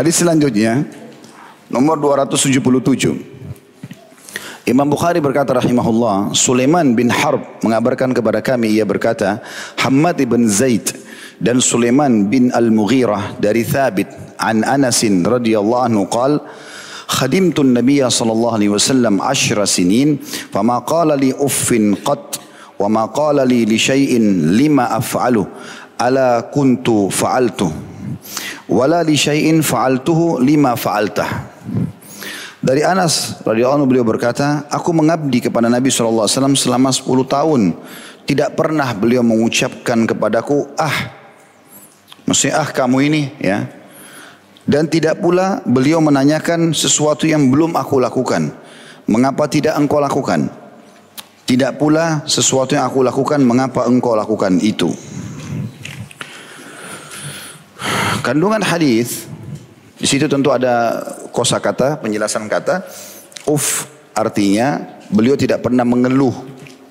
Hadis 0.00 0.20
selanjutnya 0.20 0.84
nomor 1.72 1.96
277. 1.98 3.36
Imam 4.66 4.90
Bukhari 4.90 5.22
berkata 5.22 5.54
rahimahullah, 5.54 6.34
Sulaiman 6.34 6.98
bin 6.98 7.06
Harb 7.06 7.38
mengabarkan 7.62 8.10
kepada 8.10 8.42
kami 8.42 8.74
ia 8.74 8.82
berkata, 8.82 9.38
Hamad 9.78 10.18
ibn 10.18 10.50
Zaid 10.50 10.90
dan 11.38 11.62
Sulaiman 11.62 12.26
bin 12.26 12.50
Al-Mughirah 12.50 13.38
dari 13.38 13.62
Thabit 13.62 14.10
an 14.42 14.66
Anasin 14.66 15.22
radhiyallahu 15.22 15.82
anhu 15.86 16.04
qal 16.10 16.42
خدمت 17.06 17.54
النبي 17.58 18.02
صلى 18.02 18.32
الله 18.32 18.52
عليه 18.52 18.70
وسلم 18.74 19.22
عشر 19.22 19.62
سنين 19.64 20.18
فما 20.50 20.82
قال 20.90 21.14
لي 21.14 21.30
أف 21.38 21.70
قط 22.02 22.42
وما 22.82 23.04
قال 23.14 23.48
لي 23.48 23.62
لشيء 23.62 24.18
لما 24.58 24.98
أفعله 24.98 25.46
ألا 26.02 26.50
كنت 26.50 26.90
فعلته 26.90 27.70
wala 28.71 29.03
li 29.03 29.19
syai'in 29.19 29.59
fa'altuhu 29.59 30.39
lima 30.39 30.79
fa'altah. 30.79 31.51
Dari 32.61 32.85
Anas 32.85 33.41
radhiyallahu 33.43 33.83
anhu 33.83 33.89
beliau 33.89 34.05
berkata, 34.07 34.69
aku 34.71 34.95
mengabdi 34.95 35.43
kepada 35.43 35.67
Nabi 35.67 35.91
sallallahu 35.91 36.29
alaihi 36.29 36.37
wasallam 36.37 36.55
selama 36.55 36.89
10 36.93 37.25
tahun. 37.27 37.61
Tidak 38.21 38.53
pernah 38.53 38.87
beliau 38.95 39.25
mengucapkan 39.25 40.05
kepadaku, 40.05 40.69
"Ah." 40.77 41.09
Maksudnya, 42.29 42.61
"Ah, 42.61 42.69
kamu 42.69 42.97
ini," 43.11 43.21
ya. 43.41 43.65
Dan 44.61 44.87
tidak 44.87 45.19
pula 45.19 45.59
beliau 45.65 45.97
menanyakan 45.99 46.71
sesuatu 46.71 47.25
yang 47.25 47.49
belum 47.49 47.73
aku 47.73 47.97
lakukan. 47.97 48.53
Mengapa 49.09 49.49
tidak 49.49 49.73
engkau 49.73 49.97
lakukan? 49.97 50.47
Tidak 51.49 51.81
pula 51.81 52.21
sesuatu 52.29 52.77
yang 52.77 52.85
aku 52.85 53.01
lakukan, 53.01 53.41
mengapa 53.41 53.89
engkau 53.89 54.13
lakukan 54.13 54.61
itu? 54.61 54.93
Kandungan 58.21 58.61
hadis 58.61 59.25
di 59.97 60.05
situ 60.05 60.29
tentu 60.29 60.53
ada 60.53 61.01
kosa 61.33 61.57
kata, 61.57 61.97
penjelasan 61.97 62.45
kata. 62.45 62.85
Uf 63.49 63.89
artinya 64.13 64.77
beliau 65.09 65.33
tidak 65.33 65.65
pernah 65.65 65.81
mengeluh. 65.81 66.33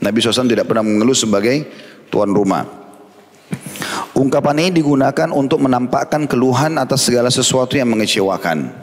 Nabi 0.03 0.19
SAW 0.19 0.51
tidak 0.51 0.67
pernah 0.67 0.83
mengeluh 0.83 1.15
sebagai 1.15 1.71
tuan 2.11 2.35
rumah. 2.35 2.67
Ungkapan 4.11 4.59
ini 4.67 4.83
digunakan 4.83 5.31
untuk 5.31 5.63
menampakkan 5.63 6.27
keluhan 6.27 6.75
atas 6.83 7.07
segala 7.07 7.31
sesuatu 7.31 7.79
yang 7.79 7.95
mengecewakan. 7.95 8.75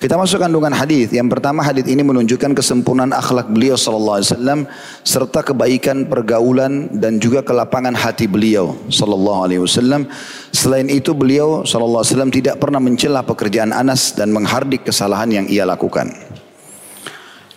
Kita 0.00 0.16
masuk 0.16 0.40
kandungan 0.40 0.72
hadis. 0.72 1.12
Yang 1.12 1.28
pertama 1.28 1.60
hadis 1.60 1.84
ini 1.84 2.00
menunjukkan 2.00 2.56
kesempurnaan 2.56 3.12
akhlak 3.12 3.52
beliau 3.52 3.76
sallallahu 3.76 4.16
alaihi 4.16 4.32
wasallam 4.32 4.60
serta 5.04 5.44
kebaikan 5.44 6.08
pergaulan 6.08 6.88
dan 6.96 7.20
juga 7.20 7.44
kelapangan 7.44 7.92
hati 7.92 8.24
beliau 8.24 8.80
sallallahu 8.88 9.44
alaihi 9.44 9.60
wasallam. 9.60 10.08
Selain 10.56 10.88
itu 10.88 11.12
beliau 11.12 11.68
sallallahu 11.68 12.00
alaihi 12.00 12.16
wasallam 12.16 12.32
tidak 12.32 12.56
pernah 12.56 12.80
mencela 12.80 13.20
pekerjaan 13.20 13.76
Anas 13.76 14.16
dan 14.16 14.32
menghardik 14.32 14.88
kesalahan 14.88 15.28
yang 15.28 15.44
ia 15.52 15.68
lakukan. 15.68 16.08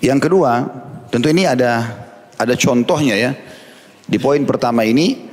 Yang 0.03 0.27
kedua, 0.27 0.67
tentu 1.15 1.31
ini 1.31 1.47
ada 1.47 1.95
ada 2.35 2.59
contohnya 2.59 3.15
ya. 3.15 3.31
Di 4.03 4.19
poin 4.19 4.43
pertama 4.43 4.83
ini 4.83 5.31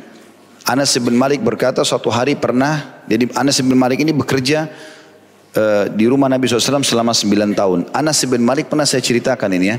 Anas 0.63 0.95
bin 1.03 1.19
Malik 1.19 1.43
berkata 1.43 1.83
suatu 1.83 2.07
hari 2.07 2.39
pernah 2.39 3.03
jadi 3.11 3.27
Anas 3.35 3.59
bin 3.59 3.75
Malik 3.75 3.99
ini 3.99 4.15
bekerja 4.15 4.71
uh, 5.57 5.91
di 5.91 6.07
rumah 6.07 6.31
Nabi 6.31 6.47
SAW 6.47 6.83
selama 6.85 7.15
9 7.15 7.59
tahun. 7.59 7.79
Anas 7.91 8.23
bin 8.27 8.43
Malik 8.45 8.71
pernah 8.71 8.87
saya 8.87 9.03
ceritakan 9.03 9.51
ini 9.57 9.67
ya. 9.71 9.79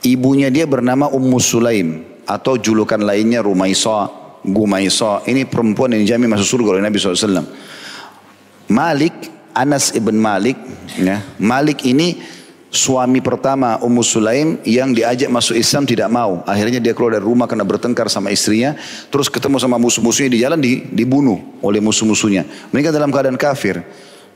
Ibunya 0.00 0.48
dia 0.48 0.64
bernama 0.64 1.12
Ummu 1.12 1.38
Sulaim 1.42 2.04
atau 2.24 2.56
julukan 2.56 3.00
lainnya 3.00 3.44
Rumaisa, 3.44 4.08
Gumaisa. 4.46 5.20
Ini 5.28 5.44
perempuan 5.44 5.92
yang 5.92 6.02
dijamin 6.06 6.30
masuk 6.32 6.58
surga 6.58 6.78
oleh 6.78 6.82
Nabi 6.84 6.96
SAW. 6.96 7.44
Malik, 8.70 9.12
Anas 9.52 9.92
ibn 9.92 10.16
Malik, 10.16 10.56
ya. 10.96 11.20
Malik 11.36 11.84
ini 11.84 12.16
suami 12.70 13.18
pertama 13.18 13.82
Ummu 13.82 14.00
Sulaim 14.00 14.62
yang 14.62 14.94
diajak 14.94 15.28
masuk 15.28 15.58
Islam 15.58 15.84
tidak 15.84 16.08
mau. 16.08 16.40
Akhirnya 16.46 16.78
dia 16.78 16.94
keluar 16.94 17.18
dari 17.18 17.26
rumah 17.26 17.50
karena 17.50 17.66
bertengkar 17.66 18.06
sama 18.08 18.30
istrinya. 18.30 18.78
Terus 19.10 19.26
ketemu 19.28 19.58
sama 19.58 19.76
musuh-musuhnya 19.76 20.30
di 20.30 20.38
jalan 20.40 20.58
dibunuh 20.94 21.60
oleh 21.60 21.82
musuh-musuhnya. 21.82 22.46
Mereka 22.70 22.94
dalam 22.94 23.10
keadaan 23.10 23.36
kafir. 23.36 23.82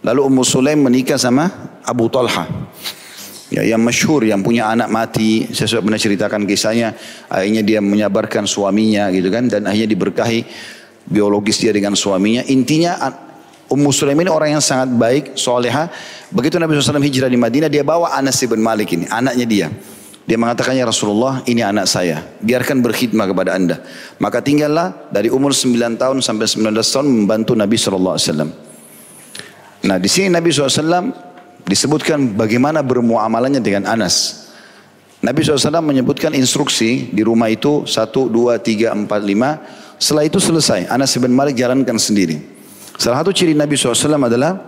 Lalu 0.04 0.20
Ummu 0.20 0.42
Sulaim 0.44 0.84
menikah 0.84 1.16
sama 1.16 1.48
Abu 1.80 2.12
Talha. 2.12 2.44
Ya, 3.48 3.64
yang 3.64 3.80
masyhur 3.80 4.20
yang 4.24 4.44
punya 4.44 4.68
anak 4.68 4.92
mati, 4.92 5.48
saya 5.52 5.64
sudah 5.64 5.82
pernah 5.84 6.00
ceritakan 6.00 6.44
kisahnya. 6.44 6.92
Akhirnya 7.32 7.64
dia 7.64 7.80
menyabarkan 7.80 8.44
suaminya 8.44 9.08
gitu 9.08 9.32
kan 9.32 9.48
dan 9.48 9.64
akhirnya 9.64 9.96
diberkahi 9.96 10.44
biologis 11.08 11.56
dia 11.56 11.72
dengan 11.72 11.96
suaminya. 11.96 12.44
Intinya 12.52 13.00
Ummu 13.64 13.88
Sulaim 13.96 14.20
ini 14.20 14.28
orang 14.28 14.60
yang 14.60 14.64
sangat 14.64 14.92
baik, 14.92 15.24
soleha. 15.40 15.88
Begitu 16.28 16.60
Nabi 16.60 16.76
SAW 16.76 17.00
hijrah 17.00 17.32
di 17.32 17.40
Madinah, 17.40 17.72
dia 17.72 17.80
bawa 17.80 18.12
Anas 18.12 18.36
bin 18.44 18.60
Malik 18.60 18.92
ini, 18.92 19.08
anaknya 19.08 19.46
dia. 19.48 19.68
Dia 20.24 20.40
mengatakan, 20.40 20.72
ya 20.72 20.88
Rasulullah, 20.88 21.44
ini 21.44 21.60
anak 21.60 21.84
saya. 21.84 22.24
Biarkan 22.40 22.80
berkhidmah 22.80 23.28
kepada 23.28 23.56
anda. 23.56 23.84
Maka 24.16 24.40
tinggallah 24.40 25.12
dari 25.12 25.28
umur 25.28 25.52
9 25.52 26.00
tahun 26.00 26.24
sampai 26.24 26.48
19 26.48 26.80
tahun 26.80 27.06
membantu 27.08 27.52
Nabi 27.52 27.76
SAW. 27.76 28.73
Nah 29.84 30.00
di 30.00 30.08
sini 30.08 30.32
Nabi 30.32 30.48
SAW 30.48 31.12
disebutkan 31.68 32.32
bagaimana 32.32 32.80
bermuamalahnya 32.80 33.60
dengan 33.60 33.84
Anas. 33.84 34.48
Nabi 35.24 35.40
SAW 35.40 35.80
menyebutkan 35.80 36.36
instruksi 36.36 37.08
di 37.12 37.24
rumah 37.24 37.48
itu 37.48 37.88
satu, 37.88 38.28
dua, 38.28 38.60
tiga, 38.60 38.92
empat, 38.92 39.20
lima. 39.24 39.60
Setelah 39.96 40.28
itu 40.28 40.36
selesai. 40.36 40.88
Anas 40.88 41.16
bin 41.16 41.32
Malik 41.32 41.56
jalankan 41.56 41.96
sendiri. 41.96 42.40
Salah 43.00 43.24
satu 43.24 43.32
ciri 43.32 43.56
Nabi 43.56 43.76
SAW 43.76 44.20
adalah 44.20 44.60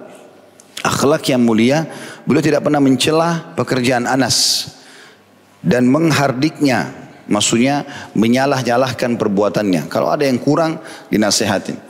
akhlak 0.80 1.28
yang 1.28 1.44
mulia. 1.44 1.84
Beliau 2.24 2.40
tidak 2.40 2.64
pernah 2.64 2.80
mencela 2.80 3.52
pekerjaan 3.52 4.08
Anas 4.08 4.68
dan 5.60 5.88
menghardiknya. 5.88 7.08
Maksudnya 7.26 7.84
menyalah-nyalahkan 8.14 9.18
perbuatannya. 9.18 9.90
Kalau 9.90 10.14
ada 10.14 10.24
yang 10.24 10.38
kurang 10.38 10.78
dinasehatin. 11.10 11.85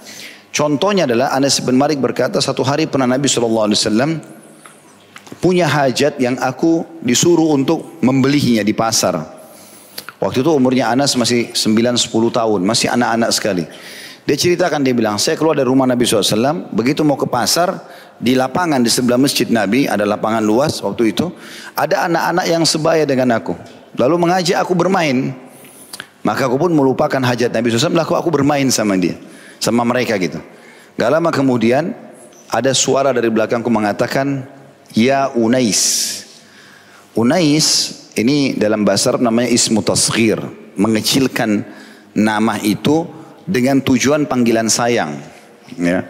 Contohnya 0.56 1.05
adalah 1.05 1.37
Anas 1.37 1.61
bin 1.61 1.77
Malik 1.77 2.00
berkata 2.00 2.41
satu 2.41 2.65
hari 2.65 2.89
pernah 2.89 3.05
Nabi 3.05 3.28
SAW 3.28 3.77
punya 5.37 5.69
hajat 5.69 6.17
yang 6.17 6.41
aku 6.41 6.81
disuruh 7.05 7.53
untuk 7.53 8.00
membelinya 8.00 8.65
di 8.65 8.72
pasar. 8.72 9.21
Waktu 10.16 10.41
itu 10.41 10.49
umurnya 10.56 10.89
Anas 10.89 11.12
masih 11.12 11.53
9-10 11.53 12.09
tahun, 12.33 12.61
masih 12.65 12.89
anak-anak 12.89 13.31
sekali. 13.37 13.69
Dia 14.25 14.33
ceritakan, 14.33 14.81
dia 14.81 14.97
bilang, 14.97 15.21
saya 15.21 15.37
keluar 15.37 15.61
dari 15.61 15.69
rumah 15.69 15.84
Nabi 15.84 16.09
SAW, 16.09 16.72
begitu 16.72 17.05
mau 17.05 17.21
ke 17.21 17.28
pasar, 17.28 17.77
di 18.16 18.33
lapangan 18.33 18.81
di 18.81 18.89
sebelah 18.89 19.21
masjid 19.21 19.45
Nabi, 19.53 19.84
ada 19.84 20.09
lapangan 20.09 20.41
luas 20.41 20.81
waktu 20.81 21.12
itu, 21.12 21.37
ada 21.77 22.09
anak-anak 22.09 22.49
yang 22.49 22.65
sebaya 22.65 23.05
dengan 23.05 23.37
aku. 23.37 23.53
Lalu 24.00 24.25
mengajak 24.25 24.65
aku 24.65 24.72
bermain. 24.72 25.37
Maka 26.25 26.49
aku 26.49 26.56
pun 26.56 26.72
melupakan 26.72 27.21
hajat 27.21 27.53
Nabi 27.53 27.69
SAW, 27.69 27.93
lalu 27.93 28.16
aku 28.16 28.31
bermain 28.33 28.65
sama 28.72 28.97
dia 28.97 29.21
sama 29.61 29.84
mereka 29.84 30.17
gitu. 30.17 30.41
Gak 30.97 31.11
lama 31.12 31.28
kemudian 31.28 31.93
ada 32.49 32.72
suara 32.72 33.12
dari 33.12 33.28
belakangku 33.28 33.69
mengatakan 33.69 34.47
ya 34.94 35.28
Unais. 35.34 36.22
Unais 37.17 37.66
ini 38.16 38.56
dalam 38.56 38.84
bahasa 38.84 39.12
Arab 39.12 39.25
namanya 39.25 39.53
ismu 39.53 39.84
tasghir, 39.84 40.41
mengecilkan 40.77 41.65
nama 42.16 42.56
itu 42.65 43.05
dengan 43.45 43.81
tujuan 43.84 44.25
panggilan 44.25 44.72
sayang. 44.72 45.21
Ya. 45.77 46.09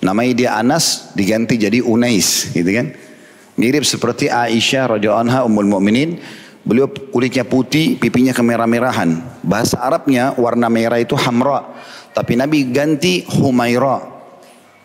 Namanya 0.00 0.32
dia 0.32 0.50
Anas 0.56 1.12
diganti 1.12 1.60
jadi 1.60 1.84
Unais, 1.84 2.50
gitu 2.50 2.70
kan? 2.72 2.96
Mirip 3.60 3.84
seperti 3.84 4.32
Aisyah 4.32 4.96
radhiyallahu 4.96 5.24
anha 5.28 5.40
ummul 5.44 5.68
mukminin, 5.68 6.16
beliau 6.64 6.88
kulitnya 6.88 7.44
putih, 7.44 8.00
pipinya 8.00 8.32
kemerah-merahan. 8.32 9.20
Bahasa 9.44 9.76
Arabnya 9.76 10.32
warna 10.40 10.72
merah 10.72 10.96
itu 10.96 11.12
hamra. 11.12 11.68
Tapi 12.10 12.34
Nabi 12.34 12.70
ganti 12.70 13.22
Humaira. 13.26 14.02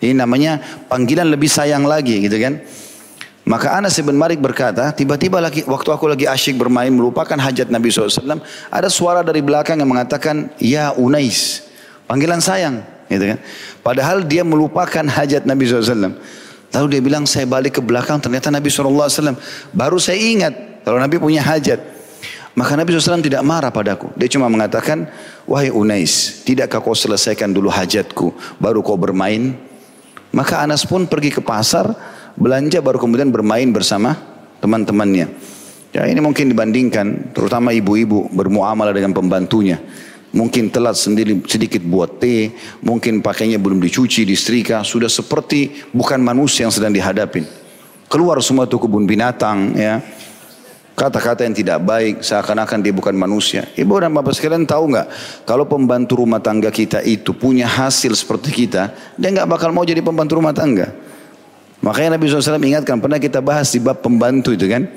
Ini 0.01 0.13
namanya 0.13 0.61
panggilan 0.91 1.31
lebih 1.31 1.49
sayang 1.49 1.87
lagi 1.87 2.21
gitu 2.21 2.37
kan. 2.37 2.61
Maka 3.45 3.77
Anas 3.77 3.93
bin 4.01 4.17
Malik 4.17 4.41
berkata, 4.41 4.89
tiba-tiba 4.89 5.37
lagi 5.37 5.61
waktu 5.69 5.89
aku 5.93 6.09
lagi 6.09 6.25
asyik 6.25 6.57
bermain 6.57 6.89
melupakan 6.89 7.37
hajat 7.37 7.69
Nabi 7.69 7.93
SAW, 7.93 8.41
ada 8.73 8.89
suara 8.89 9.21
dari 9.21 9.45
belakang 9.45 9.77
yang 9.77 9.85
mengatakan, 9.85 10.49
Ya 10.57 10.89
Unais, 10.97 11.61
panggilan 12.09 12.41
sayang. 12.41 12.81
Gitu 13.05 13.21
kan. 13.21 13.37
Padahal 13.85 14.25
dia 14.25 14.41
melupakan 14.41 15.05
hajat 15.05 15.45
Nabi 15.45 15.69
SAW. 15.69 16.17
Lalu 16.73 16.87
dia 16.89 17.01
bilang, 17.05 17.29
saya 17.29 17.45
balik 17.45 17.77
ke 17.77 17.81
belakang, 17.85 18.17
ternyata 18.17 18.49
Nabi 18.49 18.65
SAW. 18.73 19.37
Baru 19.69 20.01
saya 20.01 20.17
ingat, 20.17 20.81
kalau 20.81 20.97
Nabi 20.97 21.21
punya 21.21 21.45
hajat. 21.45 21.94
Maka 22.55 22.79
Nabi 22.79 22.95
SAW 22.95 23.19
tidak 23.19 23.43
marah 23.43 23.67
padaku. 23.67 24.15
Dia 24.15 24.31
cuma 24.31 24.47
mengatakan, 24.47 25.11
wahai 25.43 25.75
Unais, 25.75 26.39
tidakkah 26.47 26.79
kau 26.79 26.95
selesaikan 26.95 27.51
dulu 27.51 27.67
hajatku, 27.67 28.31
baru 28.63 28.79
kau 28.79 28.95
bermain? 28.95 29.59
Maka 30.31 30.63
Anas 30.63 30.87
pun 30.87 31.03
pergi 31.03 31.35
ke 31.35 31.43
pasar, 31.43 31.91
belanja 32.39 32.79
baru 32.79 32.95
kemudian 32.95 33.27
bermain 33.27 33.67
bersama 33.75 34.15
teman-temannya. 34.63 35.27
Ya 35.91 36.07
ini 36.07 36.19
mungkin 36.23 36.47
dibandingkan, 36.51 37.35
terutama 37.35 37.75
ibu-ibu 37.75 38.31
bermuamalah 38.31 38.95
dengan 38.95 39.11
pembantunya. 39.11 39.79
mungkin 40.35 40.67
telat 40.67 40.99
sendiri 40.99 41.39
sedikit 41.47 41.79
buat 41.87 42.19
teh, 42.19 42.51
mungkin 42.83 43.23
pakainya 43.23 43.55
belum 43.55 43.79
dicuci, 43.79 44.27
disetrika, 44.27 44.83
sudah 44.83 45.07
seperti 45.07 45.87
bukan 45.95 46.19
manusia 46.19 46.67
yang 46.67 46.75
sedang 46.75 46.91
dihadapin. 46.91 47.47
Keluar 48.11 48.37
semua 48.43 48.67
itu 48.67 48.75
kebun 48.75 49.07
binatang 49.07 49.73
ya. 49.79 50.03
Kata-kata 50.95 51.43
yang 51.43 51.51
tidak 51.51 51.83
baik 51.83 52.23
seakan-akan 52.23 52.79
dia 52.79 52.95
bukan 52.95 53.11
manusia. 53.19 53.67
Ibu 53.75 53.99
dan 53.99 54.15
bapak 54.15 54.31
sekalian 54.31 54.63
tahu 54.63 54.95
nggak 54.95 55.07
kalau 55.43 55.67
pembantu 55.67 56.23
rumah 56.23 56.39
tangga 56.39 56.71
kita 56.71 57.03
itu 57.03 57.35
punya 57.35 57.67
hasil 57.67 58.15
seperti 58.15 58.63
kita, 58.63 58.95
dia 59.19 59.29
nggak 59.35 59.43
bakal 59.43 59.75
mau 59.75 59.83
jadi 59.83 59.99
pembantu 59.99 60.39
rumah 60.39 60.55
tangga. 60.55 60.95
Makanya 61.83 62.15
Nabi 62.15 62.31
SAW 62.31 62.63
ingatkan 62.63 63.03
pernah 63.03 63.19
kita 63.19 63.43
bahas 63.43 63.75
di 63.75 63.83
bab 63.83 63.99
pembantu 63.99 64.55
itu 64.55 64.71
kan, 64.71 64.87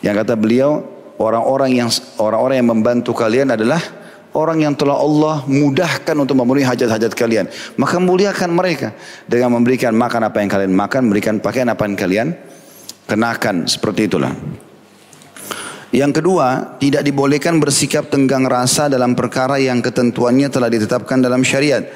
yang 0.00 0.16
kata 0.16 0.32
beliau 0.32 0.80
orang-orang 1.20 1.76
yang 1.76 1.92
orang-orang 2.16 2.64
yang 2.64 2.68
membantu 2.72 3.12
kalian 3.12 3.52
adalah 3.52 3.84
orang 4.32 4.64
yang 4.64 4.72
telah 4.72 4.96
Allah 4.96 5.44
mudahkan 5.44 6.16
untuk 6.16 6.40
memenuhi 6.40 6.64
hajat-hajat 6.64 7.12
kalian. 7.12 7.52
Maka 7.76 8.00
muliakan 8.00 8.48
mereka 8.48 8.96
dengan 9.28 9.60
memberikan 9.60 9.92
makan 9.92 10.24
apa 10.24 10.40
yang 10.40 10.48
kalian 10.48 10.72
makan, 10.72 11.00
memberikan 11.12 11.36
pakaian 11.36 11.68
apa 11.68 11.84
yang 11.84 12.00
kalian 12.00 12.28
kenakan. 13.04 13.68
Seperti 13.68 14.08
itulah. 14.08 14.32
Yang 15.94 16.18
kedua, 16.18 16.74
tidak 16.82 17.06
dibolehkan 17.06 17.62
bersikap 17.62 18.10
tenggang 18.10 18.42
rasa 18.50 18.90
dalam 18.90 19.14
perkara 19.14 19.62
yang 19.62 19.78
ketentuannya 19.78 20.50
telah 20.50 20.66
ditetapkan 20.66 21.22
dalam 21.22 21.46
syariat. 21.46 21.86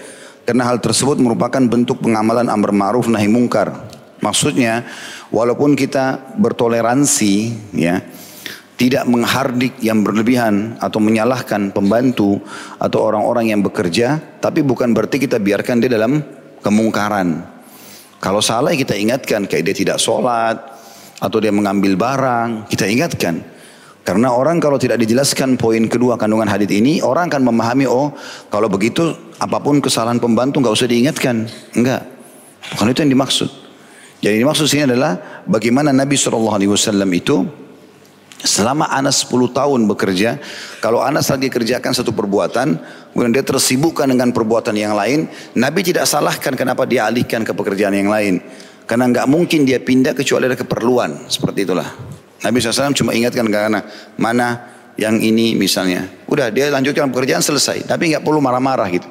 Karena 0.47 0.71
hal 0.71 0.79
tersebut 0.79 1.19
merupakan 1.19 1.59
bentuk 1.59 1.99
pengamalan 1.99 2.47
amar 2.47 2.71
ma'ruf 2.71 3.11
nahi 3.11 3.27
mungkar. 3.27 3.75
Maksudnya, 4.23 4.87
walaupun 5.35 5.75
kita 5.75 6.31
bertoleransi, 6.39 7.35
ya, 7.75 7.99
tidak 8.79 9.03
menghardik 9.11 9.83
yang 9.83 10.07
berlebihan 10.07 10.79
atau 10.79 11.03
menyalahkan 11.03 11.75
pembantu 11.75 12.39
atau 12.79 13.03
orang-orang 13.03 13.51
yang 13.51 13.67
bekerja, 13.67 14.23
tapi 14.39 14.63
bukan 14.63 14.95
berarti 14.95 15.19
kita 15.19 15.43
biarkan 15.43 15.83
dia 15.83 15.91
dalam 15.91 16.23
kemungkaran. 16.63 17.43
Kalau 18.23 18.39
salah 18.39 18.71
kita 18.79 18.95
ingatkan 18.95 19.51
kayak 19.51 19.67
dia 19.67 19.75
tidak 19.75 19.99
sholat 19.99 20.55
atau 21.19 21.39
dia 21.43 21.51
mengambil 21.51 21.99
barang, 21.99 22.71
kita 22.71 22.87
ingatkan. 22.87 23.58
Karena 24.09 24.33
orang 24.33 24.57
kalau 24.57 24.81
tidak 24.81 25.05
dijelaskan 25.05 25.61
poin 25.61 25.85
kedua 25.85 26.17
kandungan 26.17 26.49
hadis 26.49 26.73
ini, 26.73 27.05
orang 27.05 27.29
akan 27.29 27.53
memahami 27.53 27.85
oh 27.85 28.17
kalau 28.49 28.65
begitu 28.73 29.13
apa 29.37 29.61
pun 29.61 29.85
kesalahan 29.85 30.17
pembantu 30.17 30.65
nggak 30.65 30.73
usah 30.73 30.89
diingatkan. 30.89 31.45
Enggak. 31.77 32.09
Bukan 32.73 32.89
itu 32.89 33.05
yang 33.05 33.13
dimaksud. 33.13 33.53
Jadi 34.25 34.41
yang 34.41 34.49
dimaksud 34.49 34.65
sini 34.65 34.89
adalah 34.89 35.45
bagaimana 35.45 35.93
Nabi 35.93 36.17
SAW 36.17 36.57
itu 37.13 37.45
selama 38.41 38.89
Anas 38.89 39.29
10 39.29 39.53
tahun 39.53 39.85
bekerja, 39.85 40.41
kalau 40.81 41.05
Anas 41.05 41.29
lagi 41.29 41.53
kerjakan 41.53 41.93
satu 41.93 42.17
perbuatan, 42.17 42.81
kemudian 43.13 43.37
dia 43.37 43.45
tersibukkan 43.45 44.09
dengan 44.09 44.33
perbuatan 44.33 44.73
yang 44.73 44.97
lain, 44.97 45.29
Nabi 45.53 45.85
tidak 45.85 46.09
salahkan 46.09 46.57
kenapa 46.57 46.89
dia 46.89 47.05
alihkan 47.05 47.45
ke 47.45 47.53
pekerjaan 47.53 47.93
yang 47.93 48.09
lain. 48.09 48.41
Karena 48.89 49.05
nggak 49.05 49.29
mungkin 49.29 49.69
dia 49.69 49.77
pindah 49.85 50.17
kecuali 50.17 50.49
ada 50.49 50.57
keperluan, 50.57 51.29
seperti 51.29 51.69
itulah. 51.69 52.18
Nabi 52.39 52.63
SAW 52.63 52.95
cuma 52.95 53.11
ingatkan 53.15 53.47
karena 53.51 53.83
mana 54.15 54.79
yang 54.99 55.19
ini 55.23 55.55
misalnya. 55.55 56.11
Udah 56.27 56.51
dia 56.51 56.71
lanjutkan 56.75 57.11
pekerjaan 57.15 57.43
selesai. 57.43 57.87
Tapi 57.87 58.15
nggak 58.15 58.27
perlu 58.27 58.43
marah-marah 58.43 58.91
gitu. 58.91 59.07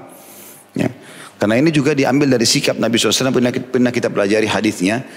Ya. 0.75 0.91
Karena 1.39 1.55
ini 1.57 1.71
juga 1.71 1.95
diambil 1.95 2.35
dari 2.35 2.43
sikap 2.43 2.75
Nabi 2.75 2.99
SAW 2.99 3.31
pernah, 3.31 3.51
pernah 3.55 3.91
kita 3.95 4.11
pelajari 4.11 4.51
hadisnya. 4.51 5.07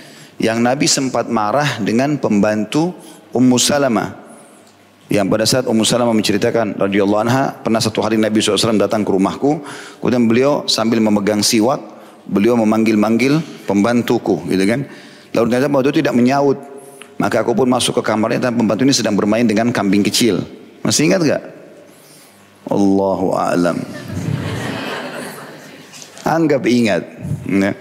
Yang 0.40 0.58
Nabi 0.62 0.86
sempat 0.88 1.28
marah 1.28 1.82
dengan 1.82 2.16
pembantu 2.16 2.96
Ummu 3.34 3.58
Salamah. 3.60 4.16
Yang 5.10 5.26
pada 5.26 5.44
saat 5.44 5.64
Ummu 5.66 5.82
Salamah 5.82 6.14
menceritakan 6.14 6.78
radhiyallahu 6.78 7.20
anha 7.26 7.50
pernah 7.60 7.82
satu 7.82 7.98
hari 8.00 8.14
Nabi 8.14 8.38
SAW 8.38 8.78
datang 8.78 9.02
ke 9.02 9.10
rumahku. 9.10 9.60
Kemudian 10.00 10.30
beliau 10.30 10.64
sambil 10.70 11.02
memegang 11.02 11.42
siwak. 11.42 11.82
Beliau 12.30 12.54
memanggil-manggil 12.54 13.66
pembantuku 13.66 14.46
gitu 14.46 14.64
kan. 14.70 14.86
Lalu 15.34 15.44
ternyata 15.50 15.66
pembantu 15.66 15.90
tidak 15.98 16.14
menyaut. 16.14 16.69
Maka 17.20 17.44
aku 17.44 17.52
pun 17.52 17.68
masuk 17.68 18.00
ke 18.00 18.02
kamarnya 18.08 18.48
dan 18.48 18.56
pembantu 18.56 18.88
ini 18.88 18.96
sedang 18.96 19.12
bermain 19.12 19.44
dengan 19.44 19.68
kambing 19.68 20.00
kecil. 20.00 20.40
Masih 20.80 21.12
ingat 21.12 21.20
gak? 21.20 21.42
Allahu 22.72 23.36
a'lam. 23.36 23.76
Anggap 26.24 26.64
ingat. 26.64 27.04
Ya. 27.44 27.76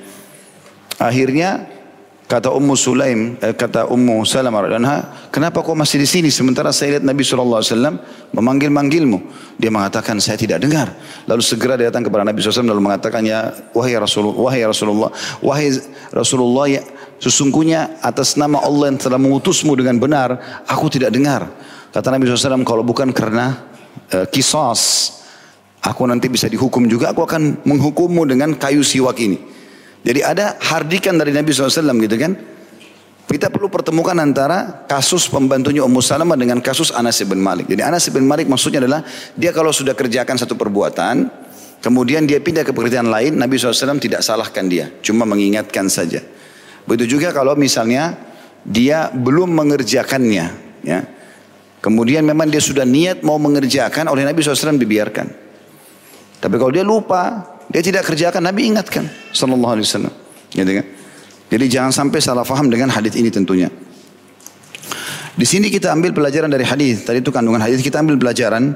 Akhirnya 0.99 1.71
kata 2.27 2.51
Ummu 2.51 2.75
Sulaim, 2.75 3.39
eh, 3.39 3.55
kata 3.55 3.87
Ummu 3.87 4.27
Salamah 4.27 4.67
radhiyallahu 4.67 5.31
kenapa 5.31 5.63
kau 5.63 5.71
masih 5.71 6.03
di 6.03 6.07
sini 6.09 6.27
sementara 6.27 6.75
saya 6.75 6.99
lihat 6.99 7.05
Nabi 7.07 7.23
SAW 7.23 7.63
memanggil-manggilmu. 8.35 9.17
Dia 9.55 9.71
mengatakan 9.71 10.19
saya 10.19 10.35
tidak 10.35 10.59
dengar. 10.61 10.91
Lalu 11.31 11.41
segera 11.41 11.79
dia 11.79 11.87
datang 11.87 12.11
kepada 12.11 12.27
Nabi 12.27 12.43
SAW 12.43 12.67
lalu 12.67 12.83
mengatakan 12.83 13.23
ya 13.23 13.55
wahai 13.71 13.95
Rasulullah, 13.95 14.35
wahai 14.35 14.61
Rasulullah, 14.67 15.09
wahai 15.39 15.67
Rasulullah 16.11 16.65
ya 16.67 16.83
Sesungguhnya 17.19 17.99
atas 17.99 18.39
nama 18.39 18.63
Allah 18.63 18.95
yang 18.95 18.99
telah 18.99 19.19
mengutusmu 19.19 19.75
dengan 19.75 19.99
benar, 19.99 20.63
aku 20.63 20.87
tidak 20.87 21.11
dengar. 21.11 21.51
Kata 21.91 22.15
Nabi 22.15 22.31
SAW, 22.31 22.63
kalau 22.63 22.81
bukan 22.87 23.11
karena 23.11 23.59
uh, 24.15 24.25
kisos, 24.31 25.11
aku 25.83 26.07
nanti 26.07 26.31
bisa 26.31 26.47
dihukum 26.47 26.87
juga, 26.87 27.11
aku 27.11 27.27
akan 27.27 27.67
menghukummu 27.67 28.23
dengan 28.23 28.55
kayu 28.55 28.79
siwak 28.79 29.19
ini. 29.19 29.35
Jadi 29.99 30.23
ada 30.23 30.55
hardikan 30.63 31.19
dari 31.19 31.35
Nabi 31.35 31.51
SAW 31.51 31.91
gitu 32.07 32.15
kan. 32.15 32.33
Kita 33.29 33.53
perlu 33.53 33.69
pertemukan 33.69 34.17
antara 34.17 34.89
kasus 34.89 35.29
pembantunya 35.29 35.85
Ummu 35.85 36.01
Salamah 36.01 36.33
dengan 36.33 36.57
kasus 36.65 36.89
Anas 36.89 37.21
bin 37.21 37.37
Malik. 37.37 37.69
Jadi 37.69 37.85
Anas 37.85 38.09
bin 38.09 38.25
Malik 38.25 38.49
maksudnya 38.49 38.81
adalah 38.81 39.05
dia 39.37 39.53
kalau 39.53 39.69
sudah 39.69 39.93
kerjakan 39.93 40.33
satu 40.33 40.57
perbuatan, 40.57 41.29
kemudian 41.77 42.25
dia 42.25 42.41
pindah 42.41 42.65
ke 42.65 42.73
pekerjaan 42.73 43.05
lain, 43.05 43.37
Nabi 43.37 43.61
SAW 43.61 44.01
tidak 44.01 44.25
salahkan 44.25 44.65
dia, 44.65 44.89
cuma 45.05 45.29
mengingatkan 45.29 45.85
saja. 45.93 46.25
Begitu 46.89 47.21
juga 47.21 47.29
kalau 47.29 47.53
misalnya 47.53 48.17
dia 48.65 49.13
belum 49.13 49.53
mengerjakannya, 49.53 50.45
ya. 50.81 50.99
Kemudian 51.79 52.25
memang 52.25 52.49
dia 52.49 52.59
sudah 52.59 52.83
niat 52.83 53.21
mau 53.23 53.37
mengerjakan 53.39 54.09
oleh 54.09 54.25
Nabi 54.25 54.41
SAW 54.41 54.75
dibiarkan. 54.75 55.27
Tapi 56.41 56.55
kalau 56.59 56.73
dia 56.73 56.83
lupa, 56.83 57.45
dia 57.71 57.79
tidak 57.79 58.09
kerjakan, 58.09 58.43
Nabi 58.43 58.67
ingatkan. 58.67 59.07
Sallallahu 59.31 59.79
Alaihi 59.79 59.87
Wasallam. 59.87 60.13
Gitu 60.51 60.71
kan? 60.75 60.85
Jadi 61.49 61.65
jangan 61.71 61.91
sampai 61.93 62.19
salah 62.19 62.43
faham 62.43 62.67
dengan 62.67 62.91
hadis 62.91 63.15
ini 63.15 63.31
tentunya. 63.31 63.71
Di 65.39 65.47
sini 65.47 65.71
kita 65.71 65.95
ambil 65.95 66.11
pelajaran 66.11 66.51
dari 66.51 66.67
hadis. 66.67 67.07
Tadi 67.07 67.23
itu 67.23 67.31
kandungan 67.31 67.63
hadis 67.63 67.79
kita 67.79 68.03
ambil 68.03 68.19
pelajaran. 68.19 68.75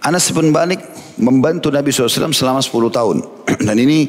Anas 0.00 0.30
bin 0.32 0.48
Malik 0.48 0.80
membantu 1.20 1.68
Nabi 1.68 1.92
SAW 1.92 2.32
selama 2.32 2.64
10 2.64 2.70
tahun. 2.88 3.16
Dan 3.66 3.76
ini 3.76 4.08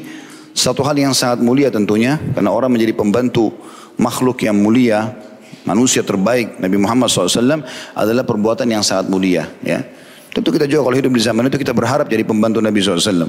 satu 0.54 0.82
hal 0.82 0.98
yang 0.98 1.14
sangat 1.14 1.40
mulia 1.40 1.70
tentunya 1.70 2.18
karena 2.34 2.50
orang 2.50 2.74
menjadi 2.74 2.92
pembantu 2.96 3.54
makhluk 4.00 4.42
yang 4.42 4.56
mulia, 4.56 5.14
manusia 5.62 6.00
terbaik 6.00 6.58
Nabi 6.58 6.76
Muhammad 6.80 7.12
SAW 7.12 7.62
adalah 7.94 8.24
perbuatan 8.24 8.66
yang 8.66 8.82
sangat 8.82 9.06
mulia. 9.12 9.46
Ya. 9.62 9.84
Tentu 10.30 10.54
kita 10.54 10.70
juga 10.70 10.86
kalau 10.86 10.96
hidup 10.96 11.10
di 11.10 11.22
zaman 11.22 11.50
itu 11.50 11.58
kita 11.58 11.74
berharap 11.74 12.06
jadi 12.06 12.22
pembantu 12.22 12.62
Nabi 12.62 12.78
SAW. 12.78 13.28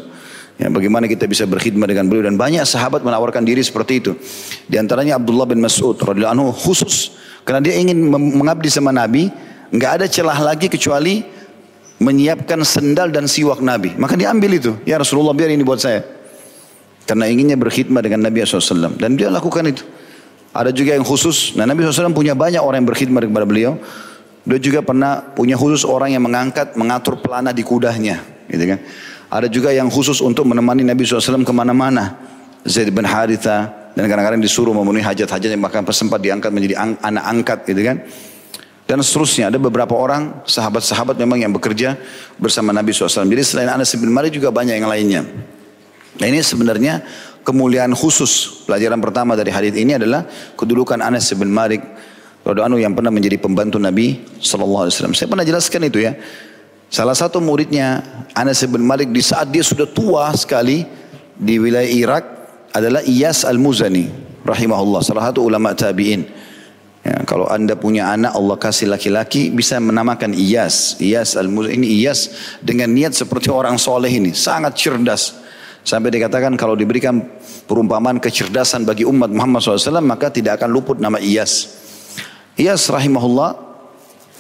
Ya, 0.60 0.69
bagaimana 0.69 1.10
kita 1.10 1.25
bisa 1.25 1.50
berkhidmat 1.50 1.89
dengan 1.89 2.05
beliau 2.05 2.27
dan 2.29 2.38
banyak 2.38 2.62
sahabat 2.67 3.01
menawarkan 3.01 3.41
diri 3.41 3.65
seperti 3.65 4.03
itu. 4.03 4.12
Di 4.69 4.77
antaranya 4.77 5.17
Abdullah 5.17 5.50
bin 5.50 5.57
Mas'ud 5.57 5.98
radhiyallahu 5.98 6.38
anhu 6.38 6.53
khusus 6.53 7.17
karena 7.41 7.65
dia 7.65 7.81
ingin 7.81 7.98
mengabdi 8.13 8.69
sama 8.69 8.93
Nabi, 8.93 9.34
nggak 9.74 9.91
ada 9.98 10.05
celah 10.05 10.38
lagi 10.38 10.69
kecuali 10.69 11.25
menyiapkan 11.98 12.62
sendal 12.62 13.10
dan 13.10 13.25
siwak 13.25 13.62
Nabi. 13.62 13.98
Maka 13.98 14.13
dia 14.13 14.29
ambil 14.29 14.57
itu. 14.57 14.77
Ya 14.86 15.01
Rasulullah 15.01 15.34
biar 15.34 15.50
ini 15.50 15.65
buat 15.65 15.81
saya. 15.81 16.05
Karena 17.12 17.27
inginnya 17.27 17.60
berkhidmat 17.60 18.08
dengan 18.08 18.24
Nabi 18.24 18.39
SAW. 18.48 18.96
Dan 18.96 19.20
dia 19.20 19.27
lakukan 19.27 19.68
itu. 19.68 19.84
Ada 20.56 20.72
juga 20.72 20.96
yang 20.96 21.03
khusus. 21.03 21.60
Nah 21.60 21.68
Nabi 21.68 21.84
SAW 21.84 22.15
punya 22.15 22.32
banyak 22.32 22.63
orang 22.63 22.88
yang 22.88 22.88
berkhidmat 22.88 23.27
kepada 23.27 23.44
beliau. 23.44 23.75
Dia 24.48 24.56
juga 24.63 24.80
pernah 24.80 25.20
punya 25.20 25.60
khusus 25.60 25.84
orang 25.84 26.15
yang 26.15 26.24
mengangkat, 26.24 26.80
mengatur 26.80 27.20
pelana 27.20 27.51
di 27.51 27.68
kudanya. 27.68 28.24
Gitu 28.48 28.63
kan. 28.63 28.80
Ada 29.27 29.51
juga 29.51 29.75
yang 29.75 29.91
khusus 29.91 30.24
untuk 30.24 30.48
menemani 30.48 30.88
Nabi 30.88 31.03
SAW 31.03 31.44
ke 31.44 31.51
mana-mana. 31.51 32.15
Zaid 32.63 32.96
bin 32.96 33.03
Haritha. 33.03 33.91
Dan 33.91 34.08
kadang-kadang 34.08 34.39
disuruh 34.39 34.72
memenuhi 34.72 35.03
hajat-hajat 35.03 35.51
yang 35.51 35.60
bahkan 35.60 35.84
sempat 35.91 36.24
diangkat 36.24 36.48
menjadi 36.48 36.80
ang 36.80 36.96
anak 37.03 37.24
angkat 37.27 37.60
gitu 37.75 37.91
kan. 37.91 38.08
Dan 38.88 39.03
seterusnya 39.03 39.51
ada 39.51 39.60
beberapa 39.60 40.00
orang 40.00 40.48
sahabat-sahabat 40.48 41.20
memang 41.20 41.44
yang 41.44 41.51
bekerja 41.51 42.00
bersama 42.39 42.72
Nabi 42.72 42.96
SAW. 42.96 43.27
Jadi 43.27 43.44
selain 43.44 43.68
Anas 43.68 43.91
bin 44.00 44.08
Malik 44.15 44.32
juga 44.32 44.48
banyak 44.48 44.80
yang 44.80 44.88
lainnya. 44.88 45.27
Nah 46.20 46.25
ini 46.27 46.44
sebenarnya 46.44 47.06
kemuliaan 47.46 47.94
khusus. 47.96 48.63
Pelajaran 48.68 49.00
pertama 49.00 49.38
dari 49.38 49.53
hadis 49.53 49.75
ini 49.77 49.96
adalah 49.96 50.27
kedudukan 50.58 51.00
Anas 51.00 51.32
bin 51.32 51.53
Malik 51.53 51.82
radhiyallahu 52.41 52.82
yang 52.82 52.98
pernah 52.98 53.13
menjadi 53.13 53.38
pembantu 53.38 53.77
Nabi 53.77 54.20
sallallahu 54.41 54.89
alaihi 54.89 54.94
wasallam. 54.98 55.15
Saya 55.15 55.27
pernah 55.30 55.46
jelaskan 55.46 55.82
itu 55.88 56.00
ya. 56.01 56.18
Salah 56.91 57.15
satu 57.15 57.39
muridnya 57.39 58.03
Anas 58.36 58.60
bin 58.68 58.84
Malik 58.84 59.15
di 59.15 59.24
saat 59.24 59.48
dia 59.48 59.63
sudah 59.63 59.88
tua 59.88 60.27
sekali 60.36 60.84
di 61.39 61.56
wilayah 61.56 61.88
Irak 61.88 62.24
adalah 62.75 63.00
Iyas 63.03 63.48
Al-Muzani 63.48 64.32
rahimahullah, 64.44 65.00
salah 65.00 65.32
satu 65.32 65.46
ulama 65.46 65.72
tabi'in. 65.72 66.27
Ya, 67.01 67.18
kalau 67.25 67.50
anda 67.50 67.74
punya 67.74 68.13
anak 68.13 68.38
Allah 68.38 68.62
kasih 68.62 68.86
laki-laki 68.86 69.50
bisa 69.50 69.82
menamakan 69.82 70.38
Iyas. 70.38 71.01
Iyas 71.01 71.34
al 71.34 71.50
ini 71.50 71.98
Iyas 71.98 72.30
dengan 72.62 72.94
niat 72.94 73.18
seperti 73.18 73.50
orang 73.50 73.82
soleh 73.82 74.12
ini 74.12 74.38
sangat 74.38 74.77
cerdas. 74.77 75.41
Sampai 75.81 76.13
dikatakan 76.13 76.53
kalau 76.55 76.77
diberikan 76.77 77.17
perumpamaan 77.65 78.21
kecerdasan 78.21 78.85
bagi 78.85 79.01
umat 79.01 79.33
Muhammad 79.33 79.65
SAW 79.65 79.97
maka 80.05 80.29
tidak 80.29 80.61
akan 80.61 80.69
luput 80.69 80.97
nama 81.01 81.17
Iyas. 81.17 81.81
Iyas 82.53 82.85
rahimahullah 82.85 83.57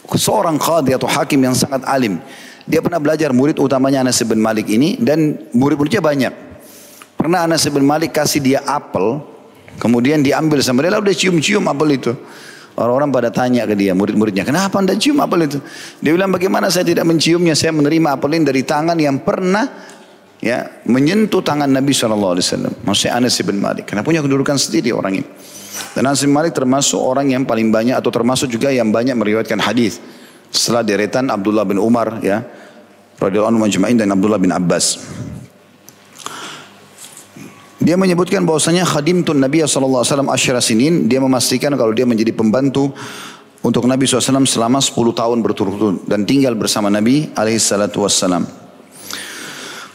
seorang 0.05 0.61
qadi 0.61 0.93
atau 0.93 1.09
hakim 1.09 1.41
yang 1.41 1.57
sangat 1.57 1.81
alim. 1.89 2.21
Dia 2.69 2.79
pernah 2.79 3.01
belajar 3.01 3.33
murid 3.33 3.57
utamanya 3.57 4.05
Anas 4.05 4.21
bin 4.21 4.37
Malik 4.37 4.69
ini 4.69 5.01
dan 5.01 5.49
murid-muridnya 5.51 5.97
banyak. 5.97 6.33
Pernah 7.17 7.49
Anas 7.49 7.65
bin 7.65 7.85
Malik 7.85 8.13
kasih 8.13 8.41
dia 8.41 8.61
apel, 8.65 9.21
kemudian 9.81 10.21
diambil 10.21 10.61
sama 10.61 10.85
dia 10.85 10.93
lalu 10.93 11.09
dia 11.13 11.25
cium-cium 11.25 11.65
apel 11.65 11.97
itu. 11.97 12.13
Orang-orang 12.71 13.11
pada 13.11 13.29
tanya 13.29 13.67
ke 13.67 13.75
dia, 13.75 13.91
murid-muridnya, 13.91 14.47
kenapa 14.47 14.79
anda 14.79 14.95
cium 14.95 15.19
apel 15.19 15.43
itu? 15.43 15.59
Dia 15.99 16.15
bilang, 16.15 16.31
bagaimana 16.31 16.71
saya 16.71 16.87
tidak 16.87 17.03
menciumnya? 17.03 17.51
Saya 17.51 17.75
menerima 17.75 18.15
apel 18.15 18.39
ini 18.39 18.47
dari 18.47 18.63
tangan 18.63 18.95
yang 18.95 19.19
pernah 19.21 19.67
ya 20.41 20.81
menyentuh 20.89 21.39
tangan 21.39 21.69
Nabi 21.69 21.93
SAW. 21.93 22.35
Maksudnya 22.83 23.13
Anas 23.15 23.37
bin 23.39 23.61
Malik. 23.61 23.87
Karena 23.87 24.01
punya 24.01 24.19
kedudukan 24.19 24.57
sendiri 24.57 24.91
orang 24.91 25.21
ini. 25.21 25.27
Dan 25.95 26.09
Anas 26.09 26.25
bin 26.25 26.33
Malik 26.33 26.57
termasuk 26.57 26.99
orang 26.99 27.31
yang 27.31 27.47
paling 27.47 27.71
banyak 27.71 27.95
atau 27.95 28.11
termasuk 28.11 28.51
juga 28.51 28.73
yang 28.73 28.91
banyak 28.91 29.15
meriwayatkan 29.15 29.61
hadis 29.61 30.01
setelah 30.51 30.83
deretan 30.83 31.31
Abdullah 31.31 31.63
bin 31.63 31.79
Umar 31.79 32.19
ya 32.19 32.43
radhiyallahu 33.15 33.63
anhu 33.63 33.95
dan 33.95 34.09
Abdullah 34.11 34.41
bin 34.41 34.51
Abbas. 34.51 34.99
Dia 37.81 37.97
menyebutkan 37.97 38.45
bahwasanya 38.45 38.85
khadimtun 38.85 39.41
Nabi 39.41 39.65
sallallahu 39.65 40.05
alaihi 40.05 40.29
asyara 40.29 40.61
sinin, 40.61 41.09
dia 41.09 41.17
memastikan 41.17 41.73
kalau 41.73 41.89
dia 41.97 42.05
menjadi 42.05 42.29
pembantu 42.29 42.93
untuk 43.65 43.89
Nabi 43.89 44.05
SAW 44.05 44.45
selama 44.45 44.77
10 44.77 44.93
tahun 45.17 45.37
berturut-turut 45.41 46.05
dan 46.05 46.25
tinggal 46.25 46.53
bersama 46.53 46.93
Nabi 46.93 47.29
wassalam. 47.33 48.45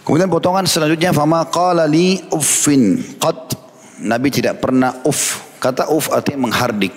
Kemudian 0.06 0.30
potongan 0.30 0.62
selanjutnya 0.70 1.10
fama 1.10 1.42
qala 1.50 1.82
li 1.90 2.22
uffin 2.30 3.02
qad 3.18 3.58
Nabi 4.06 4.30
tidak 4.30 4.62
pernah 4.62 5.02
uff. 5.02 5.58
Kata 5.58 5.90
uff 5.90 6.14
artinya 6.14 6.46
menghardik, 6.46 6.94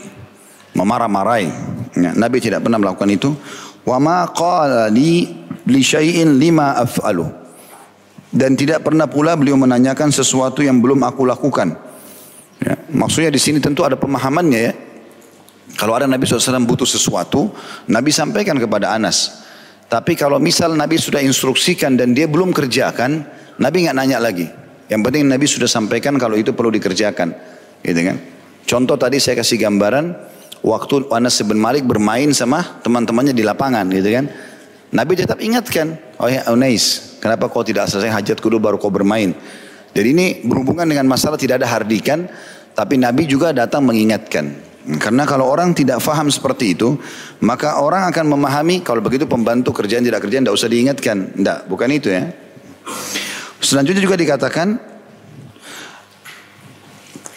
memarah-marahi. 0.78 1.50
Ya, 1.98 2.14
Nabi 2.14 2.38
tidak 2.38 2.62
pernah 2.62 2.78
melakukan 2.78 3.10
itu. 3.10 3.34
Wa 3.82 3.98
ma 3.98 4.30
qala 4.30 4.94
li 4.94 5.26
li 5.66 5.82
syai'in 5.82 6.38
lima 6.38 6.78
af'alu 6.78 7.26
dan 8.30 8.54
tidak 8.54 8.86
pernah 8.86 9.10
pula 9.10 9.34
beliau 9.34 9.58
menanyakan 9.58 10.14
sesuatu 10.14 10.62
yang 10.62 10.78
belum 10.78 11.02
aku 11.02 11.26
lakukan. 11.26 11.74
Ya, 12.62 12.78
maksudnya 12.94 13.34
di 13.34 13.42
sini 13.42 13.58
tentu 13.58 13.82
ada 13.82 13.98
pemahamannya 13.98 14.62
ya. 14.62 14.74
Kalau 15.80 15.96
ada 15.98 16.06
Nabi 16.06 16.28
SAW 16.28 16.66
butuh 16.66 16.86
sesuatu, 16.86 17.50
Nabi 17.90 18.14
sampaikan 18.14 18.58
kepada 18.58 18.94
Anas. 18.94 19.48
Tapi 19.90 20.14
kalau 20.14 20.38
misal 20.38 20.78
Nabi 20.78 21.02
sudah 21.02 21.18
instruksikan 21.26 21.98
dan 21.98 22.14
dia 22.14 22.30
belum 22.30 22.54
kerjakan, 22.54 23.26
Nabi 23.58 23.90
nggak 23.90 23.98
nanya 23.98 24.22
lagi. 24.22 24.46
Yang 24.86 25.02
penting 25.02 25.24
Nabi 25.26 25.46
sudah 25.50 25.66
sampaikan 25.66 26.14
kalau 26.22 26.38
itu 26.38 26.54
perlu 26.54 26.70
dikerjakan. 26.70 27.34
Gitu 27.82 28.02
kan? 28.06 28.18
Contoh 28.70 29.02
tadi 29.02 29.18
saya 29.18 29.42
kasih 29.42 29.58
gambaran, 29.58 30.14
waktu 30.62 31.10
Anas 31.10 31.42
bin 31.42 31.58
Malik 31.58 31.90
bermain 31.90 32.30
sama 32.38 32.82
teman-temannya 32.86 33.34
di 33.34 33.42
lapangan 33.42 33.90
gitu 33.90 34.14
kan. 34.14 34.26
Nabi 34.94 35.14
tetap 35.18 35.42
ingatkan, 35.42 35.98
oh 36.22 36.30
ya 36.30 36.46
Unais, 36.54 37.18
kenapa 37.18 37.50
kau 37.50 37.66
tidak 37.66 37.90
selesai 37.90 38.14
hajatku 38.14 38.46
dulu 38.46 38.62
baru 38.62 38.78
kau 38.78 38.94
bermain. 38.94 39.34
Jadi 39.94 40.08
ini 40.14 40.28
berhubungan 40.46 40.86
dengan 40.86 41.10
masalah 41.10 41.38
tidak 41.38 41.66
ada 41.66 41.70
hardikan, 41.70 42.30
tapi 42.78 43.02
Nabi 43.02 43.26
juga 43.26 43.50
datang 43.54 43.86
mengingatkan. 43.90 44.69
Karena 44.80 45.28
kalau 45.28 45.46
orang 45.52 45.76
tidak 45.76 46.00
faham 46.00 46.32
seperti 46.32 46.74
itu, 46.74 46.96
maka 47.44 47.84
orang 47.84 48.08
akan 48.10 48.26
memahami 48.32 48.80
kalau 48.80 49.04
begitu 49.04 49.28
pembantu 49.28 49.76
kerjaan 49.76 50.02
tidak 50.02 50.24
kerjaan 50.24 50.48
tidak 50.48 50.56
usah 50.56 50.72
diingatkan. 50.72 51.18
Tidak, 51.36 51.68
bukan 51.68 51.90
itu 51.92 52.08
ya. 52.10 52.32
Selanjutnya 53.60 54.02
juga 54.02 54.16
dikatakan, 54.16 54.80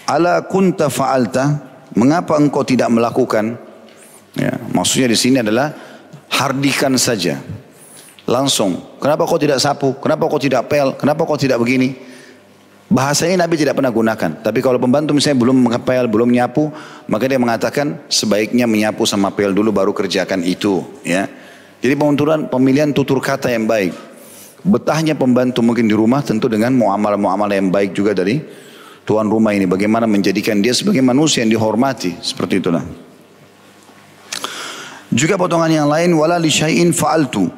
Ala 0.07 0.45
kunta 0.45 0.93
fa'alta, 0.93 1.73
mengapa 1.97 2.37
engkau 2.39 2.63
tidak 2.63 2.93
melakukan? 2.93 3.59
Ya, 4.37 4.61
maksudnya 4.73 5.09
di 5.09 5.19
sini 5.19 5.41
adalah 5.41 5.73
hardikan 6.31 6.95
saja. 7.01 7.41
Langsung. 8.29 8.99
Kenapa 9.03 9.27
kau 9.27 9.41
tidak 9.41 9.59
sapu? 9.59 9.99
Kenapa 9.99 10.31
kau 10.31 10.39
tidak 10.39 10.71
pel? 10.71 10.95
Kenapa 10.95 11.27
kau 11.27 11.35
tidak 11.35 11.59
begini? 11.59 12.12
Bahasa 12.93 13.25
ini 13.25 13.41
Nabi 13.41 13.57
tidak 13.57 13.81
pernah 13.81 13.89
gunakan. 13.89 14.45
Tapi 14.45 14.61
kalau 14.61 14.77
pembantu 14.77 15.17
misalnya 15.17 15.41
belum 15.41 15.65
mengepel, 15.65 16.05
belum 16.13 16.29
nyapu, 16.29 16.69
maka 17.09 17.25
dia 17.25 17.41
mengatakan 17.41 18.05
sebaiknya 18.13 18.69
menyapu 18.69 19.09
sama 19.09 19.33
pel 19.33 19.57
dulu 19.57 19.73
baru 19.73 19.97
kerjakan 19.97 20.45
itu. 20.45 20.85
Ya. 21.01 21.25
Jadi 21.81 21.97
penguturan 21.97 22.53
pemilihan 22.53 22.93
tutur 22.93 23.17
kata 23.25 23.49
yang 23.49 23.65
baik. 23.65 23.97
Betahnya 24.61 25.17
pembantu 25.17 25.65
mungkin 25.65 25.89
di 25.89 25.97
rumah 25.97 26.21
tentu 26.21 26.53
dengan 26.53 26.77
muamalah-muamalah 26.77 27.57
yang 27.57 27.73
baik 27.73 27.97
juga 27.97 28.13
dari 28.13 28.45
tuan 29.09 29.25
rumah 29.25 29.57
ini. 29.57 29.65
Bagaimana 29.65 30.05
menjadikan 30.05 30.61
dia 30.61 30.77
sebagai 30.77 31.01
manusia 31.01 31.41
yang 31.41 31.51
dihormati. 31.57 32.21
Seperti 32.21 32.61
itulah. 32.61 32.85
Juga 35.09 35.41
potongan 35.41 35.73
yang 35.73 35.89
lain 35.89 36.13
wala 36.13 36.37
li 36.37 36.53
syai'in 36.53 36.93
fa'altu 36.93 37.49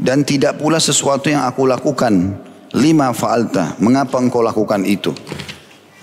dan 0.00 0.24
tidak 0.24 0.56
pula 0.56 0.80
sesuatu 0.80 1.28
yang 1.28 1.44
aku 1.44 1.68
lakukan 1.68 2.32
lima 2.74 3.14
fa'alta 3.14 3.78
mengapa 3.78 4.18
engkau 4.18 4.42
lakukan 4.42 4.82
itu 4.82 5.14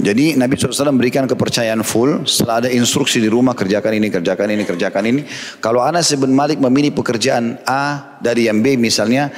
jadi 0.01 0.34
Nabi 0.34 0.58
SAW 0.58 0.98
berikan 0.98 1.30
kepercayaan 1.30 1.86
full 1.86 2.25
setelah 2.25 2.66
ada 2.66 2.70
instruksi 2.74 3.22
di 3.22 3.30
rumah 3.30 3.54
kerjakan 3.54 4.01
ini, 4.01 4.10
kerjakan 4.10 4.50
ini, 4.50 4.63
kerjakan 4.66 5.04
ini. 5.06 5.22
Kalau 5.62 5.86
Anas 5.86 6.10
bin 6.18 6.34
Malik 6.34 6.58
memilih 6.58 6.90
pekerjaan 6.90 7.62
A 7.70 8.18
dari 8.18 8.50
yang 8.50 8.66
B 8.66 8.82
misalnya, 8.82 9.30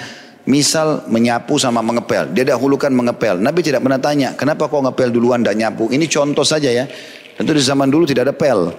misal 0.47 1.03
menyapu 1.11 1.59
sama 1.59 1.83
mengepel. 1.83 2.31
Dia 2.31 2.47
dahulukan 2.47 2.87
mengepel. 2.95 3.43
Nabi 3.43 3.59
tidak 3.59 3.83
pernah 3.83 3.99
tanya, 3.99 4.39
kenapa 4.39 4.71
kau 4.71 4.79
ngepel 4.79 5.11
duluan 5.11 5.43
dan 5.43 5.59
nyapu? 5.59 5.91
Ini 5.91 6.07
contoh 6.07 6.47
saja 6.47 6.71
ya. 6.71 6.87
Tentu 7.35 7.51
di 7.51 7.59
zaman 7.59 7.91
dulu 7.91 8.07
tidak 8.07 8.31
ada 8.31 8.35
pel. 8.35 8.71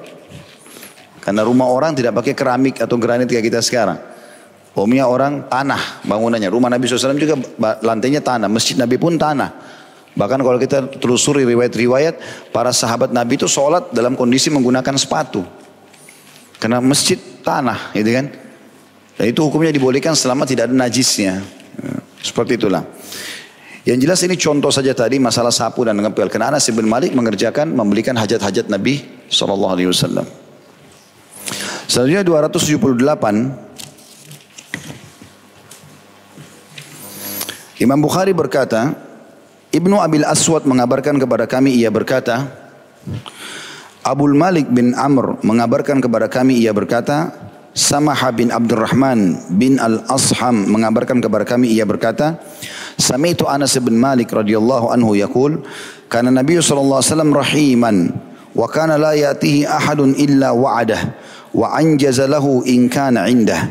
Karena 1.21 1.45
rumah 1.45 1.69
orang 1.69 1.93
tidak 1.93 2.17
pakai 2.17 2.33
keramik 2.33 2.81
atau 2.81 2.97
granit 2.97 3.29
kayak 3.29 3.45
kita 3.45 3.61
sekarang. 3.61 4.14
Umumnya 4.75 5.07
orang 5.07 5.47
tanah 5.47 6.03
bangunannya. 6.03 6.51
Rumah 6.51 6.67
Nabi 6.67 6.91
SAW 6.91 7.15
juga 7.15 7.39
lantainya 7.79 8.19
tanah. 8.19 8.51
Masjid 8.51 8.75
Nabi 8.75 8.99
pun 8.99 9.15
tanah. 9.15 9.55
Bahkan 10.15 10.39
kalau 10.43 10.59
kita 10.59 10.99
telusuri 10.99 11.47
riwayat-riwayat, 11.47 12.19
para 12.51 12.75
sahabat 12.75 13.15
Nabi 13.15 13.39
itu 13.39 13.47
sholat 13.47 13.95
dalam 13.95 14.19
kondisi 14.19 14.51
menggunakan 14.51 14.95
sepatu. 14.99 15.47
Karena 16.59 16.83
masjid 16.83 17.19
tanah, 17.43 17.95
gitu 17.95 18.11
kan. 18.15 18.27
Dan 19.15 19.27
itu 19.31 19.41
hukumnya 19.47 19.71
dibolehkan 19.71 20.19
selama 20.19 20.43
tidak 20.43 20.71
ada 20.71 20.75
najisnya. 20.75 21.39
Seperti 22.19 22.59
itulah. 22.59 22.83
Yang 23.87 23.99
jelas 24.07 24.21
ini 24.27 24.35
contoh 24.35 24.73
saja 24.75 24.91
tadi 24.91 25.23
masalah 25.23 25.55
sapu 25.55 25.87
dan 25.87 25.99
ngepel. 25.99 26.27
Karena 26.27 26.51
Anas 26.55 26.67
bin 26.71 26.91
Malik 26.91 27.15
mengerjakan, 27.15 27.71
membelikan 27.71 28.19
hajat-hajat 28.19 28.67
Nabi 28.67 29.07
SAW. 29.31 30.27
Selanjutnya 31.87 32.27
278. 32.27 33.64
Imam 37.83 37.99
Bukhari 37.99 38.31
berkata, 38.31 38.95
Ibnu 39.75 39.99
Abil 39.99 40.23
Aswad 40.23 40.63
mengabarkan 40.63 41.19
kepada 41.19 41.51
kami 41.51 41.75
ia 41.75 41.91
berkata, 41.91 42.47
Abul 44.07 44.39
Malik 44.39 44.71
bin 44.71 44.95
Amr 44.95 45.43
mengabarkan 45.43 45.99
kepada 45.99 46.31
kami 46.31 46.63
ia 46.63 46.71
berkata, 46.71 47.35
Samaha 47.75 48.31
bin 48.31 48.55
Abdurrahman 48.55 49.51
bin 49.59 49.83
Al-Asham 49.83 50.71
mengabarkan 50.71 51.19
kepada 51.19 51.43
kami 51.43 51.75
ia 51.75 51.83
berkata, 51.83 52.39
Sami'tu 52.95 53.51
Anas 53.51 53.75
bin 53.83 53.99
Malik 53.99 54.31
radhiyallahu 54.31 54.95
anhu 54.95 55.19
yaqul, 55.19 55.59
kana 56.07 56.31
Nabi 56.31 56.63
sallallahu 56.63 57.03
alaihi 57.03 57.11
wasallam 57.11 57.33
rahiman 57.35 57.97
wa 58.55 58.71
kana 58.71 58.95
la 58.95 59.19
ya'tihi 59.19 59.67
ahadun 59.67 60.15
illa 60.15 60.55
wa'adah 60.55 61.01
وأنجز 61.54 62.22
له 62.22 62.64
إن 62.68 62.90
كان 62.90 63.18
عنده 63.18 63.70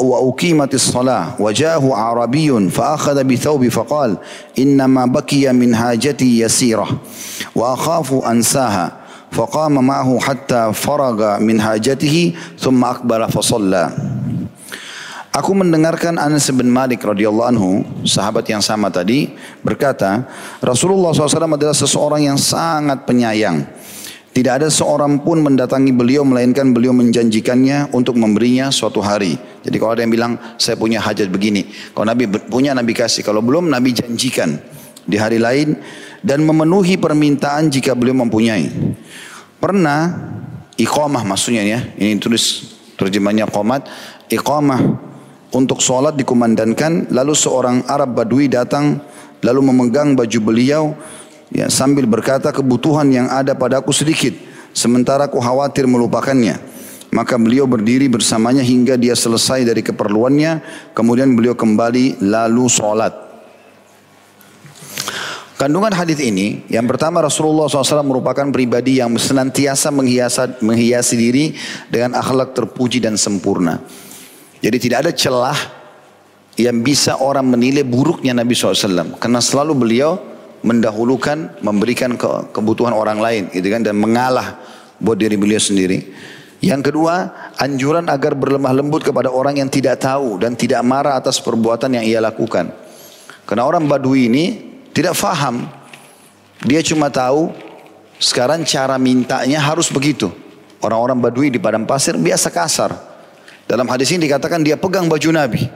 وأقيمت 0.00 0.74
الصلاة 0.74 1.26
وجاءه 1.38 1.94
عربي 1.94 2.70
فأخذ 2.70 3.24
بثوب 3.24 3.68
فقال 3.68 4.16
إنما 4.58 5.06
بكي 5.06 5.52
من 5.52 5.76
حاجتي 5.76 6.40
يسيرة 6.40 6.88
وأخاف 7.54 8.14
أنساها 8.14 8.92
فقام 9.32 9.86
معه 9.86 10.18
حتى 10.20 10.72
فرغ 10.72 11.38
من 11.38 11.60
حاجته 11.60 12.32
ثم 12.58 12.84
أقبل 12.84 13.28
فصلى 13.28 13.84
Aku 15.30 15.54
mendengarkan 15.54 16.18
Anas 16.18 16.50
bin 16.50 16.66
Malik 16.66 17.06
radhiyallahu 17.06 17.48
anhu, 17.54 17.86
sahabat 18.02 18.50
yang 18.50 18.58
sama 18.58 18.90
tadi, 18.90 19.30
berkata, 19.62 20.26
Rasulullah 20.58 21.14
SAW 21.14 21.54
adalah 21.54 21.70
seseorang 21.70 22.26
yang 22.26 22.34
sangat 22.34 23.06
penyayang. 23.06 23.62
Tidak 24.35 24.51
ada 24.51 24.67
seorang 24.67 25.23
pun 25.23 25.39
mendatangi 25.39 25.95
beliau 25.95 26.27
melainkan 26.27 26.75
beliau 26.75 26.91
menjanjikannya 26.91 27.95
untuk 27.95 28.19
memberinya 28.19 28.67
suatu 28.67 28.99
hari. 28.99 29.39
Jadi 29.63 29.75
kalau 29.79 29.95
ada 29.95 30.03
yang 30.03 30.11
bilang 30.11 30.35
saya 30.59 30.75
punya 30.75 30.99
hajat 30.99 31.31
begini, 31.31 31.71
kalau 31.95 32.03
Nabi 32.03 32.27
punya 32.51 32.75
Nabi 32.75 32.91
kasih, 32.91 33.23
kalau 33.23 33.39
belum 33.39 33.71
Nabi 33.71 33.95
janjikan 33.95 34.59
di 35.07 35.15
hari 35.15 35.39
lain 35.39 35.79
dan 36.19 36.43
memenuhi 36.43 36.99
permintaan 36.99 37.71
jika 37.71 37.95
beliau 37.95 38.27
mempunyai. 38.27 38.67
Pernah 39.63 40.11
iqamah 40.75 41.23
maksudnya 41.23 41.63
ya. 41.63 41.79
Ini 41.95 42.19
tulis 42.19 42.75
terjemahnya 42.99 43.47
qomat. 43.47 43.87
Iqamah 44.27 44.83
untuk 45.55 45.79
sholat 45.79 46.19
dikumandangkan 46.19 47.07
lalu 47.07 47.31
seorang 47.31 47.87
Arab 47.87 48.19
Badui 48.19 48.51
datang 48.51 48.99
lalu 49.39 49.71
memegang 49.71 50.11
baju 50.11 50.39
beliau 50.43 50.91
ya 51.53 51.69
sambil 51.69 52.05
berkata 52.09 52.49
kebutuhan 52.49 53.09
yang 53.11 53.27
ada 53.29 53.53
padaku 53.53 53.93
sedikit 53.93 54.33
sementara 54.71 55.29
aku 55.29 55.37
khawatir 55.41 55.85
melupakannya 55.85 56.57
maka 57.13 57.39
beliau 57.39 57.63
berdiri 57.69 58.11
bersamanya 58.11 58.65
hingga 58.65 58.97
dia 58.97 59.13
selesai 59.13 59.63
dari 59.65 59.85
keperluannya 59.85 60.61
kemudian 60.97 61.33
beliau 61.33 61.53
kembali 61.53 62.21
lalu 62.23 62.65
sholat 62.69 63.25
Kandungan 65.55 65.95
hadis 65.95 66.19
ini, 66.19 66.67
yang 66.67 66.83
pertama 66.83 67.23
Rasulullah 67.23 67.71
SAW 67.71 68.03
merupakan 68.03 68.43
pribadi 68.51 68.99
yang 68.99 69.15
senantiasa 69.15 69.87
menghiasi, 69.87 70.59
menghiasi 70.59 71.15
diri 71.15 71.55
dengan 71.87 72.19
akhlak 72.19 72.51
terpuji 72.51 72.99
dan 72.99 73.15
sempurna. 73.15 73.79
Jadi 74.59 74.77
tidak 74.83 75.07
ada 75.07 75.11
celah 75.15 75.55
yang 76.59 76.83
bisa 76.83 77.23
orang 77.23 77.47
menilai 77.47 77.87
buruknya 77.87 78.35
Nabi 78.35 78.51
SAW. 78.51 79.15
Karena 79.15 79.39
selalu 79.39 79.73
beliau 79.79 80.19
mendahulukan, 80.65 81.61
memberikan 81.61 82.17
ke, 82.17 82.49
kebutuhan 82.49 82.91
orang 82.97 83.21
lain 83.21 83.43
gitu 83.53 83.69
kan, 83.69 83.85
dan 83.85 83.93
mengalah 83.93 84.57
buat 84.97 85.15
diri 85.15 85.37
beliau 85.37 85.61
sendiri. 85.61 86.09
Yang 86.65 86.89
kedua, 86.89 87.29
anjuran 87.61 88.09
agar 88.09 88.33
berlemah 88.33 88.73
lembut 88.73 89.05
kepada 89.05 89.29
orang 89.29 89.61
yang 89.61 89.69
tidak 89.69 90.01
tahu 90.01 90.41
dan 90.41 90.57
tidak 90.57 90.81
marah 90.81 91.13
atas 91.13 91.37
perbuatan 91.37 92.01
yang 92.01 92.05
ia 92.09 92.17
lakukan. 92.17 92.73
Karena 93.45 93.69
orang 93.69 93.85
Badui 93.85 94.25
ini 94.25 94.45
tidak 94.89 95.13
faham. 95.13 95.69
Dia 96.65 96.81
cuma 96.81 97.13
tahu 97.13 97.53
sekarang 98.17 98.65
cara 98.65 98.97
mintanya 98.97 99.61
harus 99.61 99.93
begitu. 99.93 100.33
Orang-orang 100.81 101.21
Badui 101.21 101.53
di 101.53 101.61
padang 101.61 101.85
pasir 101.85 102.17
biasa 102.17 102.49
kasar. 102.49 102.97
Dalam 103.69 103.85
hadis 103.85 104.09
ini 104.09 104.25
dikatakan 104.25 104.65
dia 104.65 104.73
pegang 104.73 105.05
baju 105.05 105.29
Nabi. 105.29 105.69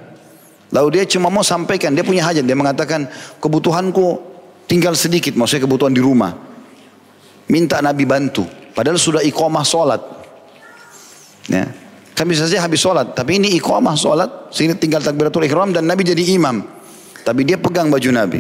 Lalu 0.69 1.01
dia 1.01 1.03
cuma 1.09 1.33
mau 1.33 1.41
sampaikan, 1.41 1.93
dia 1.93 2.05
punya 2.05 2.25
hajat. 2.25 2.45
Dia 2.45 2.57
mengatakan 2.57 3.09
kebutuhanku 3.41 4.28
tinggal 4.69 4.93
sedikit, 4.93 5.33
maksudnya 5.33 5.65
kebutuhan 5.65 5.91
di 5.91 5.99
rumah. 5.99 6.37
Minta 7.49 7.81
Nabi 7.81 8.05
bantu. 8.05 8.45
Padahal 8.77 9.01
sudah 9.01 9.25
iqamah 9.25 9.65
sholat. 9.65 10.01
Ya. 11.49 11.65
Kan 12.13 12.29
bisa 12.29 12.45
saja 12.45 12.61
habis 12.61 12.77
sholat. 12.77 13.17
Tapi 13.17 13.41
ini 13.41 13.57
iqamah 13.57 13.97
sholat. 13.97 14.53
Sini 14.53 14.77
tinggal 14.77 15.01
takbiratul 15.01 15.41
ihram 15.49 15.73
dan 15.73 15.89
Nabi 15.89 16.05
jadi 16.05 16.37
imam. 16.37 16.61
Tapi 17.25 17.41
dia 17.41 17.57
pegang 17.57 17.89
baju 17.89 18.09
Nabi. 18.13 18.39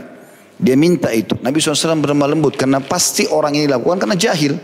Dia 0.61 0.77
minta 0.77 1.09
itu. 1.09 1.33
Nabi 1.41 1.57
SAW 1.57 1.97
berlemah 2.03 2.29
lembut 2.29 2.53
karena 2.59 2.77
pasti 2.83 3.25
orang 3.25 3.57
ini 3.57 3.65
lakukan 3.65 3.97
karena 4.05 4.13
jahil. 4.13 4.59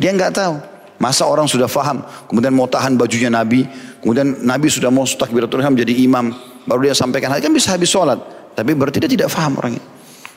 Dia 0.00 0.10
nggak 0.16 0.32
tahu. 0.32 0.54
Masa 0.96 1.28
orang 1.28 1.44
sudah 1.44 1.68
faham, 1.68 2.00
kemudian 2.24 2.56
mau 2.56 2.64
tahan 2.64 2.96
bajunya 2.96 3.28
Nabi, 3.28 3.68
kemudian 4.00 4.48
Nabi 4.48 4.72
sudah 4.72 4.88
mau 4.88 5.04
takbiratul 5.04 5.60
ihram 5.60 5.76
jadi 5.76 5.92
imam, 6.08 6.32
baru 6.64 6.88
dia 6.88 6.96
sampaikan 6.96 7.28
hal 7.36 7.44
kan 7.44 7.52
bisa 7.52 7.76
habis 7.76 7.92
sholat. 7.92 8.16
Tapi 8.56 8.72
berarti 8.72 9.04
dia 9.04 9.10
tidak 9.12 9.28
faham 9.28 9.60
orangnya. 9.60 9.84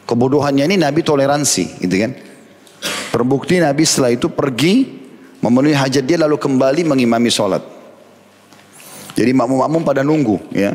Kebodohannya 0.09 0.65
ini 0.65 0.81
Nabi 0.81 1.05
toleransi, 1.05 1.85
gitu 1.85 1.95
kan? 2.01 2.17
Terbukti 3.13 3.61
Nabi 3.61 3.85
setelah 3.85 4.09
itu 4.09 4.25
pergi 4.25 4.89
memenuhi 5.37 5.77
hajat 5.77 6.01
dia 6.01 6.17
lalu 6.17 6.41
kembali 6.41 6.81
mengimami 6.81 7.29
sholat. 7.29 7.61
Jadi 9.13 9.29
makmum-makmum 9.37 9.85
pada 9.85 10.01
nunggu, 10.01 10.41
ya. 10.49 10.73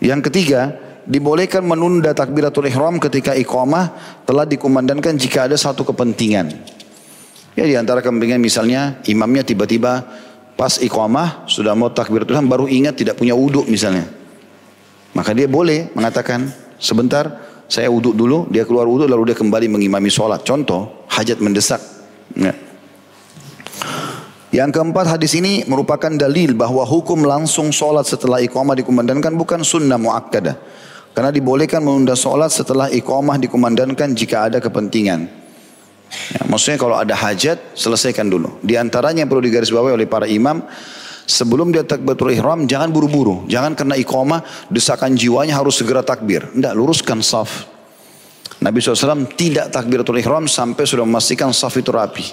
Yang 0.00 0.32
ketiga, 0.32 0.72
dibolehkan 1.04 1.68
menunda 1.68 2.16
takbiratul 2.16 2.64
ihram 2.64 2.96
ketika 2.96 3.36
iqamah 3.36 3.92
telah 4.24 4.48
dikumandangkan 4.48 5.20
jika 5.20 5.52
ada 5.52 5.56
satu 5.60 5.84
kepentingan. 5.84 6.56
Ya 7.56 7.64
di 7.64 7.76
antara 7.76 8.00
kepentingan 8.00 8.40
misalnya 8.40 9.00
imamnya 9.08 9.44
tiba-tiba 9.44 10.04
pas 10.56 10.76
iqamah 10.80 11.44
sudah 11.48 11.72
mau 11.76 11.88
takbiratul 11.88 12.36
ihram 12.36 12.48
baru 12.48 12.66
ingat 12.68 13.00
tidak 13.00 13.20
punya 13.20 13.36
wudhu 13.36 13.68
misalnya. 13.68 14.08
Maka 15.16 15.32
dia 15.32 15.48
boleh 15.48 15.88
mengatakan 15.96 16.52
sebentar 16.76 17.45
saya 17.66 17.90
wudhu 17.90 18.14
dulu, 18.14 18.46
dia 18.46 18.62
keluar 18.62 18.86
wudhu 18.86 19.10
lalu 19.10 19.34
dia 19.34 19.36
kembali 19.38 19.66
mengimami 19.66 20.06
sholat. 20.06 20.46
Contoh 20.46 21.06
hajat 21.10 21.42
mendesak. 21.42 21.82
Ya. 22.38 22.54
Yang 24.54 24.78
keempat 24.78 25.10
hadis 25.10 25.34
ini 25.34 25.66
merupakan 25.66 26.08
dalil 26.08 26.54
bahwa 26.54 26.86
hukum 26.86 27.26
langsung 27.26 27.74
sholat 27.74 28.06
setelah 28.06 28.38
iqamah 28.40 28.78
dikumandangkan 28.78 29.34
bukan 29.34 29.60
sunnah 29.66 29.98
muakkadah. 29.98 30.56
Karena 31.12 31.34
dibolehkan 31.34 31.82
menunda 31.82 32.14
sholat 32.14 32.54
setelah 32.54 32.86
iqamah 32.88 33.36
dikumandangkan 33.42 34.14
jika 34.14 34.48
ada 34.48 34.62
kepentingan. 34.62 35.26
Ya, 36.06 36.40
maksudnya 36.46 36.78
kalau 36.78 36.94
ada 36.94 37.18
hajat, 37.18 37.74
selesaikan 37.74 38.30
dulu. 38.30 38.62
Di 38.62 38.78
antaranya 38.78 39.26
yang 39.26 39.30
perlu 39.32 39.42
digarisbawahi 39.42 39.92
oleh 39.98 40.06
para 40.06 40.30
imam, 40.30 40.62
sebelum 41.26 41.74
dia 41.74 41.82
takbiratul 41.82 42.32
ihram, 42.32 42.64
jangan 42.64 42.88
buru-buru. 42.94 43.44
Jangan 43.50 43.74
karena 43.74 43.98
iqamah, 43.98 44.40
desakan 44.72 45.18
jiwanya 45.18 45.58
harus 45.58 45.76
segera 45.76 46.00
takbir. 46.00 46.46
Tidak, 46.54 46.72
luruskan 46.72 47.20
saf. 47.20 47.66
Nabi 48.62 48.80
SAW 48.80 49.28
tidak 49.36 49.68
takbiratul 49.68 50.16
ihram 50.16 50.48
sampai 50.48 50.88
sudah 50.88 51.04
memastikan 51.04 51.52
saf 51.52 51.76
itu 51.76 51.92
rapi. 51.92 52.24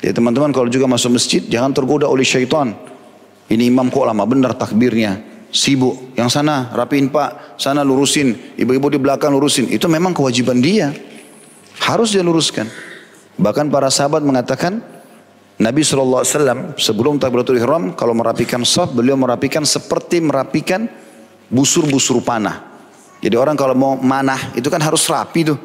Jadi 0.00 0.16
teman-teman 0.16 0.50
kalau 0.50 0.66
juga 0.66 0.88
masuk 0.88 1.20
masjid, 1.20 1.44
jangan 1.44 1.76
tergoda 1.76 2.08
oleh 2.08 2.24
syaitan. 2.24 2.72
Ini 3.46 3.68
imam 3.68 3.92
kok 3.92 4.08
lama 4.08 4.24
benar 4.24 4.56
takbirnya 4.56 5.30
sibuk. 5.50 6.14
Yang 6.14 6.40
sana 6.40 6.70
rapiin 6.72 7.10
pak, 7.10 7.58
sana 7.60 7.82
lurusin. 7.82 8.56
Ibu-ibu 8.56 8.96
di 8.96 8.98
belakang 8.98 9.34
lurusin. 9.34 9.68
Itu 9.68 9.90
memang 9.90 10.14
kewajiban 10.14 10.62
dia. 10.62 10.94
Harus 11.84 12.14
dia 12.14 12.22
luruskan. 12.24 12.70
Bahkan 13.36 13.68
para 13.68 13.90
sahabat 13.90 14.22
mengatakan, 14.22 14.80
Nabi 15.60 15.84
SAW 15.84 16.24
sebelum 16.80 17.20
takbiratul 17.20 17.60
ihram 17.60 17.92
kalau 17.92 18.16
merapikan 18.16 18.64
saf 18.64 18.96
beliau 18.96 19.12
merapikan 19.20 19.60
seperti 19.60 20.24
merapikan 20.24 20.88
busur-busur 21.52 22.24
panah. 22.24 22.64
Jadi 23.20 23.36
orang 23.36 23.52
kalau 23.60 23.76
mau 23.76 23.92
manah 24.00 24.56
itu 24.56 24.72
kan 24.72 24.80
harus 24.80 25.04
rapi 25.04 25.52
tuh. 25.52 25.58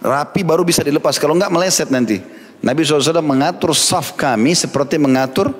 Rapi 0.00 0.40
baru 0.40 0.64
bisa 0.64 0.80
dilepas 0.80 1.20
kalau 1.20 1.36
enggak 1.36 1.52
meleset 1.52 1.92
nanti. 1.92 2.24
Nabi 2.64 2.86
SAW 2.88 3.20
mengatur 3.20 3.76
saf 3.76 4.16
kami 4.16 4.56
seperti 4.56 4.96
mengatur 4.96 5.52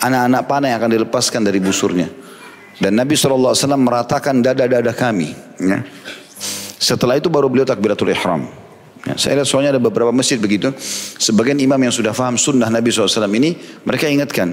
anak-anak 0.00 0.42
panah 0.50 0.68
yang 0.74 0.78
akan 0.82 0.92
dilepaskan 0.98 1.46
dari 1.46 1.62
busurnya. 1.62 2.10
Dan 2.80 2.96
Nabi 2.98 3.14
SAW 3.14 3.54
meratakan 3.76 4.42
dada-dada 4.42 4.90
kami. 4.90 5.30
Ya. 5.62 5.84
Setelah 6.80 7.20
itu 7.20 7.28
baru 7.28 7.46
beliau 7.46 7.68
takbiratul 7.68 8.10
ihram. 8.10 8.48
Ya, 9.00 9.16
saya 9.16 9.40
lihat 9.40 9.48
soalnya 9.48 9.76
ada 9.76 9.80
beberapa 9.80 10.12
masjid 10.12 10.36
begitu. 10.36 10.68
Sebagian 11.16 11.56
imam 11.56 11.80
yang 11.80 11.94
sudah 11.94 12.12
faham 12.12 12.36
sunnah 12.36 12.68
Nabi 12.68 12.92
SAW 12.92 13.24
ini, 13.32 13.56
mereka 13.88 14.04
ingatkan. 14.04 14.52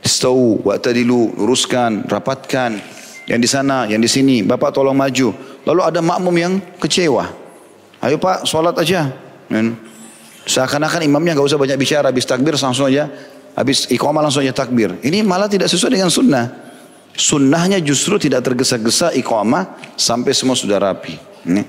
Stau, 0.00 0.62
wa'tadilu, 0.62 1.34
luruskan, 1.34 2.06
rapatkan. 2.06 2.78
Yang 3.26 3.40
di 3.42 3.48
sana, 3.50 3.76
yang 3.90 3.98
di 3.98 4.06
sini, 4.06 4.46
Bapak 4.46 4.72
tolong 4.74 4.94
maju. 4.94 5.34
Lalu 5.66 5.80
ada 5.82 6.00
makmum 6.00 6.34
yang 6.38 6.52
kecewa. 6.78 7.30
Ayo 8.00 8.16
Pak, 8.16 8.46
sholat 8.48 8.78
aja. 8.78 9.12
Seakan-akan 10.46 11.04
imamnya 11.04 11.36
gak 11.36 11.52
usah 11.52 11.60
banyak 11.60 11.76
bicara, 11.76 12.08
habis 12.08 12.24
takbir 12.24 12.56
langsung 12.56 12.88
aja. 12.88 13.10
Habis 13.58 13.90
iqamah 13.90 14.22
langsung 14.22 14.46
aja 14.46 14.54
takbir. 14.54 14.96
Ini 15.02 15.26
malah 15.26 15.50
tidak 15.50 15.68
sesuai 15.68 15.98
dengan 15.98 16.08
sunnah. 16.08 16.48
Sunnahnya 17.12 17.82
justru 17.82 18.16
tidak 18.16 18.46
tergesa-gesa 18.46 19.12
iqamah 19.18 19.94
sampai 19.98 20.32
semua 20.32 20.54
sudah 20.54 20.78
rapi. 20.78 21.18
Ini. 21.44 21.62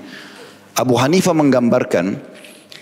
Abu 0.82 0.98
Hanifah 0.98 1.30
menggambarkan 1.30 2.18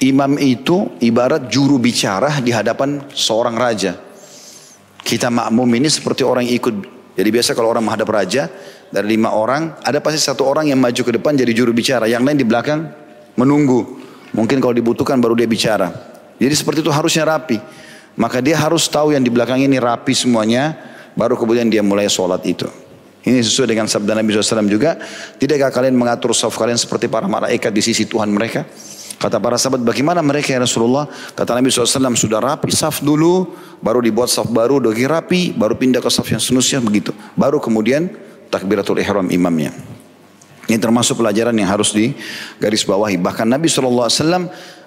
imam 0.00 0.40
itu 0.40 0.96
ibarat 1.04 1.52
juru 1.52 1.76
bicara 1.76 2.40
di 2.40 2.48
hadapan 2.48 3.04
seorang 3.12 3.52
raja. 3.60 4.00
Kita 5.04 5.28
makmum 5.28 5.68
ini 5.76 5.92
seperti 5.92 6.24
orang 6.24 6.48
yang 6.48 6.56
ikut. 6.56 6.74
Jadi 7.20 7.28
biasa 7.28 7.52
kalau 7.52 7.68
orang 7.68 7.84
menghadap 7.84 8.08
raja 8.08 8.48
dari 8.88 9.20
lima 9.20 9.36
orang 9.36 9.76
ada 9.84 10.00
pasti 10.00 10.16
satu 10.16 10.48
orang 10.48 10.72
yang 10.72 10.80
maju 10.80 10.96
ke 10.96 11.12
depan 11.12 11.36
jadi 11.36 11.52
juru 11.52 11.76
bicara. 11.76 12.08
Yang 12.08 12.22
lain 12.24 12.38
di 12.40 12.46
belakang 12.48 12.80
menunggu. 13.36 14.00
Mungkin 14.32 14.64
kalau 14.64 14.72
dibutuhkan 14.72 15.20
baru 15.20 15.36
dia 15.36 15.44
bicara. 15.44 15.92
Jadi 16.40 16.54
seperti 16.56 16.80
itu 16.80 16.88
harusnya 16.88 17.28
rapi. 17.28 17.60
Maka 18.16 18.40
dia 18.40 18.56
harus 18.56 18.88
tahu 18.88 19.12
yang 19.12 19.20
di 19.20 19.28
belakang 19.28 19.60
ini 19.60 19.76
rapi 19.76 20.16
semuanya 20.16 20.90
Baru 21.18 21.34
kemudian 21.34 21.66
dia 21.66 21.82
mulai 21.82 22.06
sholat 22.06 22.42
itu. 22.46 22.64
Ini 23.20 23.44
sesuai 23.44 23.68
dengan 23.68 23.84
sabda 23.84 24.16
Nabi 24.16 24.32
SAW 24.32 24.64
juga. 24.64 24.96
Tidakkah 25.36 25.68
kalian 25.68 25.92
mengatur 25.92 26.32
saf 26.32 26.56
kalian 26.56 26.80
seperti 26.80 27.04
para 27.04 27.28
malaikat 27.28 27.68
di 27.68 27.84
sisi 27.84 28.08
Tuhan 28.08 28.32
mereka? 28.32 28.64
Kata 29.20 29.36
para 29.36 29.60
sahabat, 29.60 29.84
bagaimana 29.84 30.24
mereka 30.24 30.56
ya 30.56 30.64
Rasulullah? 30.64 31.04
Kata 31.36 31.52
Nabi 31.52 31.68
SAW, 31.68 32.16
sudah 32.16 32.40
rapi 32.40 32.72
saf 32.72 33.04
dulu, 33.04 33.52
baru 33.84 34.00
dibuat 34.00 34.32
saf 34.32 34.48
baru, 34.48 34.80
dogi 34.80 35.04
rapi, 35.04 35.52
baru 35.52 35.76
pindah 35.76 36.00
ke 36.00 36.08
saf 36.08 36.24
yang 36.32 36.40
seterusnya 36.40 36.80
begitu. 36.80 37.12
Baru 37.36 37.60
kemudian 37.60 38.08
takbiratul 38.48 38.96
ihram 38.96 39.28
imamnya. 39.28 39.76
Ini 40.64 40.80
termasuk 40.80 41.20
pelajaran 41.20 41.52
yang 41.52 41.68
harus 41.68 41.92
digarisbawahi. 41.92 43.20
Bahkan 43.20 43.44
Nabi 43.44 43.68
SAW 43.68 44.08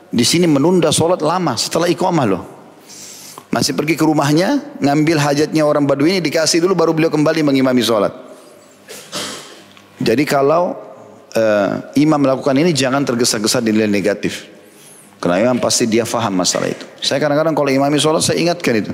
di 0.09 0.25
sini 0.25 0.49
menunda 0.49 0.89
sholat 0.89 1.21
lama 1.21 1.53
setelah 1.53 1.85
iqamah 1.85 2.25
loh. 2.25 2.62
Masih 3.53 3.77
pergi 3.77 3.93
ke 3.93 4.01
rumahnya, 4.01 4.65
ngambil 4.81 5.21
hajatnya 5.21 5.61
orang 5.61 5.85
Badui 5.85 6.17
ini 6.17 6.25
dikasih 6.25 6.57
dulu 6.57 6.73
baru 6.73 6.89
beliau 6.89 7.13
kembali 7.13 7.45
mengimami 7.45 7.85
sholat. 7.85 8.09
Jadi 10.01 10.25
kalau 10.25 10.73
uh, 11.37 11.93
imam 11.93 12.17
melakukan 12.17 12.57
ini 12.57 12.73
jangan 12.73 13.05
tergesa-gesa 13.05 13.61
dinilai 13.61 13.85
negatif. 13.85 14.49
Karena 15.21 15.37
imam 15.45 15.61
pasti 15.61 15.85
dia 15.85 16.01
faham 16.01 16.33
masalah 16.33 16.65
itu. 16.65 16.81
Saya 16.97 17.21
kadang-kadang 17.21 17.53
kalau 17.53 17.69
imami 17.69 18.01
sholat 18.01 18.25
saya 18.25 18.41
ingatkan 18.41 18.73
itu. 18.73 18.91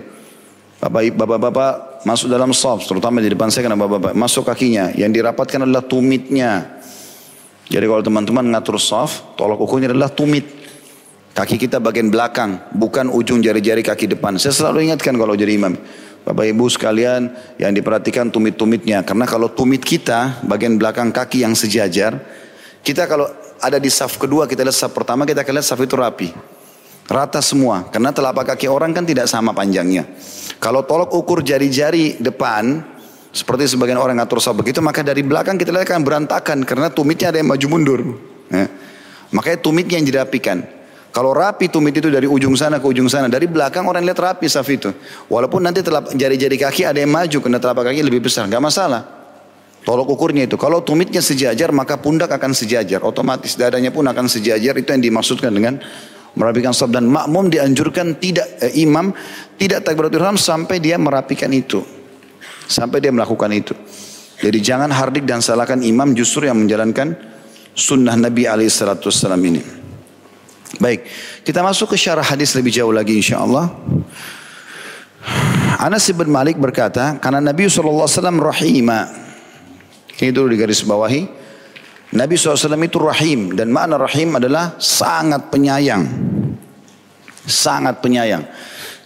Bapak-bapak 0.84 2.04
masuk 2.04 2.28
dalam 2.28 2.52
saf, 2.52 2.84
terutama 2.84 3.24
di 3.24 3.32
depan 3.32 3.48
saya 3.48 3.64
karena 3.64 3.80
bapak-bapak 3.80 4.12
masuk 4.12 4.44
kakinya. 4.44 4.92
Yang 4.92 5.24
dirapatkan 5.24 5.72
adalah 5.72 5.88
tumitnya. 5.88 6.84
Jadi 7.72 7.86
kalau 7.88 8.04
teman-teman 8.04 8.44
ngatur 8.52 8.76
saf, 8.76 9.40
tolak 9.40 9.56
ukurnya 9.56 9.96
adalah 9.96 10.12
tumit. 10.12 10.59
Kaki 11.34 11.56
kita 11.62 11.78
bagian 11.78 12.10
belakang, 12.10 12.60
bukan 12.74 13.08
ujung 13.08 13.40
jari-jari 13.40 13.86
kaki 13.86 14.10
depan. 14.12 14.36
Saya 14.42 14.52
selalu 14.52 14.90
ingatkan 14.90 15.16
kalau 15.16 15.38
jadi 15.38 15.56
imam. 15.56 15.78
Bapak 16.26 16.46
ibu 16.52 16.66
sekalian 16.68 17.32
yang 17.56 17.72
diperhatikan 17.72 18.28
tumit-tumitnya. 18.28 19.02
Karena 19.08 19.24
kalau 19.24 19.48
tumit 19.50 19.82
kita, 19.82 20.44
bagian 20.44 20.76
belakang 20.76 21.10
kaki 21.16 21.48
yang 21.48 21.56
sejajar, 21.56 22.20
kita 22.84 23.08
kalau 23.08 23.30
ada 23.60 23.80
di 23.80 23.88
saf 23.88 24.20
kedua, 24.20 24.46
kita 24.46 24.68
lihat 24.68 24.76
saf 24.76 24.92
pertama, 24.92 25.24
kita 25.24 25.42
akan 25.42 25.54
lihat 25.58 25.68
saf 25.68 25.80
itu 25.80 25.96
rapi. 25.96 26.30
Rata 27.10 27.42
semua. 27.42 27.90
Karena 27.90 28.14
telapak 28.14 28.54
kaki 28.54 28.70
orang 28.70 28.94
kan 28.94 29.08
tidak 29.08 29.26
sama 29.26 29.56
panjangnya. 29.56 30.06
Kalau 30.62 30.86
tolok 30.86 31.16
ukur 31.16 31.42
jari-jari 31.42 32.22
depan, 32.22 32.84
seperti 33.34 33.66
sebagian 33.66 33.98
orang 33.98 34.22
ngatur 34.22 34.38
saf 34.38 34.54
begitu, 34.54 34.84
maka 34.84 35.02
dari 35.02 35.26
belakang 35.26 35.58
kita 35.58 35.74
lihat 35.74 35.90
akan 35.90 36.06
berantakan. 36.06 36.62
Karena 36.68 36.94
tumitnya 36.94 37.34
ada 37.34 37.42
yang 37.42 37.50
maju 37.50 37.68
mundur. 37.70 38.00
Ya. 38.54 38.70
Makanya 39.34 39.58
tumitnya 39.62 39.98
yang 39.98 40.06
dirapikan. 40.06 40.79
Kalau 41.10 41.34
rapi 41.34 41.74
tumit 41.74 41.98
itu 41.98 42.06
dari 42.06 42.30
ujung 42.30 42.54
sana 42.54 42.78
ke 42.78 42.86
ujung 42.86 43.10
sana. 43.10 43.26
Dari 43.26 43.50
belakang 43.50 43.82
orang 43.90 44.06
lihat 44.06 44.22
rapi 44.22 44.46
saf 44.46 44.70
itu. 44.70 44.94
Walaupun 45.26 45.66
nanti 45.66 45.82
jari-jari 46.14 46.58
kaki 46.58 46.86
ada 46.86 47.02
yang 47.02 47.10
maju. 47.10 47.38
Karena 47.42 47.58
telapak 47.58 47.90
kaki 47.90 48.06
lebih 48.06 48.30
besar. 48.30 48.46
Gak 48.46 48.62
masalah. 48.62 49.02
Tolok 49.82 50.14
ukurnya 50.14 50.46
itu. 50.46 50.54
Kalau 50.54 50.86
tumitnya 50.86 51.18
sejajar 51.18 51.74
maka 51.74 51.98
pundak 51.98 52.30
akan 52.30 52.54
sejajar. 52.54 53.02
Otomatis 53.02 53.58
dadanya 53.58 53.90
pun 53.90 54.06
akan 54.06 54.30
sejajar. 54.30 54.78
Itu 54.78 54.90
yang 54.94 55.02
dimaksudkan 55.02 55.50
dengan 55.50 55.82
merapikan 56.38 56.78
saf 56.78 56.94
dan 56.94 57.10
makmum 57.10 57.50
dianjurkan 57.50 58.22
tidak 58.22 58.62
eh, 58.62 58.78
imam 58.86 59.10
tidak 59.58 59.82
takbiratul 59.82 60.22
ihram 60.22 60.38
sampai 60.38 60.78
dia 60.78 61.02
merapikan 61.02 61.50
itu. 61.50 61.82
Sampai 62.70 63.02
dia 63.02 63.10
melakukan 63.10 63.50
itu. 63.50 63.74
Jadi 64.46 64.62
jangan 64.62 64.94
hardik 64.94 65.26
dan 65.26 65.42
salahkan 65.42 65.82
imam 65.82 66.14
justru 66.14 66.46
yang 66.46 66.62
menjalankan 66.62 67.18
sunnah 67.74 68.14
Nabi 68.14 68.46
SAW 68.46 69.42
ini. 69.42 69.79
Baik, 70.78 71.10
kita 71.42 71.66
masuk 71.66 71.98
ke 71.98 71.98
syarah 71.98 72.22
hadis 72.22 72.54
lebih 72.54 72.70
jauh 72.70 72.94
lagi 72.94 73.18
insya 73.18 73.42
Allah. 73.42 73.74
Anas 75.82 76.06
bin 76.14 76.30
Malik 76.30 76.62
berkata, 76.62 77.18
karena 77.18 77.42
Nabi 77.42 77.66
SAW 77.66 78.06
rahimah. 78.38 79.10
Ini 80.20 80.30
dulu 80.30 80.54
di 80.54 80.60
garis 80.62 80.86
bawahi. 80.86 81.26
Nabi 82.14 82.34
SAW 82.38 82.78
itu 82.86 83.00
rahim 83.02 83.58
dan 83.58 83.74
makna 83.74 83.98
rahim 83.98 84.38
adalah 84.38 84.78
sangat 84.78 85.50
penyayang. 85.50 86.06
Sangat 87.50 88.04
penyayang. 88.04 88.46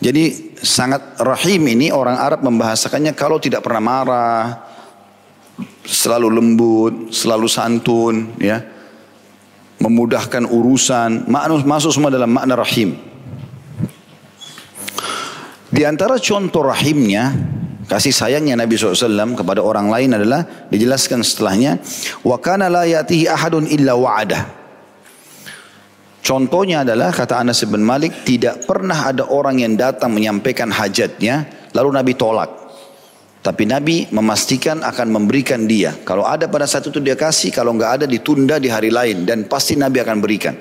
Jadi 0.04 0.56
sangat 0.60 1.16
rahim 1.24 1.64
ini 1.64 1.94
orang 1.96 2.20
Arab 2.20 2.44
membahasakannya 2.44 3.16
kalau 3.16 3.40
tidak 3.40 3.64
pernah 3.64 3.84
marah, 3.84 4.44
selalu 5.86 6.28
lembut, 6.28 6.94
selalu 7.14 7.48
santun, 7.48 8.36
ya, 8.42 8.73
memudahkan 9.84 10.48
urusan, 10.48 11.28
masuk 11.68 11.92
semua 11.92 12.08
dalam 12.08 12.32
makna 12.32 12.56
rahim. 12.56 12.96
Di 15.74 15.84
antara 15.84 16.16
contoh 16.22 16.64
rahimnya 16.64 17.34
Kasih 17.84 18.16
sayangnya 18.16 18.56
Nabi 18.56 18.80
SAW 18.80 19.36
kepada 19.36 19.60
orang 19.60 19.92
lain 19.92 20.16
adalah 20.16 20.48
dijelaskan 20.72 21.20
setelahnya. 21.20 21.84
Wa 22.24 22.40
kana 22.40 22.72
la 22.72 22.88
yatihi 22.88 23.28
ahadun 23.28 23.68
illa 23.68 23.92
wa'adah. 23.94 24.64
Contohnya 26.24 26.88
adalah 26.88 27.12
kata 27.12 27.44
Anas 27.44 27.60
bin 27.68 27.84
Malik 27.84 28.24
tidak 28.24 28.64
pernah 28.64 29.12
ada 29.12 29.28
orang 29.28 29.60
yang 29.60 29.76
datang 29.76 30.16
menyampaikan 30.16 30.72
hajatnya 30.72 31.68
lalu 31.76 31.92
Nabi 31.92 32.16
tolak. 32.16 32.63
Tapi 33.44 33.68
Nabi 33.68 34.08
memastikan 34.08 34.80
akan 34.80 35.20
memberikan 35.20 35.68
dia. 35.68 35.92
Kalau 36.08 36.24
ada 36.24 36.48
pada 36.48 36.64
saat 36.64 36.88
itu 36.88 37.04
dia 37.04 37.20
kasih, 37.20 37.52
kalau 37.52 37.76
nggak 37.76 37.92
ada 38.00 38.06
ditunda 38.08 38.56
di 38.56 38.72
hari 38.72 38.88
lain 38.88 39.28
dan 39.28 39.52
pasti 39.52 39.76
Nabi 39.76 40.00
akan 40.00 40.18
berikan. 40.24 40.56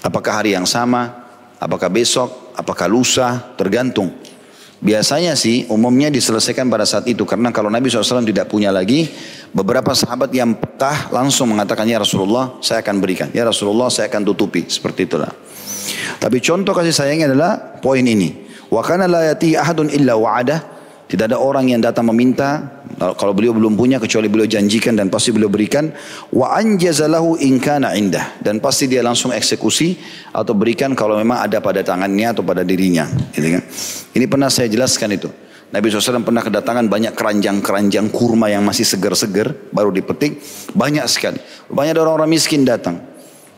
Apakah 0.00 0.40
hari 0.40 0.56
yang 0.56 0.64
sama, 0.64 1.12
apakah 1.60 1.92
besok, 1.92 2.56
apakah 2.56 2.88
lusa, 2.88 3.52
tergantung. 3.52 4.16
Biasanya 4.80 5.36
sih 5.36 5.68
umumnya 5.68 6.08
diselesaikan 6.08 6.72
pada 6.72 6.88
saat 6.88 7.04
itu 7.04 7.28
karena 7.28 7.52
kalau 7.52 7.68
Nabi 7.68 7.92
SAW 7.92 8.24
tidak 8.24 8.48
punya 8.48 8.72
lagi 8.72 9.12
beberapa 9.52 9.92
sahabat 9.92 10.32
yang 10.32 10.56
petah 10.56 11.12
langsung 11.12 11.52
mengatakan 11.52 11.84
ya 11.84 12.00
Rasulullah 12.00 12.56
saya 12.64 12.80
akan 12.80 12.96
berikan 12.96 13.28
ya 13.28 13.44
Rasulullah 13.44 13.92
saya 13.92 14.08
akan 14.08 14.24
tutupi 14.32 14.64
seperti 14.72 15.04
itulah. 15.04 15.28
Tapi 16.16 16.40
contoh 16.40 16.72
kasih 16.72 16.96
sayangnya 16.96 17.28
adalah 17.28 17.76
poin 17.84 18.00
ini. 18.00 18.48
Wa 18.72 18.80
kana 18.80 19.04
la 19.04 19.36
yati 19.36 19.52
ahadun 19.52 19.92
illa 19.92 20.16
wa'ada 20.16 20.79
tidak 21.10 21.34
ada 21.34 21.42
orang 21.42 21.74
yang 21.74 21.82
datang 21.82 22.06
meminta 22.06 22.78
kalau 23.18 23.34
beliau 23.34 23.50
belum 23.50 23.74
punya 23.74 23.98
kecuali 23.98 24.30
beliau 24.30 24.46
janjikan 24.46 24.94
dan 24.94 25.10
pasti 25.10 25.34
beliau 25.34 25.50
berikan 25.50 25.90
wa 26.30 26.54
anjazalahu 26.54 27.42
in 27.42 27.58
kana 27.58 27.98
indah 27.98 28.38
dan 28.38 28.62
pasti 28.62 28.86
dia 28.86 29.02
langsung 29.02 29.34
eksekusi 29.34 29.98
atau 30.30 30.54
berikan 30.54 30.94
kalau 30.94 31.18
memang 31.18 31.42
ada 31.42 31.58
pada 31.58 31.82
tangannya 31.82 32.30
atau 32.30 32.46
pada 32.46 32.62
dirinya 32.62 33.10
gitu 33.34 33.58
kan. 33.58 33.62
Ini 34.14 34.24
pernah 34.30 34.46
saya 34.46 34.70
jelaskan 34.70 35.18
itu. 35.18 35.26
Nabi 35.70 35.86
SAW 35.86 36.26
pernah 36.26 36.42
kedatangan 36.42 36.86
banyak 36.90 37.14
keranjang-keranjang 37.14 38.10
kurma 38.10 38.50
yang 38.50 38.66
masih 38.66 38.82
segar-segar 38.82 39.54
baru 39.70 39.90
dipetik 39.94 40.38
banyak 40.74 41.06
sekali. 41.06 41.38
Banyak 41.70 41.94
orang-orang 41.94 42.30
miskin 42.30 42.66
datang. 42.66 43.02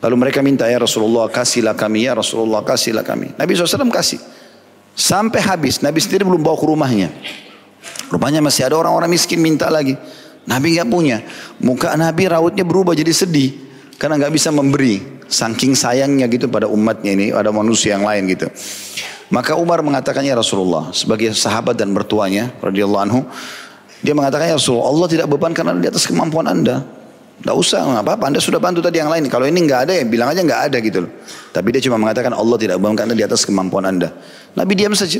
Lalu 0.00 0.16
mereka 0.28 0.40
minta 0.44 0.68
ya 0.68 0.80
Rasulullah 0.80 1.28
kasihlah 1.32 1.72
kami 1.72 2.04
ya 2.04 2.16
Rasulullah 2.16 2.64
kasihlah 2.64 3.04
kami. 3.04 3.32
Nabi 3.36 3.56
SAW 3.56 3.92
kasih. 3.92 4.41
Sampai 4.92 5.40
habis. 5.40 5.80
Nabi 5.80 5.98
sendiri 6.00 6.24
belum 6.28 6.44
bawa 6.44 6.56
ke 6.56 6.66
rumahnya. 6.68 7.08
Rupanya 8.12 8.44
masih 8.44 8.68
ada 8.68 8.76
orang-orang 8.76 9.08
miskin 9.08 9.40
minta 9.40 9.72
lagi. 9.72 9.96
Nabi 10.44 10.76
nggak 10.76 10.88
punya. 10.88 11.24
Muka 11.62 11.96
Nabi 11.96 12.28
rautnya 12.28 12.64
berubah 12.64 12.92
jadi 12.92 13.12
sedih. 13.12 13.56
Karena 13.96 14.20
nggak 14.20 14.32
bisa 14.34 14.52
memberi. 14.52 15.00
Saking 15.32 15.72
sayangnya 15.72 16.28
gitu 16.28 16.46
pada 16.52 16.68
umatnya 16.68 17.16
ini. 17.16 17.26
Ada 17.32 17.48
manusia 17.48 17.96
yang 17.96 18.04
lain 18.04 18.28
gitu. 18.36 18.52
Maka 19.32 19.56
Umar 19.56 19.80
mengatakannya 19.80 20.36
Rasulullah. 20.36 20.92
Sebagai 20.92 21.32
sahabat 21.32 21.80
dan 21.80 21.88
mertuanya. 21.88 22.52
radhiyallahu 22.60 23.02
anhu. 23.02 23.20
Dia 24.02 24.12
mengatakan 24.18 24.50
ya 24.50 24.58
Rasulullah 24.58 24.90
Allah 24.90 25.06
tidak 25.08 25.26
beban 25.30 25.54
karena 25.54 25.78
di 25.78 25.88
atas 25.88 26.04
kemampuan 26.04 26.50
anda. 26.50 26.82
Tidak 27.42 27.56
usah, 27.58 27.82
nggak 27.82 28.06
apa-apa. 28.06 28.24
Anda 28.30 28.38
sudah 28.38 28.62
bantu 28.62 28.78
tadi 28.78 29.02
yang 29.02 29.10
lain. 29.10 29.26
Kalau 29.26 29.42
ini 29.50 29.66
nggak 29.66 29.90
ada 29.90 29.92
ya 29.98 30.06
bilang 30.06 30.30
aja 30.30 30.46
nggak 30.46 30.60
ada 30.70 30.76
gitu. 30.78 31.10
Tapi 31.50 31.68
dia 31.74 31.82
cuma 31.82 31.98
mengatakan 31.98 32.30
Allah 32.30 32.54
tidak 32.54 32.78
beban 32.78 32.94
karena 32.94 33.18
di 33.18 33.26
atas 33.26 33.42
kemampuan 33.42 33.82
anda. 33.82 34.14
Nabi 34.54 34.78
diam 34.78 34.94
saja. 34.94 35.18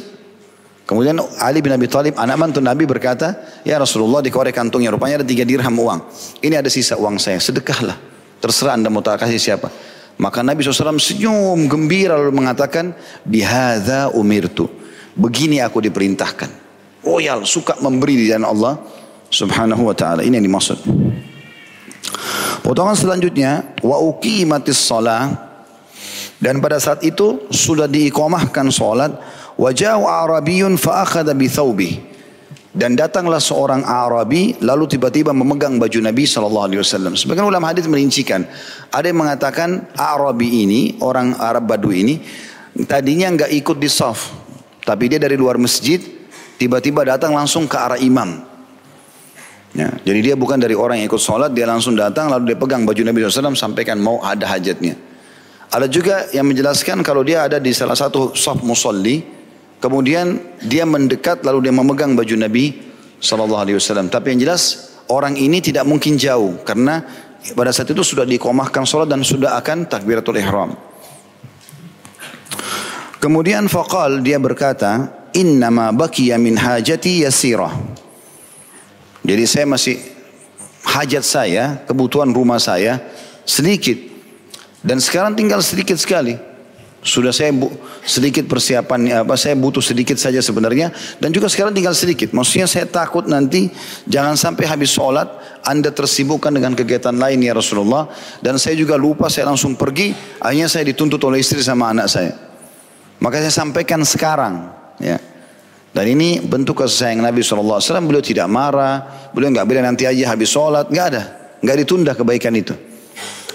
Kemudian 0.87 1.19
Ali 1.43 1.59
bin 1.59 1.75
Abi 1.75 1.91
Thalib, 1.91 2.15
anak 2.15 2.37
mantu 2.39 2.63
Nabi 2.63 2.87
berkata, 2.87 3.43
Ya 3.67 3.75
Rasulullah 3.75 4.23
di 4.23 4.31
korek 4.31 4.55
kantungnya, 4.55 4.95
rupanya 4.95 5.23
ada 5.23 5.27
tiga 5.27 5.43
dirham 5.43 5.75
uang. 5.75 5.99
Ini 6.43 6.63
ada 6.63 6.71
sisa 6.71 6.95
uang 6.95 7.19
saya, 7.19 7.43
sedekahlah. 7.43 7.99
Terserah 8.39 8.79
anda 8.79 8.87
mau 8.87 9.03
tak 9.03 9.23
kasih 9.27 9.39
siapa. 9.43 9.71
Maka 10.19 10.47
Nabi 10.47 10.63
SAW 10.63 11.03
senyum 11.03 11.59
gembira 11.67 12.15
lalu 12.15 12.35
mengatakan, 12.35 12.95
Bihada 13.27 14.15
umirtu. 14.15 14.71
Begini 15.19 15.59
aku 15.59 15.83
diperintahkan. 15.83 16.51
Oh 17.03 17.19
ya 17.19 17.43
suka 17.43 17.83
memberi 17.83 18.15
di 18.15 18.25
jalan 18.31 18.47
Allah 18.47 18.79
subhanahu 19.27 19.91
wa 19.91 19.95
ta'ala. 19.95 20.23
Ini 20.23 20.39
yang 20.39 20.47
dimaksud. 20.47 20.79
Potongan 22.63 22.95
selanjutnya 22.95 23.77
wa 23.83 23.99
uqimatis 23.99 24.79
shalah 24.87 25.31
dan 26.43 26.59
pada 26.59 26.83
saat 26.83 27.03
itu 27.07 27.47
sudah 27.51 27.87
diikomahkan 27.87 28.71
salat 28.75 29.15
waja'u 29.55 30.07
arabiyun 30.07 30.75
fa 30.75 31.07
akhadha 31.07 31.35
bi 31.35 31.47
dan 32.73 32.97
datanglah 32.97 33.37
seorang 33.37 33.85
Arabi 33.85 34.57
lalu 34.65 34.97
tiba-tiba 34.97 35.37
memegang 35.37 35.77
baju 35.77 35.99
Nabi 36.01 36.25
sallallahu 36.25 36.67
alaihi 36.73 36.81
wasallam. 36.81 37.13
Sebagian 37.21 37.45
ulama 37.45 37.69
hadis 37.69 37.85
merincikan, 37.85 38.49
ada 38.89 39.05
yang 39.05 39.21
mengatakan 39.21 39.93
Arabi 39.93 40.65
ini, 40.65 40.97
orang 41.05 41.37
Arab 41.37 41.69
Badu 41.69 41.93
ini 41.93 42.25
tadinya 42.89 43.29
enggak 43.29 43.53
ikut 43.53 43.77
di 43.77 43.93
saf, 43.93 44.33
tapi 44.89 45.13
dia 45.13 45.21
dari 45.21 45.37
luar 45.37 45.61
masjid 45.61 46.01
tiba-tiba 46.57 47.05
datang 47.05 47.37
langsung 47.37 47.69
ke 47.69 47.77
arah 47.77 48.01
imam. 48.01 48.52
Ya, 49.73 49.89
jadi 50.05 50.21
dia 50.21 50.35
bukan 50.37 50.61
dari 50.61 50.77
orang 50.77 51.01
yang 51.01 51.09
ikut 51.09 51.23
sholat, 51.23 51.57
dia 51.57 51.65
langsung 51.65 51.97
datang 51.97 52.29
lalu 52.29 52.53
dia 52.53 52.59
pegang 52.61 52.85
baju 52.85 53.01
Nabi 53.09 53.25
SAW 53.25 53.57
sampaikan 53.57 53.97
mau 53.97 54.21
ada 54.21 54.45
hajatnya. 54.45 55.01
Ada 55.73 55.89
juga 55.89 56.29
yang 56.37 56.45
menjelaskan 56.45 57.01
kalau 57.01 57.25
dia 57.25 57.49
ada 57.49 57.57
di 57.57 57.73
salah 57.73 57.97
satu 57.97 58.37
saf 58.37 58.61
musalli, 58.61 59.25
kemudian 59.81 60.37
dia 60.61 60.85
mendekat 60.85 61.41
lalu 61.41 61.65
dia 61.65 61.73
memegang 61.73 62.13
baju 62.13 62.35
Nabi 62.37 62.77
SAW. 63.17 64.13
Tapi 64.13 64.37
yang 64.37 64.45
jelas 64.45 64.93
orang 65.09 65.41
ini 65.41 65.65
tidak 65.65 65.89
mungkin 65.89 66.21
jauh 66.21 66.61
karena 66.69 67.01
pada 67.57 67.73
saat 67.73 67.89
itu 67.89 68.05
sudah 68.05 68.29
dikomahkan 68.29 68.85
sholat 68.85 69.09
dan 69.09 69.25
sudah 69.25 69.57
akan 69.57 69.89
takbiratul 69.89 70.37
ihram. 70.37 70.77
Kemudian 73.17 73.73
faqal 73.73 74.21
dia 74.21 74.37
berkata, 74.37 75.09
Innama 75.33 75.97
bakiya 75.97 76.37
min 76.37 76.61
hajati 76.61 77.25
yasirah. 77.25 78.02
Jadi 79.23 79.45
saya 79.47 79.67
masih 79.71 80.03
hajat 80.83 81.25
saya, 81.25 81.65
kebutuhan 81.87 82.31
rumah 82.35 82.59
saya 82.59 82.99
sedikit. 83.47 83.99
Dan 84.83 84.99
sekarang 84.99 85.39
tinggal 85.39 85.63
sedikit 85.63 85.95
sekali. 85.95 86.35
Sudah 87.03 87.35
saya 87.35 87.51
bu, 87.51 87.67
sedikit 88.07 88.47
persiapan 88.47 89.27
apa 89.27 89.35
saya 89.35 89.59
butuh 89.59 89.83
sedikit 89.83 90.15
saja 90.15 90.39
sebenarnya 90.39 90.95
dan 91.19 91.35
juga 91.35 91.51
sekarang 91.51 91.75
tinggal 91.75 91.99
sedikit. 91.99 92.31
Maksudnya 92.31 92.71
saya 92.71 92.87
takut 92.87 93.27
nanti 93.27 93.75
jangan 94.07 94.39
sampai 94.39 94.71
habis 94.71 94.95
sholat 94.95 95.27
anda 95.67 95.91
tersibukkan 95.91 96.55
dengan 96.55 96.79
kegiatan 96.79 97.11
lain 97.11 97.43
ya 97.43 97.59
Rasulullah 97.59 98.07
dan 98.39 98.55
saya 98.55 98.79
juga 98.79 98.95
lupa 98.95 99.27
saya 99.27 99.51
langsung 99.51 99.75
pergi 99.75 100.15
akhirnya 100.39 100.71
saya 100.71 100.87
dituntut 100.87 101.19
oleh 101.27 101.43
istri 101.43 101.59
sama 101.59 101.91
anak 101.91 102.07
saya. 102.07 102.39
Maka 103.19 103.43
saya 103.43 103.55
sampaikan 103.55 104.07
sekarang 104.07 104.71
ya. 105.03 105.19
Dan 105.93 106.09
ini 106.09 106.41
bentuk 106.41 106.81
kasih 106.81 107.13
sayang 107.13 107.21
Nabi 107.21 107.45
SAW. 107.45 107.81
Beliau 108.09 108.25
tidak 108.25 108.49
marah, 108.49 109.29
beliau 109.37 109.53
nggak 109.53 109.67
bilang 109.69 109.93
nanti 109.93 110.09
aja 110.09 110.33
habis 110.33 110.49
sholat, 110.49 110.89
nggak 110.89 111.07
ada, 111.13 111.23
nggak 111.61 111.77
ditunda 111.85 112.13
kebaikan 112.17 112.57
itu. 112.57 112.73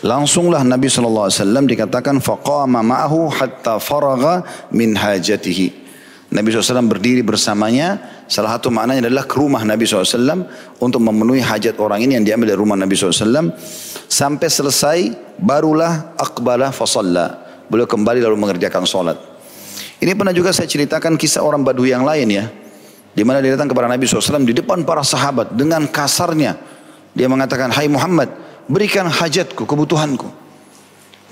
Langsunglah 0.05 0.61
Nabi 0.61 0.85
SAW 0.85 1.33
dikatakan 1.65 2.21
faqama 2.21 2.85
ma'ahu 2.85 3.33
hatta 3.33 3.81
faraga 3.81 4.45
min 4.69 4.93
hajatihi. 4.93 5.89
Nabi 6.27 6.53
SAW 6.53 6.85
berdiri 6.85 7.25
bersamanya. 7.25 8.19
Salah 8.27 8.59
satu 8.59 8.67
maknanya 8.67 9.07
adalah 9.07 9.23
ke 9.23 9.39
rumah 9.39 9.63
Nabi 9.63 9.87
SAW 9.87 10.43
untuk 10.83 10.99
memenuhi 10.99 11.39
hajat 11.39 11.79
orang 11.79 12.03
ini 12.03 12.19
yang 12.19 12.25
diambil 12.27 12.53
dari 12.53 12.59
rumah 12.59 12.75
Nabi 12.75 12.93
SAW. 12.93 13.55
Sampai 14.05 14.51
selesai 14.51 14.99
barulah 15.39 16.13
akbala 16.19 16.75
fasalla. 16.75 17.47
Beliau 17.71 17.87
kembali 17.87 18.21
lalu 18.21 18.37
mengerjakan 18.37 18.83
solat. 18.83 19.36
Ini 19.97 20.13
pernah 20.13 20.33
juga 20.33 20.53
saya 20.53 20.69
ceritakan 20.69 21.17
kisah 21.17 21.41
orang 21.41 21.65
Badui 21.65 21.89
yang 21.89 22.05
lain 22.05 22.29
ya. 22.29 22.45
Di 23.17 23.25
mana 23.25 23.41
dia 23.41 23.57
datang 23.57 23.73
kepada 23.73 23.89
Nabi 23.89 24.05
SAW 24.05 24.45
di 24.45 24.53
depan 24.53 24.85
para 24.85 25.01
sahabat 25.01 25.57
dengan 25.57 25.89
kasarnya. 25.89 26.53
Dia 27.17 27.25
mengatakan, 27.25 27.73
Hai 27.73 27.89
Muhammad, 27.89 28.29
berikan 28.69 29.09
hajatku, 29.09 29.65
kebutuhanku. 29.65 30.29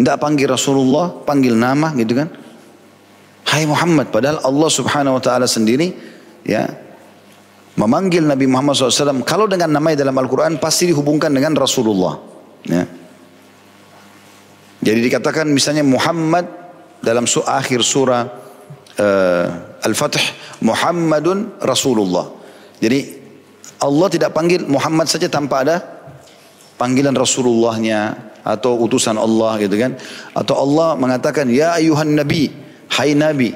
Tidak 0.02 0.18
panggil 0.18 0.50
Rasulullah, 0.50 1.14
panggil 1.14 1.54
nama 1.54 1.94
gitu 1.94 2.18
kan. 2.18 2.34
Hai 3.46 3.70
Muhammad, 3.70 4.10
padahal 4.10 4.42
Allah 4.42 4.70
subhanahu 4.74 5.22
wa 5.22 5.22
ta'ala 5.22 5.46
sendiri 5.46 5.94
ya 6.42 6.66
memanggil 7.78 8.26
Nabi 8.26 8.50
Muhammad 8.50 8.74
SAW. 8.74 9.22
Kalau 9.22 9.46
dengan 9.46 9.70
namanya 9.70 10.02
dalam 10.02 10.18
Al-Quran 10.18 10.58
pasti 10.58 10.90
dihubungkan 10.90 11.30
dengan 11.30 11.54
Rasulullah. 11.54 12.18
Ya. 12.66 12.90
Jadi 14.82 15.00
dikatakan 15.06 15.46
misalnya 15.54 15.86
Muhammad 15.86 16.50
dalam 17.06 17.30
su 17.30 17.46
akhir 17.46 17.86
surah 17.86 18.45
uh, 19.00 19.46
Al-Fatih 19.84 20.24
Muhammadun 20.64 21.62
Rasulullah. 21.62 22.32
Jadi 22.80 23.00
Allah 23.82 24.08
tidak 24.10 24.32
panggil 24.32 24.64
Muhammad 24.66 25.08
saja 25.12 25.28
tanpa 25.28 25.62
ada 25.68 25.78
panggilan 26.80 27.16
Rasulullahnya 27.16 28.32
atau 28.46 28.78
utusan 28.82 29.18
Allah 29.18 29.58
gitu 29.60 29.76
kan. 29.76 29.98
Atau 30.38 30.56
Allah 30.56 30.94
mengatakan 30.96 31.50
ya 31.52 31.76
ayuhan 31.76 32.16
nabi 32.16 32.52
hai 32.96 33.18
nabi. 33.18 33.52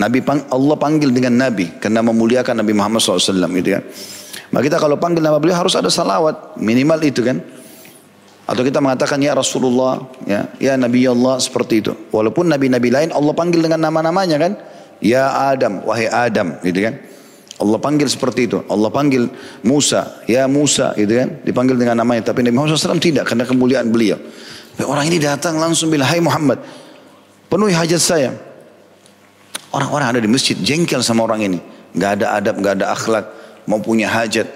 Nabi 0.00 0.24
pang, 0.24 0.40
Allah 0.48 0.80
panggil 0.80 1.12
dengan 1.12 1.36
nabi 1.36 1.76
karena 1.76 2.00
memuliakan 2.00 2.64
Nabi 2.64 2.72
Muhammad 2.72 3.04
SAW 3.04 3.20
gitu 3.60 3.76
kan. 3.76 3.84
Maka 4.48 4.62
kita 4.64 4.80
kalau 4.80 4.96
panggil 4.96 5.20
nama 5.20 5.36
beliau 5.36 5.60
harus 5.60 5.76
ada 5.76 5.92
salawat 5.92 6.56
minimal 6.56 6.96
itu 7.04 7.20
kan. 7.20 7.36
Atau 8.48 8.64
kita 8.64 8.80
mengatakan 8.80 9.20
ya 9.20 9.36
Rasulullah 9.36 10.00
ya 10.24 10.48
ya 10.56 10.72
Nabi 10.80 11.04
Allah 11.04 11.36
seperti 11.36 11.84
itu. 11.84 11.92
Walaupun 12.16 12.48
nabi-nabi 12.48 12.88
lain 12.88 13.12
Allah 13.12 13.36
panggil 13.36 13.60
dengan 13.60 13.92
nama-namanya 13.92 14.40
kan 14.40 14.52
ya 15.00 15.52
Adam 15.52 15.84
wahai 15.84 16.06
Adam 16.08 16.60
gitu 16.62 16.80
kan 16.84 16.94
Allah 17.60 17.76
panggil 17.76 18.08
seperti 18.08 18.48
itu. 18.48 18.64
Allah 18.72 18.88
panggil 18.88 19.28
Musa, 19.68 20.24
ya 20.24 20.48
Musa, 20.48 20.96
gitu 20.96 21.12
kan? 21.12 21.44
Dipanggil 21.44 21.76
dengan 21.76 22.00
namanya. 22.00 22.32
Tapi 22.32 22.40
Nabi 22.40 22.56
Muhammad 22.56 22.80
SAW 22.80 22.96
tidak 22.96 23.28
karena 23.28 23.44
kemuliaan 23.44 23.92
beliau. 23.92 24.16
Orang 24.80 25.04
ini 25.12 25.20
datang 25.20 25.60
langsung 25.60 25.92
bilang, 25.92 26.08
Hai 26.08 26.24
Muhammad, 26.24 26.56
penuhi 27.52 27.76
hajat 27.76 28.00
saya. 28.00 28.32
Orang-orang 29.76 30.16
ada 30.16 30.20
di 30.24 30.28
masjid 30.32 30.56
jengkel 30.56 31.04
sama 31.04 31.28
orang 31.28 31.44
ini. 31.44 31.60
Gak 31.92 32.24
ada 32.24 32.40
adab, 32.40 32.64
gak 32.64 32.80
ada 32.80 32.86
akhlak, 32.96 33.24
mau 33.68 33.76
punya 33.76 34.08
hajat. 34.08 34.48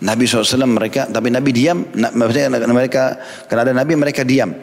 Nabi 0.00 0.24
SAW 0.24 0.64
mereka, 0.64 1.04
tapi 1.12 1.28
Nabi 1.28 1.52
diam. 1.52 1.84
Mereka, 1.92 3.02
karena 3.52 3.68
ada 3.68 3.72
Nabi 3.76 4.00
mereka 4.00 4.24
diam. 4.24 4.56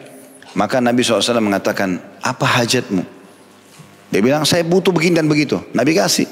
Maka 0.58 0.82
Nabi 0.82 1.06
SAW 1.06 1.38
mengatakan, 1.38 2.02
apa 2.26 2.58
hajatmu? 2.58 3.06
Dia 4.12 4.20
bilang, 4.20 4.42
saya 4.44 4.64
butuh 4.64 4.92
begini 4.92 5.20
dan 5.20 5.26
begitu. 5.26 5.60
Nabi 5.72 5.96
kasih. 5.96 6.26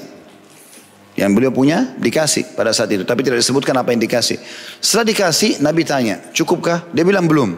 Yang 1.13 1.31
beliau 1.37 1.51
punya 1.53 1.93
dikasih 2.01 2.57
pada 2.57 2.73
saat 2.73 2.89
itu. 2.89 3.05
Tapi 3.05 3.21
tidak 3.21 3.37
disebutkan 3.37 3.77
apa 3.77 3.93
yang 3.93 4.01
dikasih. 4.01 4.41
Setelah 4.81 5.05
dikasih 5.13 5.61
Nabi 5.61 5.85
tanya 5.85 6.15
cukupkah? 6.33 6.89
Dia 6.89 7.05
bilang 7.05 7.29
belum. 7.29 7.53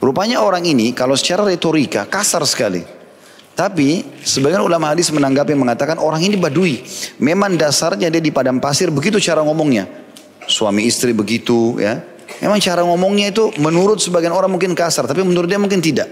Rupanya 0.00 0.40
orang 0.40 0.64
ini 0.64 0.96
kalau 0.96 1.12
secara 1.12 1.44
retorika 1.44 2.08
kasar 2.08 2.40
sekali. 2.48 2.80
Tapi 3.52 4.16
sebagian 4.24 4.64
ulama 4.64 4.88
hadis 4.88 5.12
menanggapi 5.12 5.52
mengatakan 5.52 6.00
orang 6.00 6.24
ini 6.24 6.40
badui. 6.40 6.80
Memang 7.20 7.60
dasarnya 7.60 8.08
dia 8.08 8.22
di 8.24 8.32
padang 8.32 8.56
pasir 8.56 8.88
begitu 8.88 9.20
cara 9.20 9.44
ngomongnya. 9.44 9.84
Suami 10.48 10.88
istri 10.88 11.12
begitu 11.12 11.76
ya. 11.76 12.00
Memang 12.40 12.56
cara 12.64 12.80
ngomongnya 12.80 13.28
itu 13.28 13.52
menurut 13.60 14.00
sebagian 14.00 14.32
orang 14.32 14.48
mungkin 14.48 14.72
kasar. 14.72 15.04
Tapi 15.04 15.20
menurut 15.20 15.44
dia 15.44 15.60
mungkin 15.60 15.84
tidak. 15.84 16.08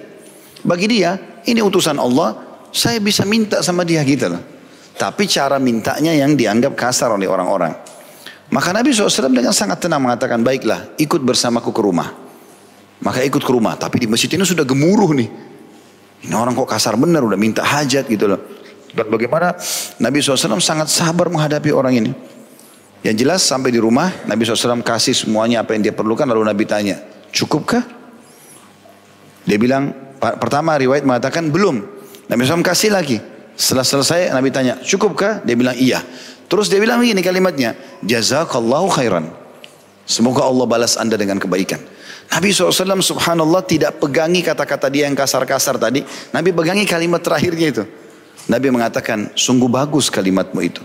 Bagi 0.64 0.86
dia 0.90 1.42
ini 1.46 1.60
utusan 1.62 1.98
Allah. 1.98 2.46
Saya 2.68 3.00
bisa 3.00 3.24
minta 3.24 3.64
sama 3.64 3.80
dia 3.80 4.04
gitu 4.04 4.28
loh. 4.28 4.42
Tapi 4.98 5.24
cara 5.24 5.56
mintanya 5.56 6.12
yang 6.12 6.36
dianggap 6.36 6.76
kasar 6.76 7.14
oleh 7.14 7.24
orang-orang. 7.24 7.72
Maka 8.48 8.72
Nabi 8.76 8.92
SAW 8.92 9.32
dengan 9.32 9.56
sangat 9.56 9.80
tenang 9.84 10.04
mengatakan, 10.04 10.44
baiklah 10.44 10.92
ikut 11.00 11.20
bersamaku 11.24 11.70
ke 11.72 11.80
rumah. 11.80 12.12
Maka 13.00 13.24
ikut 13.24 13.40
ke 13.40 13.50
rumah. 13.52 13.78
Tapi 13.78 14.04
di 14.04 14.06
masjid 14.10 14.28
ini 14.36 14.44
sudah 14.44 14.68
gemuruh 14.68 15.16
nih. 15.16 15.28
Ini 16.28 16.34
orang 16.34 16.58
kok 16.58 16.66
kasar 16.66 16.98
benar, 16.98 17.22
udah 17.22 17.38
minta 17.38 17.62
hajat 17.62 18.10
gitu 18.10 18.26
loh. 18.26 18.40
Dan 18.90 19.06
bagaimana 19.12 19.54
Nabi 20.02 20.18
SAW 20.18 20.58
sangat 20.58 20.90
sabar 20.90 21.30
menghadapi 21.30 21.70
orang 21.70 21.94
ini. 22.04 22.12
Yang 23.06 23.16
jelas 23.22 23.40
sampai 23.46 23.70
di 23.70 23.78
rumah 23.78 24.10
Nabi 24.26 24.42
SAW 24.42 24.82
kasih 24.82 25.14
semuanya 25.14 25.62
apa 25.62 25.78
yang 25.78 25.86
dia 25.86 25.94
perlukan 25.94 26.26
lalu 26.26 26.42
Nabi 26.42 26.66
tanya, 26.66 26.98
cukupkah? 27.30 27.86
Dia 29.46 29.54
bilang, 29.54 30.07
pertama 30.18 30.74
riwayat 30.76 31.06
mengatakan 31.06 31.48
belum. 31.48 31.82
Nabi 32.28 32.44
SAW 32.44 32.66
kasih 32.66 32.92
lagi. 32.92 33.18
Setelah 33.58 33.82
selesai 33.82 34.20
Nabi 34.30 34.54
tanya, 34.54 34.78
cukupkah? 34.78 35.42
Dia 35.42 35.58
bilang 35.58 35.74
iya. 35.74 36.04
Terus 36.46 36.70
dia 36.70 36.78
bilang 36.78 37.02
begini 37.02 37.20
kalimatnya, 37.20 37.74
jazakallahu 38.06 38.86
khairan. 38.94 39.28
Semoga 40.08 40.46
Allah 40.46 40.64
balas 40.64 40.96
anda 40.96 41.18
dengan 41.20 41.36
kebaikan. 41.36 41.82
Nabi 42.28 42.52
SAW 42.52 43.00
subhanallah 43.00 43.64
tidak 43.64 44.00
pegangi 44.00 44.44
kata-kata 44.44 44.92
dia 44.92 45.08
yang 45.08 45.16
kasar-kasar 45.16 45.80
tadi. 45.80 46.04
Nabi 46.32 46.52
pegangi 46.52 46.84
kalimat 46.84 47.20
terakhirnya 47.20 47.66
itu. 47.72 47.84
Nabi 48.48 48.72
mengatakan, 48.72 49.32
sungguh 49.36 49.68
bagus 49.68 50.08
kalimatmu 50.08 50.60
itu. 50.64 50.80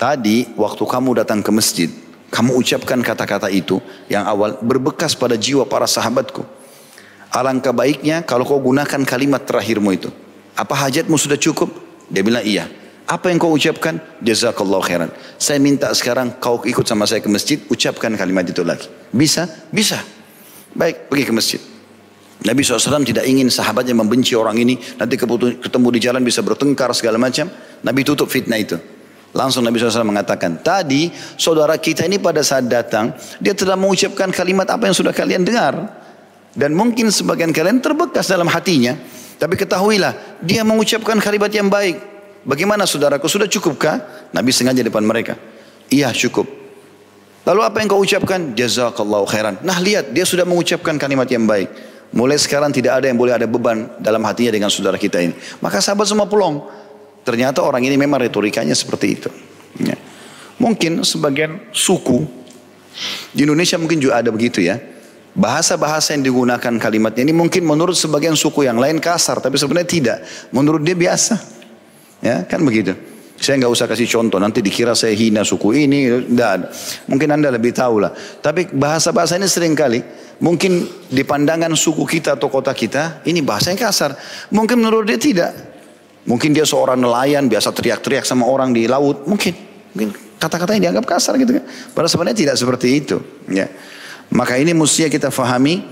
Tadi 0.00 0.56
waktu 0.56 0.82
kamu 0.82 1.24
datang 1.24 1.44
ke 1.44 1.50
masjid, 1.52 1.88
kamu 2.32 2.56
ucapkan 2.56 2.96
kata-kata 3.04 3.52
itu 3.52 3.76
yang 4.08 4.24
awal 4.24 4.56
berbekas 4.64 5.12
pada 5.12 5.36
jiwa 5.36 5.68
para 5.68 5.84
sahabatku. 5.84 6.61
Alangkah 7.32 7.72
baiknya 7.72 8.20
kalau 8.28 8.44
kau 8.44 8.60
gunakan 8.60 9.00
kalimat 9.08 9.40
terakhirmu 9.48 9.88
itu. 9.96 10.12
Apa 10.52 10.76
hajatmu 10.76 11.16
sudah 11.16 11.40
cukup? 11.40 11.72
Dia 12.12 12.20
bilang 12.20 12.44
iya. 12.44 12.68
Apa 13.08 13.32
yang 13.32 13.40
kau 13.40 13.50
ucapkan? 13.50 13.98
Jazakallah 14.20 14.84
khairan. 14.84 15.10
Saya 15.40 15.56
minta 15.56 15.88
sekarang 15.96 16.36
kau 16.36 16.60
ikut 16.60 16.84
sama 16.84 17.08
saya 17.08 17.24
ke 17.24 17.32
masjid, 17.32 17.56
ucapkan 17.72 18.12
kalimat 18.20 18.44
itu 18.44 18.60
lagi. 18.60 18.86
Bisa? 19.10 19.48
Bisa. 19.72 19.98
Baik, 20.76 21.08
pergi 21.08 21.24
ke 21.24 21.32
masjid. 21.32 21.60
Nabi 22.42 22.60
SAW 22.66 23.06
tidak 23.06 23.24
ingin 23.24 23.48
sahabatnya 23.48 23.96
membenci 23.96 24.36
orang 24.36 24.60
ini. 24.60 24.76
Nanti 25.00 25.16
ketemu 25.16 25.88
di 25.88 26.00
jalan 26.04 26.20
bisa 26.20 26.44
bertengkar 26.44 26.92
segala 26.92 27.16
macam. 27.16 27.48
Nabi 27.80 28.00
tutup 28.04 28.28
fitnah 28.28 28.60
itu. 28.60 28.76
Langsung 29.32 29.64
Nabi 29.64 29.80
SAW 29.80 30.04
mengatakan, 30.04 30.60
tadi 30.60 31.08
saudara 31.40 31.80
kita 31.80 32.04
ini 32.04 32.20
pada 32.20 32.44
saat 32.44 32.68
datang, 32.68 33.16
dia 33.40 33.56
telah 33.56 33.80
mengucapkan 33.80 34.28
kalimat 34.28 34.68
apa 34.68 34.84
yang 34.84 34.96
sudah 34.96 35.16
kalian 35.16 35.40
dengar. 35.40 36.01
Dan 36.52 36.76
mungkin 36.76 37.08
sebagian 37.08 37.50
kalian 37.50 37.80
terbekas 37.80 38.28
dalam 38.28 38.48
hatinya. 38.48 38.96
Tapi 39.40 39.54
ketahuilah, 39.56 40.42
dia 40.44 40.62
mengucapkan 40.62 41.18
kalimat 41.18 41.50
yang 41.50 41.72
baik. 41.72 41.98
Bagaimana 42.44 42.84
saudaraku, 42.86 43.26
sudah 43.26 43.48
cukupkah? 43.48 44.28
Nabi 44.30 44.52
sengaja 44.54 44.84
depan 44.84 45.02
mereka. 45.02 45.34
Iya 45.88 46.12
cukup. 46.12 46.46
Lalu 47.42 47.60
apa 47.66 47.76
yang 47.82 47.88
kau 47.90 47.98
ucapkan? 47.98 48.54
Jazakallahu 48.54 49.26
khairan. 49.26 49.58
Nah 49.66 49.82
lihat, 49.82 50.14
dia 50.14 50.22
sudah 50.22 50.46
mengucapkan 50.46 50.94
kalimat 50.94 51.26
yang 51.26 51.42
baik. 51.42 51.68
Mulai 52.12 52.36
sekarang 52.38 52.70
tidak 52.70 53.00
ada 53.00 53.08
yang 53.08 53.16
boleh 53.16 53.34
ada 53.34 53.48
beban 53.48 53.88
dalam 53.98 54.20
hatinya 54.28 54.52
dengan 54.52 54.68
saudara 54.68 55.00
kita 55.00 55.18
ini. 55.18 55.34
Maka 55.64 55.80
sahabat 55.80 56.04
semua 56.06 56.28
pulang. 56.28 56.60
Ternyata 57.24 57.64
orang 57.64 57.82
ini 57.82 57.96
memang 57.96 58.20
retorikanya 58.20 58.76
seperti 58.76 59.06
itu. 59.16 59.30
Ya. 59.80 59.96
Mungkin 60.60 61.02
sebagian 61.02 61.72
suku 61.72 62.42
di 63.32 63.48
Indonesia 63.48 63.80
mungkin 63.80 63.98
juga 63.98 64.20
ada 64.20 64.28
begitu 64.28 64.60
ya. 64.60 64.76
Bahasa-bahasa 65.32 66.12
yang 66.12 66.28
digunakan 66.28 66.74
kalimatnya 66.76 67.24
ini 67.24 67.32
mungkin 67.32 67.64
menurut 67.64 67.96
sebagian 67.96 68.36
suku 68.36 68.68
yang 68.68 68.76
lain 68.76 69.00
kasar, 69.00 69.40
tapi 69.40 69.56
sebenarnya 69.56 69.88
tidak. 69.88 70.18
Menurut 70.52 70.84
dia 70.84 70.92
biasa. 70.92 71.34
Ya, 72.20 72.44
kan 72.44 72.60
begitu. 72.60 72.92
Saya 73.42 73.58
nggak 73.58 73.72
usah 73.74 73.90
kasih 73.90 74.06
contoh, 74.06 74.38
nanti 74.38 74.62
dikira 74.62 74.94
saya 74.94 75.16
hina 75.18 75.42
suku 75.42 75.74
ini, 75.74 76.30
ada. 76.36 76.70
Mungkin 77.10 77.28
anda 77.32 77.50
lebih 77.50 77.74
tahu 77.74 78.04
lah. 78.04 78.14
Tapi 78.14 78.70
bahasa-bahasa 78.70 79.34
ini 79.34 79.50
sering 79.50 79.74
kali, 79.74 79.98
mungkin 80.38 80.86
di 81.10 81.26
pandangan 81.26 81.74
suku 81.74 82.06
kita 82.06 82.38
atau 82.38 82.46
kota 82.46 82.70
kita, 82.70 83.24
ini 83.26 83.42
bahasa 83.42 83.74
yang 83.74 83.80
kasar. 83.82 84.14
Mungkin 84.52 84.78
menurut 84.78 85.10
dia 85.10 85.18
tidak. 85.18 85.50
Mungkin 86.22 86.54
dia 86.54 86.62
seorang 86.62 87.02
nelayan, 87.02 87.50
biasa 87.50 87.74
teriak-teriak 87.74 88.22
sama 88.22 88.46
orang 88.46 88.70
di 88.70 88.86
laut. 88.86 89.26
Mungkin, 89.26 89.50
mungkin 89.90 90.14
kata-kata 90.38 90.78
yang 90.78 90.92
dianggap 90.92 91.18
kasar 91.18 91.34
gitu 91.34 91.58
kan. 91.58 91.64
Padahal 91.90 92.10
sebenarnya 92.14 92.38
tidak 92.46 92.56
seperti 92.60 92.88
itu. 93.02 93.16
Ya. 93.50 93.66
Maka 94.32 94.56
ini 94.56 94.72
mesti 94.72 95.12
kita 95.12 95.28
fahami 95.28 95.84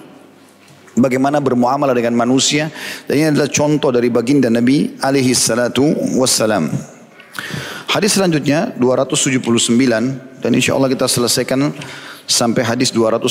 bagaimana 0.97 1.39
bermuamalah 1.39 1.93
dengan 1.93 2.17
manusia. 2.17 2.73
Dan 3.05 3.15
ini 3.21 3.27
adalah 3.37 3.53
contoh 3.53 3.93
dari 3.93 4.09
baginda 4.09 4.49
Nabi 4.49 4.97
alaihi 5.01 5.37
salatu 5.37 5.85
wassalam. 6.17 6.73
Hadis 7.91 8.17
selanjutnya 8.17 8.71
279 8.79 10.41
dan 10.41 10.51
insya 10.55 10.79
Allah 10.79 10.89
kita 10.89 11.11
selesaikan 11.11 11.75
sampai 12.25 12.63
hadis 12.63 12.95
280. 12.95 13.27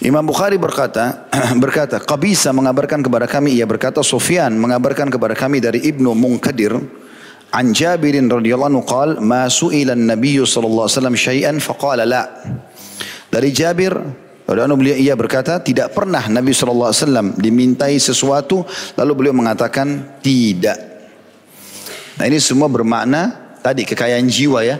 Imam 0.00 0.24
Bukhari 0.24 0.56
berkata, 0.56 1.28
berkata, 1.62 2.00
Qabisa 2.00 2.56
mengabarkan 2.56 3.04
kepada 3.04 3.28
kami, 3.28 3.60
ia 3.60 3.68
berkata, 3.68 4.00
Sufyan 4.00 4.56
mengabarkan 4.56 5.12
kepada 5.12 5.36
kami 5.36 5.60
dari 5.60 5.84
Ibnu 5.92 6.16
Munkadir, 6.16 6.72
an 7.52 7.76
Jabirin 7.76 8.32
radhiyallahu 8.32 8.70
anhu 8.72 8.84
qal, 8.88 9.20
ma 9.20 9.44
su'ila 9.52 9.92
an-nabiy 9.92 10.40
sallallahu 10.40 10.88
alaihi 10.88 10.96
wasallam 10.96 11.16
syai'an 11.20 11.56
faqala 11.60 12.08
la. 12.08 12.24
Dari 13.30 13.54
Jabir 13.54 13.94
radhiyallahu 14.44 14.80
beliau 14.82 14.98
ia 14.98 15.14
berkata, 15.14 15.62
tidak 15.62 15.94
pernah 15.94 16.26
Nabi 16.26 16.50
sallallahu 16.50 16.90
alaihi 16.90 17.02
wasallam 17.06 17.26
dimintai 17.38 17.94
sesuatu 18.02 18.66
lalu 18.98 19.12
beliau 19.14 19.34
mengatakan 19.38 20.18
tidak. 20.18 20.78
Nah 22.18 22.26
ini 22.26 22.42
semua 22.42 22.66
bermakna 22.66 23.54
tadi 23.62 23.86
kekayaan 23.86 24.26
jiwa 24.26 24.60
ya. 24.66 24.76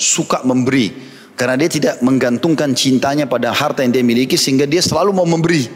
Suka 0.00 0.40
memberi. 0.48 1.12
Karena 1.36 1.56
dia 1.60 1.68
tidak 1.68 1.94
menggantungkan 2.00 2.72
cintanya 2.72 3.28
pada 3.28 3.52
harta 3.52 3.84
yang 3.84 3.92
dia 3.92 4.04
miliki 4.04 4.36
sehingga 4.36 4.64
dia 4.64 4.80
selalu 4.80 5.12
mau 5.12 5.28
memberi. 5.28 5.68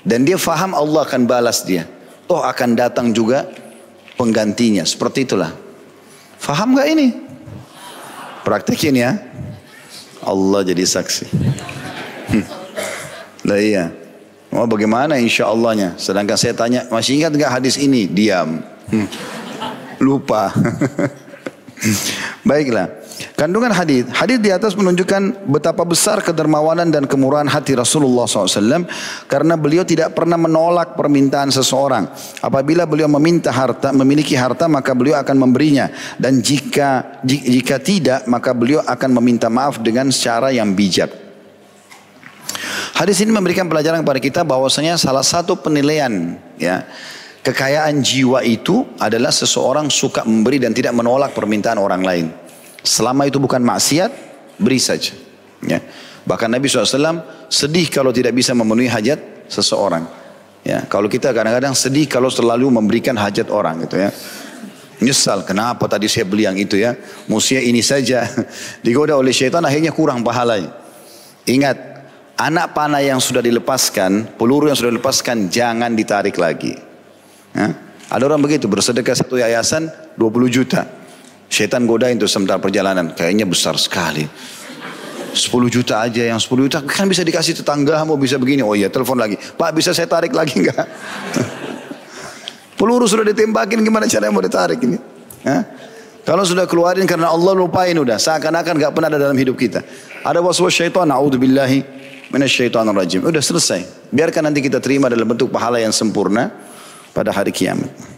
Dan 0.00 0.24
dia 0.24 0.40
faham 0.40 0.72
Allah 0.72 1.04
akan 1.04 1.28
balas 1.28 1.68
dia. 1.68 1.84
Toh 2.24 2.40
akan 2.40 2.76
datang 2.76 3.12
juga 3.12 3.44
penggantinya. 4.16 4.84
Seperti 4.88 5.28
itulah. 5.28 5.52
Faham 6.40 6.76
gak 6.76 6.88
ini? 6.88 7.12
Praktekin 8.44 8.96
ya. 8.96 9.16
Allah 10.24 10.60
jadi 10.66 10.84
saksi. 10.84 11.26
Nah 13.46 13.58
iya. 13.58 13.92
Mau 14.48 14.64
bagaimana 14.64 15.20
insya 15.20 15.48
Allahnya? 15.48 15.96
Sedangkan 16.00 16.40
saya 16.40 16.56
tanya, 16.56 16.88
masih 16.88 17.20
ingat 17.20 17.36
gak 17.36 17.60
hadis 17.60 17.76
ini? 17.76 18.08
Diam. 18.08 18.64
Hmm 18.88 19.08
lupa. 20.00 20.54
Baiklah. 22.48 22.90
Kandungan 23.34 23.74
hadis, 23.74 24.06
hadis 24.14 24.38
di 24.38 24.50
atas 24.54 24.78
menunjukkan 24.78 25.50
betapa 25.50 25.82
besar 25.82 26.22
kedermawanan 26.22 26.86
dan 26.90 27.06
kemurahan 27.06 27.50
hati 27.50 27.74
Rasulullah 27.74 28.30
SAW 28.30 28.86
karena 29.26 29.54
beliau 29.58 29.82
tidak 29.82 30.14
pernah 30.14 30.38
menolak 30.38 30.94
permintaan 30.94 31.50
seseorang. 31.50 32.06
Apabila 32.38 32.86
beliau 32.86 33.10
meminta 33.10 33.50
harta, 33.50 33.90
memiliki 33.90 34.38
harta 34.38 34.70
maka 34.70 34.94
beliau 34.94 35.18
akan 35.18 35.34
memberinya 35.34 35.90
dan 36.14 36.38
jika 36.38 37.22
jika 37.26 37.82
tidak 37.82 38.22
maka 38.30 38.54
beliau 38.54 38.86
akan 38.86 39.10
meminta 39.18 39.50
maaf 39.50 39.82
dengan 39.82 40.14
cara 40.14 40.54
yang 40.54 40.70
bijak. 40.78 41.10
Hadis 42.94 43.22
ini 43.22 43.30
memberikan 43.30 43.66
pelajaran 43.70 44.02
kepada 44.02 44.20
kita 44.22 44.40
bahwasanya 44.42 44.98
salah 44.98 45.22
satu 45.22 45.54
penilaian 45.58 46.34
ya 46.58 46.86
Kekayaan 47.38 48.04
jiwa 48.04 48.44
itu 48.44 48.84
adalah 49.00 49.32
seseorang 49.32 49.88
suka 49.88 50.20
memberi 50.26 50.60
dan 50.60 50.76
tidak 50.76 50.92
menolak 50.92 51.32
permintaan 51.32 51.80
orang 51.80 52.02
lain. 52.04 52.26
Selama 52.82 53.26
itu 53.26 53.42
bukan 53.42 53.60
maksiat, 53.60 54.10
beri 54.58 54.78
saja. 54.78 55.14
Ya. 55.64 55.82
Bahkan 56.28 56.48
Nabi 56.52 56.68
SAW 56.68 57.48
sedih 57.48 57.88
kalau 57.88 58.12
tidak 58.12 58.36
bisa 58.36 58.52
memenuhi 58.52 58.90
hajat 58.90 59.48
seseorang. 59.48 60.04
Ya, 60.66 60.84
kalau 60.84 61.08
kita 61.08 61.32
kadang-kadang 61.32 61.72
sedih 61.72 62.04
kalau 62.04 62.28
selalu 62.28 62.68
memberikan 62.68 63.16
hajat 63.16 63.48
orang 63.48 63.88
gitu 63.88 63.96
ya. 63.96 64.12
Nyesal, 64.98 65.46
kenapa 65.46 65.86
tadi 65.86 66.10
saya 66.10 66.26
beli 66.26 66.44
yang 66.44 66.58
itu 66.58 66.74
ya. 66.74 66.98
Musia 67.30 67.62
ini 67.62 67.80
saja. 67.80 68.26
Digoda 68.84 69.14
oleh 69.14 69.30
syaitan 69.30 69.62
akhirnya 69.62 69.94
kurang 69.94 70.26
pahalanya. 70.26 70.74
Ingat, 71.48 71.78
anak 72.36 72.76
panah 72.76 73.00
yang 73.00 73.22
sudah 73.22 73.40
dilepaskan, 73.40 74.36
peluru 74.36 74.68
yang 74.68 74.76
sudah 74.76 74.92
dilepaskan 74.92 75.48
jangan 75.48 75.94
ditarik 75.94 76.36
lagi. 76.36 76.76
Ya. 77.54 77.72
Ada 78.08 78.24
orang 78.28 78.40
begitu 78.42 78.68
bersedekah 78.68 79.16
satu 79.16 79.38
yayasan 79.40 79.88
20 80.18 80.48
juta. 80.52 80.84
Syaitan 81.48 81.88
godain 81.88 82.16
itu 82.20 82.28
sementara 82.28 82.60
perjalanan. 82.60 83.16
Kayaknya 83.16 83.48
besar 83.48 83.74
sekali. 83.80 84.28
10 85.32 85.48
juta 85.68 86.04
aja 86.04 86.24
yang 86.24 86.40
10 86.40 86.66
juta 86.68 86.78
kan 86.80 87.04
bisa 87.04 87.20
dikasih 87.20 87.60
tetangga 87.60 88.00
mau 88.04 88.16
bisa 88.16 88.40
begini. 88.40 88.64
Oh 88.64 88.76
iya 88.76 88.88
telepon 88.88 89.16
lagi. 89.16 89.36
Pak 89.36 89.70
bisa 89.76 89.92
saya 89.92 90.08
tarik 90.08 90.32
lagi 90.32 90.60
enggak? 90.60 90.84
Peluru 92.78 93.04
sudah 93.10 93.26
ditembakin 93.26 93.82
gimana 93.82 94.06
caranya 94.06 94.32
mau 94.32 94.44
ditarik 94.44 94.78
ini? 94.80 94.98
Ya? 95.42 95.66
Kalau 96.22 96.44
sudah 96.44 96.68
keluarin 96.68 97.08
karena 97.08 97.32
Allah 97.32 97.56
lupain 97.56 97.96
udah. 97.96 98.20
Seakan-akan 98.20 98.76
gak 98.76 98.92
pernah 98.92 99.08
ada 99.08 99.16
dalam 99.16 99.34
hidup 99.34 99.56
kita. 99.56 99.80
Ada 100.20 100.44
waswas 100.44 100.76
syaitan. 100.76 101.08
A'udzubillahi 101.08 101.80
minasyaitonir 102.28 102.92
rajim. 102.92 103.24
Udah 103.24 103.40
selesai. 103.40 104.12
Biarkan 104.12 104.52
nanti 104.52 104.60
kita 104.60 104.76
terima 104.76 105.08
dalam 105.08 105.24
bentuk 105.24 105.48
pahala 105.48 105.80
yang 105.80 105.90
sempurna 105.90 106.52
pada 107.16 107.32
hari 107.32 107.48
kiamat. 107.48 108.17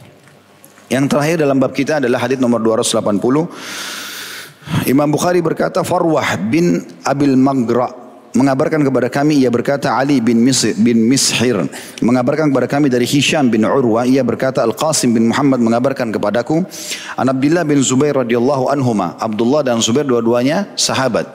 Yang 0.91 1.07
terakhir 1.07 1.47
dalam 1.47 1.63
bab 1.63 1.71
kita 1.71 2.03
adalah 2.03 2.19
hadis 2.19 2.43
nomor 2.43 2.59
280. 2.59 4.91
Imam 4.91 5.09
Bukhari 5.11 5.41
berkata 5.41 5.83
Farwah 5.87 6.37
bin 6.37 6.83
Abil 7.07 7.39
Magra 7.39 7.95
mengabarkan 8.31 8.87
kepada 8.87 9.11
kami 9.11 9.43
ia 9.43 9.51
berkata 9.51 9.99
Ali 9.99 10.23
bin 10.23 10.39
Misir 10.39 10.79
bin 10.79 11.11
Mishir 11.11 11.67
mengabarkan 11.99 12.55
kepada 12.55 12.71
kami 12.71 12.87
dari 12.87 13.03
Hisham 13.03 13.51
bin 13.51 13.67
Urwa 13.67 14.07
ia 14.07 14.23
berkata 14.23 14.63
Al 14.63 14.71
Qasim 14.71 15.11
bin 15.11 15.35
Muhammad 15.35 15.59
mengabarkan 15.59 16.15
kepadaku 16.15 16.63
An 17.19 17.27
Abdullah 17.27 17.67
bin 17.67 17.83
Zubair 17.83 18.23
radhiyallahu 18.23 18.71
anhuma 18.71 19.19
Abdullah 19.19 19.67
dan 19.67 19.83
Zubair 19.83 20.07
dua-duanya 20.07 20.71
sahabat 20.79 21.27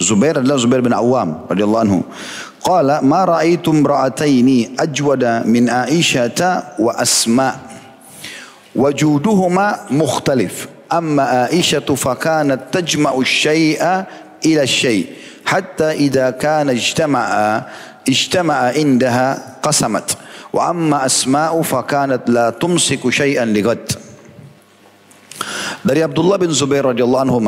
Zubair 0.00 0.40
adalah 0.40 0.56
Zubair 0.56 0.80
bin 0.80 0.96
Awam 0.96 1.44
radhiyallahu 1.52 1.84
anhu 1.84 2.00
Qala 2.66 2.98
ma 2.98 3.22
ra'aitu 3.22 3.70
imra'ataini 3.70 4.74
ajwada 4.74 5.46
min 5.46 5.70
Aisyata 5.70 6.74
wa 6.82 6.98
Asma. 6.98 7.75
Wajuduhuma 8.76 9.88
mukhtalif. 9.88 10.68
Amma 10.86 11.48
Aisyatu 11.50 11.96
fakanat 11.96 12.70
tajma'u 12.70 13.24
syai'a 13.24 14.06
ila 14.44 14.62
syai' 14.62 15.16
hatta 15.42 15.96
idza 15.96 16.30
kana 16.36 16.76
ijtama'a 16.76 17.66
ijtama'a 18.06 18.76
indaha 18.76 19.58
qasamat. 19.64 20.14
Wa 20.52 20.70
amma 20.70 21.02
Asma'u 21.02 21.64
fakanat 21.64 22.28
la 22.28 22.52
tumsiku 22.52 23.08
syai'an 23.10 23.50
lighat. 23.50 23.98
Dari 25.82 26.04
Abdullah 26.04 26.38
bin 26.38 26.52
Zubair 26.52 26.86
radhiyallahu 26.86 27.24
anhu 27.26 27.40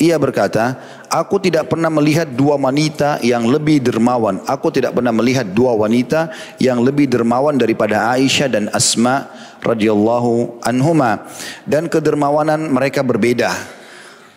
ia 0.00 0.16
berkata, 0.16 0.80
aku 1.10 1.42
tidak 1.42 1.66
pernah 1.66 1.90
melihat 1.90 2.30
dua 2.30 2.54
wanita 2.54 3.18
yang 3.26 3.50
lebih 3.50 3.82
dermawan. 3.82 4.38
Aku 4.46 4.70
tidak 4.70 4.94
pernah 4.94 5.10
melihat 5.10 5.44
dua 5.50 5.74
wanita 5.74 6.30
yang 6.62 6.80
lebih 6.80 7.10
dermawan 7.10 7.58
daripada 7.58 8.14
Aisyah 8.14 8.48
dan 8.48 8.64
Asma 8.70 9.26
radhiyallahu 9.60 10.62
anhuma. 10.62 11.26
Dan 11.66 11.90
kedermawanan 11.90 12.70
mereka 12.70 13.02
berbeda. 13.02 13.50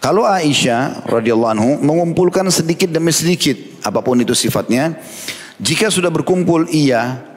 Kalau 0.01 0.27
Aisyah 0.27 1.07
radhiyallahu 1.07 1.53
anhu 1.53 1.71
mengumpulkan 1.79 2.49
sedikit 2.51 2.91
demi 2.91 3.15
sedikit 3.15 3.55
apa 3.87 4.03
pun 4.03 4.19
itu 4.19 4.35
sifatnya, 4.35 4.99
jika 5.61 5.87
sudah 5.87 6.11
berkumpul 6.11 6.67
ia 6.73 7.31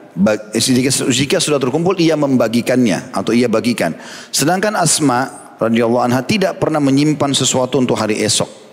jika, 0.57 0.89
jika 1.13 1.37
sudah 1.37 1.61
terkumpul 1.61 1.93
ia 2.01 2.17
membagikannya 2.17 3.13
atau 3.13 3.31
ia 3.31 3.45
bagikan. 3.45 3.93
Sedangkan 4.33 4.73
Asma 4.73 5.53
radhiyallahu 5.61 6.03
anha 6.09 6.25
tidak 6.25 6.57
pernah 6.57 6.81
menyimpan 6.81 7.37
sesuatu 7.37 7.77
untuk 7.77 7.95
hari 7.95 8.19
esok. 8.25 8.66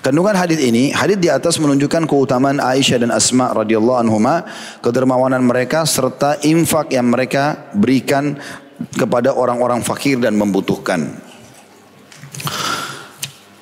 Kandungan 0.00 0.32
hadis 0.32 0.64
ini, 0.64 0.96
hadis 0.96 1.20
di 1.20 1.28
atas 1.28 1.60
menunjukkan 1.60 2.08
keutamaan 2.08 2.56
Aisyah 2.56 3.04
dan 3.04 3.12
Asma 3.12 3.52
radhiyallahu 3.52 4.00
anhuma, 4.00 4.48
kedermawanan 4.80 5.44
mereka 5.44 5.84
serta 5.84 6.40
infak 6.40 6.96
yang 6.96 7.12
mereka 7.12 7.68
berikan 7.76 8.40
kepada 8.96 9.36
orang-orang 9.36 9.84
fakir 9.84 10.16
dan 10.16 10.40
membutuhkan. 10.40 11.04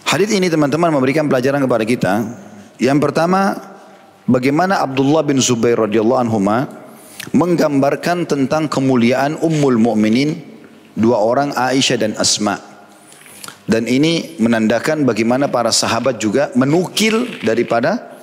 Hadis 0.06 0.30
ini 0.30 0.46
teman-teman 0.46 0.94
memberikan 0.94 1.26
pelajaran 1.26 1.58
kepada 1.66 1.82
kita. 1.82 2.14
Yang 2.78 2.98
pertama, 3.02 3.58
bagaimana 4.30 4.78
Abdullah 4.78 5.26
bin 5.26 5.42
Zubair 5.42 5.74
radhiyallahu 5.74 6.22
anhuma 6.22 6.70
menggambarkan 7.34 8.30
tentang 8.30 8.70
kemuliaan 8.70 9.42
Ummul 9.42 9.74
Mukminin 9.74 10.38
dua 10.94 11.18
orang 11.18 11.50
Aisyah 11.50 11.98
dan 11.98 12.14
Asma. 12.14 12.77
Dan 13.68 13.84
ini 13.84 14.40
menandakan 14.40 15.04
bagaimana 15.04 15.52
para 15.52 15.68
sahabat 15.68 16.16
juga 16.16 16.48
menukil 16.56 17.28
daripada 17.44 18.16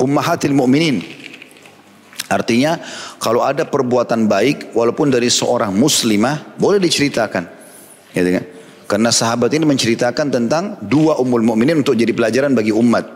ummahatil 0.00 0.56
mu'minin. 0.56 1.04
Artinya 2.30 2.80
kalau 3.20 3.44
ada 3.44 3.68
perbuatan 3.68 4.24
baik 4.24 4.72
walaupun 4.72 5.12
dari 5.12 5.28
seorang 5.28 5.76
muslimah 5.76 6.56
boleh 6.56 6.80
diceritakan. 6.80 7.44
Gitu 8.16 8.30
kan? 8.32 8.44
Karena 8.90 9.10
sahabat 9.14 9.54
ini 9.54 9.68
menceritakan 9.68 10.34
tentang 10.34 10.80
dua 10.82 11.20
ummul 11.22 11.46
mukminin 11.46 11.78
untuk 11.78 11.94
jadi 11.94 12.10
pelajaran 12.10 12.56
bagi 12.56 12.74
umat. 12.74 13.06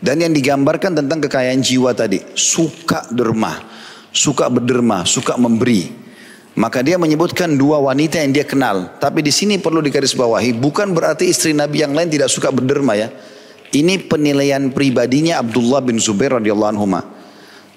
Dan 0.00 0.24
yang 0.24 0.32
digambarkan 0.32 0.96
tentang 0.96 1.20
kekayaan 1.20 1.60
jiwa 1.60 1.92
tadi, 1.92 2.24
suka 2.32 3.04
derma, 3.12 3.52
suka 4.16 4.48
berderma, 4.48 5.04
suka 5.04 5.36
memberi. 5.36 5.99
Maka 6.58 6.82
dia 6.82 6.98
menyebutkan 6.98 7.54
dua 7.54 7.78
wanita 7.78 8.18
yang 8.18 8.34
dia 8.34 8.42
kenal. 8.42 8.98
Tapi 8.98 9.22
di 9.22 9.30
sini 9.30 9.56
perlu 9.62 9.78
digarisbawahi, 9.78 10.58
bukan 10.58 10.90
berarti 10.90 11.30
istri 11.30 11.54
Nabi 11.54 11.86
yang 11.86 11.94
lain 11.94 12.10
tidak 12.10 12.26
suka 12.26 12.50
berderma 12.50 12.98
ya. 12.98 13.08
Ini 13.70 14.10
penilaian 14.10 14.66
pribadinya 14.74 15.38
Abdullah 15.38 15.78
bin 15.78 16.02
Zubair 16.02 16.34
radhiyallahu 16.42 16.70
anhu. 16.74 16.86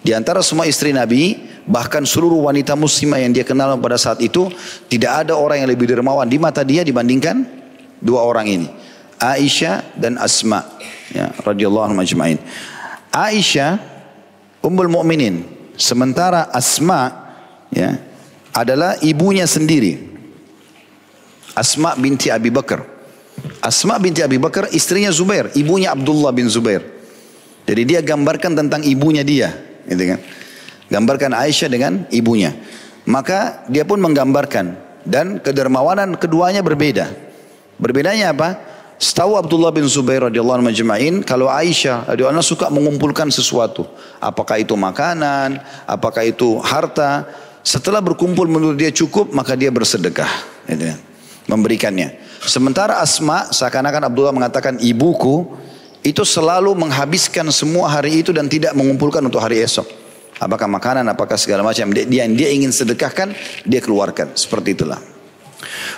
Di 0.01 0.11
antara 0.11 0.41
semua 0.41 0.65
istri 0.65 0.89
Nabi, 0.89 1.37
bahkan 1.69 2.01
seluruh 2.01 2.49
wanita 2.49 2.73
muslimah 2.73 3.21
yang 3.21 3.31
dia 3.31 3.45
kenal 3.45 3.77
pada 3.77 3.95
saat 3.95 4.19
itu, 4.25 4.49
tidak 4.89 5.23
ada 5.23 5.37
orang 5.37 5.63
yang 5.63 5.69
lebih 5.69 5.93
dermawan 5.93 6.25
di 6.25 6.41
mata 6.41 6.65
dia 6.65 6.81
dibandingkan 6.81 7.45
dua 8.01 8.25
orang 8.25 8.49
ini. 8.49 8.67
Aisyah 9.21 9.95
dan 9.95 10.19
Asma 10.19 10.67
ya 11.13 11.31
radhiyallahu 11.45 11.87
anhu 11.87 11.97
majma'in. 12.03 12.41
Aisyah 13.13 13.79
ummul 14.59 14.91
mukminin 14.91 15.47
sementara 15.79 16.51
Asma 16.51 17.31
ya 17.71 17.95
adalah 18.53 18.95
ibunya 19.01 19.49
sendiri. 19.49 20.13
Asma 21.57 21.97
binti 21.97 22.29
Abi 22.29 22.53
Bakar. 22.53 22.85
Asma 23.59 23.97
binti 23.97 24.21
Abi 24.21 24.37
Bakar 24.37 24.69
istrinya 24.71 25.09
Zubair, 25.09 25.49
ibunya 25.57 25.91
Abdullah 25.91 26.29
bin 26.29 26.45
Zubair. 26.47 26.85
Jadi 27.65 27.81
dia 27.83 27.99
gambarkan 28.05 28.53
tentang 28.53 28.81
ibunya 28.85 29.25
dia, 29.25 29.55
gitu 29.89 30.15
kan. 30.15 30.19
Gambarkan 30.91 31.31
Aisyah 31.33 31.69
dengan 31.71 32.05
ibunya. 32.13 32.53
Maka 33.03 33.65
dia 33.67 33.83
pun 33.83 33.99
menggambarkan 33.99 34.77
dan 35.03 35.41
kedermawanan 35.41 36.15
keduanya 36.15 36.61
berbeda. 36.63 37.11
Berbedanya 37.81 38.31
apa? 38.31 38.49
Setahu 39.01 39.35
Abdullah 39.35 39.73
bin 39.73 39.83
Zubair 39.89 40.29
radhiyallahu 40.29 40.63
anhu 40.63 40.67
majma'in 40.71 41.25
kalau 41.25 41.51
Aisyah 41.51 42.07
radhiyallahu 42.13 42.39
anha 42.39 42.45
suka 42.45 42.71
mengumpulkan 42.71 43.27
sesuatu, 43.33 43.83
apakah 44.23 44.61
itu 44.61 44.77
makanan, 44.79 45.59
apakah 45.83 46.23
itu 46.23 46.61
harta, 46.63 47.27
setelah 47.63 48.03
berkumpul 48.03 48.45
menurut 48.45 48.77
dia 48.77 48.91
cukup 48.91 49.31
maka 49.31 49.57
dia 49.57 49.71
bersedekah, 49.71 50.29
gitu 50.69 50.93
ya, 50.93 50.95
memberikannya. 51.47 52.19
Sementara 52.43 52.99
Asma 52.99 53.49
seakan-akan 53.49 54.11
Abdullah 54.11 54.35
mengatakan 54.35 54.77
ibuku 54.83 55.47
itu 56.03 56.27
selalu 56.27 56.75
menghabiskan 56.75 57.47
semua 57.49 57.87
hari 57.87 58.19
itu 58.19 58.35
dan 58.35 58.51
tidak 58.51 58.75
mengumpulkan 58.75 59.23
untuk 59.23 59.39
hari 59.39 59.63
esok. 59.63 59.87
Apakah 60.43 60.67
makanan, 60.67 61.07
apakah 61.07 61.39
segala 61.39 61.63
macam 61.63 61.87
dia, 61.95 62.03
dia, 62.03 62.27
dia 62.27 62.49
ingin 62.51 62.75
sedekahkan, 62.75 63.31
dia 63.63 63.79
keluarkan. 63.79 64.35
Seperti 64.35 64.75
itulah. 64.75 64.99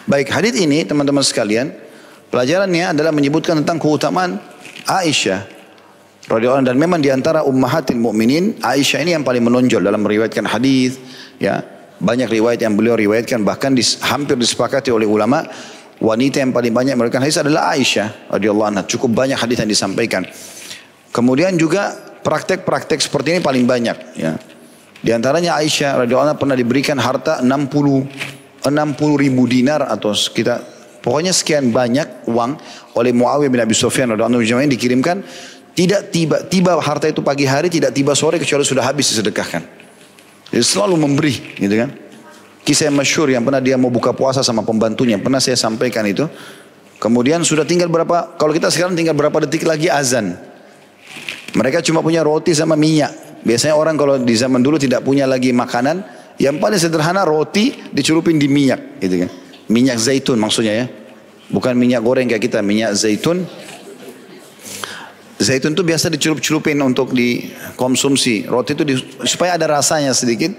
Baik, 0.06 0.30
hadis 0.30 0.54
ini 0.54 0.86
teman-teman 0.86 1.26
sekalian 1.26 1.74
Pelajarannya 2.36 2.92
adalah 2.92 3.16
menyebutkan 3.16 3.64
tentang 3.64 3.80
keutamaan 3.80 4.44
Aisyah 4.84 5.55
radhiyallahu 6.26 6.66
dan 6.66 6.78
memang 6.78 7.00
di 7.02 7.14
antara 7.14 7.46
ummahatil 7.46 8.02
mukminin 8.02 8.58
Aisyah 8.62 9.06
ini 9.06 9.14
yang 9.14 9.22
paling 9.22 9.46
menonjol 9.46 9.82
dalam 9.86 10.02
meriwayatkan 10.02 10.46
hadis 10.50 10.98
ya. 11.38 11.62
Banyak 11.96 12.28
riwayat 12.28 12.60
yang 12.60 12.76
beliau 12.76 13.00
riwayatkan 13.00 13.48
bahkan 13.48 13.72
dis, 13.72 13.96
hampir 14.04 14.36
disepakati 14.36 14.92
oleh 14.92 15.08
ulama 15.08 15.48
wanita 16.04 16.44
yang 16.44 16.52
paling 16.52 16.76
banyak 16.76 17.00
meriwayatkan 17.00 17.24
hadis 17.24 17.40
adalah 17.40 17.72
Aisyah 17.72 18.36
radhiyallahu 18.36 18.68
anha. 18.68 18.84
Cukup 18.84 19.16
banyak 19.16 19.40
hadis 19.40 19.64
yang 19.64 19.72
disampaikan. 19.72 20.28
Kemudian 21.16 21.56
juga 21.56 21.96
praktek-praktek 22.20 23.00
seperti 23.00 23.38
ini 23.38 23.40
paling 23.40 23.64
banyak 23.64 23.98
ya. 24.20 24.36
Di 25.00 25.16
antaranya 25.16 25.56
Aisyah 25.56 26.04
radhiyallahu 26.04 26.28
anha 26.36 26.36
pernah 26.36 26.58
diberikan 26.58 27.00
harta 27.00 27.40
60 27.40 28.66
60 28.66 29.24
ribu 29.24 29.46
dinar 29.46 29.88
atau 29.88 30.12
sekitar 30.12 30.76
Pokoknya 31.06 31.38
sekian 31.38 31.70
banyak 31.70 32.26
uang 32.26 32.58
oleh 32.98 33.14
Muawiyah 33.14 33.54
bin 33.54 33.62
Abi 33.62 33.78
Sufyan 33.78 34.10
radhiyallahu 34.10 34.42
anhu. 34.42 34.74
Dikirimkan 34.74 35.22
tidak 35.76 36.10
tiba 36.10 36.40
tiba 36.48 36.80
harta 36.80 37.12
itu 37.12 37.20
pagi 37.20 37.44
hari 37.44 37.68
tidak 37.68 37.92
tiba 37.92 38.16
sore 38.16 38.40
kecuali 38.40 38.64
sudah 38.64 38.82
habis 38.82 39.12
disedekahkan. 39.12 39.62
Jadi 40.50 40.64
selalu 40.64 40.96
memberi 40.96 41.36
gitu 41.60 41.76
kan. 41.76 41.92
Kisah 42.66 42.90
yang 42.90 42.98
masyur 42.98 43.30
yang 43.30 43.44
pernah 43.46 43.62
dia 43.62 43.78
mau 43.78 43.94
buka 43.94 44.16
puasa 44.16 44.42
sama 44.42 44.66
pembantunya 44.66 45.20
pernah 45.20 45.44
saya 45.44 45.60
sampaikan 45.60 46.08
itu. 46.08 46.26
Kemudian 46.98 47.44
sudah 47.44 47.68
tinggal 47.68 47.92
berapa 47.92 48.40
kalau 48.40 48.56
kita 48.56 48.72
sekarang 48.72 48.96
tinggal 48.96 49.14
berapa 49.14 49.44
detik 49.46 49.68
lagi 49.68 49.92
azan. 49.92 50.40
Mereka 51.54 51.84
cuma 51.86 52.00
punya 52.00 52.24
roti 52.24 52.56
sama 52.56 52.74
minyak. 52.80 53.44
Biasanya 53.46 53.78
orang 53.78 53.94
kalau 54.00 54.18
di 54.18 54.34
zaman 54.34 54.64
dulu 54.64 54.82
tidak 54.82 55.06
punya 55.06 55.30
lagi 55.30 55.54
makanan, 55.54 56.02
yang 56.42 56.58
paling 56.58 56.80
sederhana 56.82 57.24
roti 57.24 57.72
dicelupin 57.94 58.36
di 58.42 58.50
minyak 58.50 59.00
gitu 59.00 59.28
kan. 59.28 59.32
Minyak 59.70 59.98
zaitun 60.02 60.42
maksudnya 60.42 60.74
ya. 60.84 60.86
Bukan 61.52 61.78
minyak 61.78 62.02
goreng 62.02 62.26
kayak 62.26 62.42
kita, 62.42 62.60
minyak 62.66 62.98
zaitun. 62.98 63.46
Zaitun 65.36 65.76
itu 65.76 65.84
biasa 65.84 66.08
dicelup-celupin 66.08 66.80
untuk 66.80 67.12
dikonsumsi. 67.12 68.48
Roti 68.48 68.72
itu 68.72 68.84
di, 68.88 68.96
supaya 69.28 69.60
ada 69.60 69.68
rasanya 69.68 70.16
sedikit. 70.16 70.56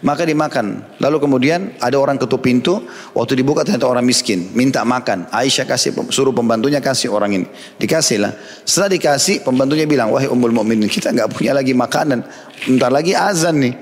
Maka 0.00 0.24
dimakan. 0.24 0.96
Lalu 0.96 1.16
kemudian 1.20 1.76
ada 1.76 1.96
orang 2.00 2.16
ketuk 2.16 2.40
pintu. 2.40 2.84
Waktu 3.12 3.36
dibuka 3.36 3.64
ternyata 3.64 3.88
orang 3.88 4.04
miskin. 4.04 4.48
Minta 4.56 4.80
makan. 4.80 5.28
Aisyah 5.28 5.68
kasih, 5.68 5.92
suruh 6.08 6.32
pembantunya 6.32 6.80
kasih 6.80 7.12
orang 7.12 7.36
ini. 7.36 7.46
Dikasih 7.76 8.16
lah. 8.20 8.32
Setelah 8.64 8.96
dikasih 8.96 9.44
pembantunya 9.44 9.84
bilang. 9.84 10.08
Wahai 10.12 10.28
ummul 10.28 10.52
mu'minin 10.52 10.88
kita 10.88 11.12
nggak 11.12 11.36
punya 11.36 11.52
lagi 11.52 11.76
makanan. 11.76 12.24
Bentar 12.64 12.88
lagi 12.88 13.12
azan 13.12 13.60
nih. 13.60 13.76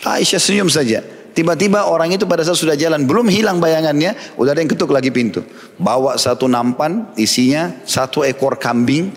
Aisyah 0.00 0.40
senyum 0.40 0.72
saja. 0.72 1.04
Tiba-tiba 1.30 1.86
orang 1.86 2.10
itu 2.10 2.26
pada 2.26 2.42
saat 2.42 2.58
sudah 2.58 2.74
jalan, 2.74 3.06
belum 3.06 3.30
hilang 3.30 3.62
bayangannya, 3.62 4.34
udah 4.34 4.50
ada 4.50 4.60
yang 4.60 4.70
ketuk 4.72 4.90
lagi 4.90 5.14
pintu. 5.14 5.46
Bawa 5.78 6.18
satu 6.18 6.50
nampan, 6.50 7.14
isinya 7.14 7.70
satu 7.86 8.26
ekor 8.26 8.58
kambing, 8.58 9.14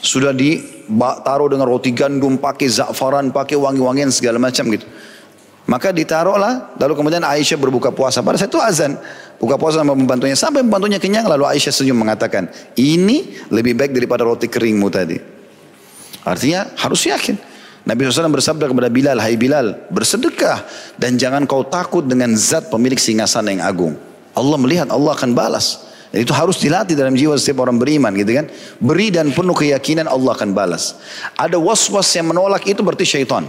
sudah 0.00 0.32
ditaruh 0.32 1.48
dengan 1.50 1.66
roti 1.66 1.92
gandum, 1.92 2.36
pakai 2.36 2.68
za'faran, 2.68 3.32
pakai 3.32 3.56
wangi-wangian 3.56 4.12
segala 4.12 4.40
macam 4.40 4.68
gitu. 4.72 4.86
Maka 5.66 5.90
ditaruhlah, 5.90 6.78
lalu 6.78 6.94
kemudian 6.94 7.26
Aisyah 7.26 7.58
berbuka 7.58 7.90
puasa. 7.90 8.22
Pada 8.22 8.38
saat 8.38 8.54
itu 8.54 8.62
azan, 8.62 8.94
buka 9.42 9.58
puasa 9.58 9.82
sama 9.82 9.98
pembantunya. 9.98 10.38
Sampai 10.38 10.62
pembantunya 10.62 11.02
kenyang, 11.02 11.26
lalu 11.26 11.42
Aisyah 11.42 11.74
senyum 11.74 11.98
mengatakan, 11.98 12.46
ini 12.78 13.34
lebih 13.50 13.74
baik 13.74 13.90
daripada 13.90 14.22
roti 14.22 14.46
keringmu 14.46 14.86
tadi. 14.94 15.18
Artinya 16.22 16.70
harus 16.78 17.02
yakin. 17.06 17.34
Nabi 17.86 18.02
SAW 18.02 18.34
bersabda 18.34 18.66
kepada 18.66 18.90
Bilal, 18.90 19.18
Hai 19.22 19.38
Bilal, 19.38 19.90
bersedekah 19.94 20.66
dan 20.98 21.14
jangan 21.14 21.46
kau 21.46 21.62
takut 21.62 22.02
dengan 22.02 22.34
zat 22.34 22.66
pemilik 22.66 22.98
singgasana 22.98 23.54
yang 23.54 23.62
agung. 23.62 23.94
Allah 24.34 24.58
melihat, 24.58 24.90
Allah 24.90 25.14
akan 25.14 25.38
balas. 25.38 25.86
Dan 26.16 26.24
itu 26.24 26.32
harus 26.32 26.56
dilatih 26.56 26.96
dalam 26.96 27.12
jiwa 27.12 27.36
setiap 27.36 27.68
orang 27.68 27.76
beriman 27.76 28.08
gitu 28.16 28.40
kan. 28.40 28.48
Beri 28.80 29.12
dan 29.12 29.36
penuh 29.36 29.52
keyakinan 29.52 30.08
Allah 30.08 30.32
akan 30.32 30.56
balas. 30.56 30.96
Ada 31.36 31.60
was-was 31.60 32.08
yang 32.16 32.32
menolak 32.32 32.64
itu 32.64 32.80
berarti 32.80 33.04
syaitan. 33.04 33.44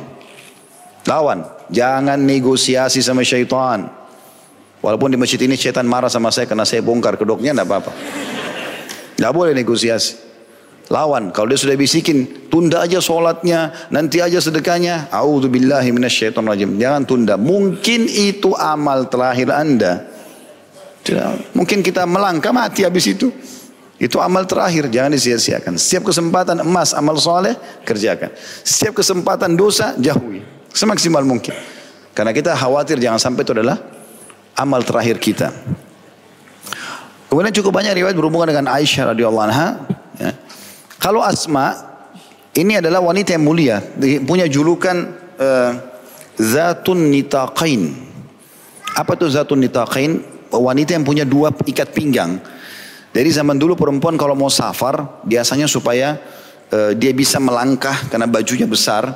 Lawan. 1.08 1.48
Jangan 1.72 2.20
negosiasi 2.20 3.00
sama 3.00 3.24
syaitan. 3.24 3.88
Walaupun 4.84 5.08
di 5.08 5.16
masjid 5.16 5.40
ini 5.48 5.56
syaitan 5.56 5.88
marah 5.88 6.12
sama 6.12 6.28
saya 6.28 6.44
karena 6.44 6.68
saya 6.68 6.84
bongkar 6.84 7.16
kedoknya, 7.16 7.56
tidak 7.56 7.72
apa-apa. 7.72 7.96
Tidak 9.16 9.32
boleh 9.32 9.56
negosiasi. 9.56 10.20
Lawan. 10.92 11.32
Kalau 11.32 11.48
dia 11.48 11.56
sudah 11.56 11.80
bisikin, 11.80 12.52
tunda 12.52 12.84
aja 12.84 13.00
sholatnya, 13.00 13.88
nanti 13.96 14.20
aja 14.20 14.44
sedekahnya. 14.44 15.08
A'udzubillahi 15.08 15.88
rajim. 15.88 16.76
Jangan 16.76 17.08
tunda. 17.08 17.40
Mungkin 17.40 18.12
itu 18.12 18.52
amal 18.60 19.08
terakhir 19.08 19.56
anda. 19.56 20.17
Mungkin 21.54 21.80
kita 21.86 22.04
melangkah 22.04 22.52
mati 22.52 22.84
habis 22.84 23.08
itu. 23.08 23.32
Itu 23.98 24.22
amal 24.22 24.46
terakhir, 24.46 24.94
jangan 24.94 25.10
disia-siakan. 25.10 25.74
Setiap 25.74 26.14
kesempatan 26.14 26.62
emas 26.62 26.94
amal 26.94 27.18
soleh, 27.18 27.58
kerjakan. 27.82 28.30
Setiap 28.62 29.02
kesempatan 29.02 29.58
dosa, 29.58 29.98
jauhi. 29.98 30.46
Semaksimal 30.70 31.26
mungkin. 31.26 31.58
Karena 32.14 32.30
kita 32.30 32.54
khawatir 32.54 33.02
jangan 33.02 33.18
sampai 33.18 33.42
itu 33.42 33.58
adalah 33.58 33.82
amal 34.54 34.86
terakhir 34.86 35.18
kita. 35.18 35.50
Kemudian 37.26 37.54
cukup 37.58 37.74
banyak 37.74 37.98
riwayat 37.98 38.14
berhubungan 38.14 38.54
dengan 38.54 38.70
Aisyah 38.70 39.18
radhiyallahu 39.18 39.46
anha. 39.50 39.82
Ya. 40.22 40.32
Kalau 41.02 41.26
Asma 41.26 41.74
ini 42.54 42.78
adalah 42.78 43.02
wanita 43.02 43.34
yang 43.34 43.46
mulia, 43.46 43.82
punya 44.26 44.46
julukan 44.46 45.14
uh, 45.42 45.72
Zatun 46.38 47.10
Nitaqain. 47.10 47.98
Apa 48.94 49.18
itu 49.18 49.26
Zatun 49.30 49.62
Nitaqain? 49.62 50.37
Wanita 50.52 50.96
yang 50.96 51.06
punya 51.06 51.28
dua 51.28 51.52
ikat 51.54 51.92
pinggang. 51.92 52.40
Dari 53.12 53.30
zaman 53.32 53.58
dulu 53.58 53.74
perempuan 53.78 54.18
kalau 54.20 54.34
mau 54.34 54.52
safar, 54.52 55.24
biasanya 55.26 55.66
supaya 55.66 56.18
uh, 56.74 56.92
dia 56.98 57.14
bisa 57.14 57.40
melangkah 57.40 58.08
karena 58.10 58.28
bajunya 58.30 58.68
besar, 58.68 59.10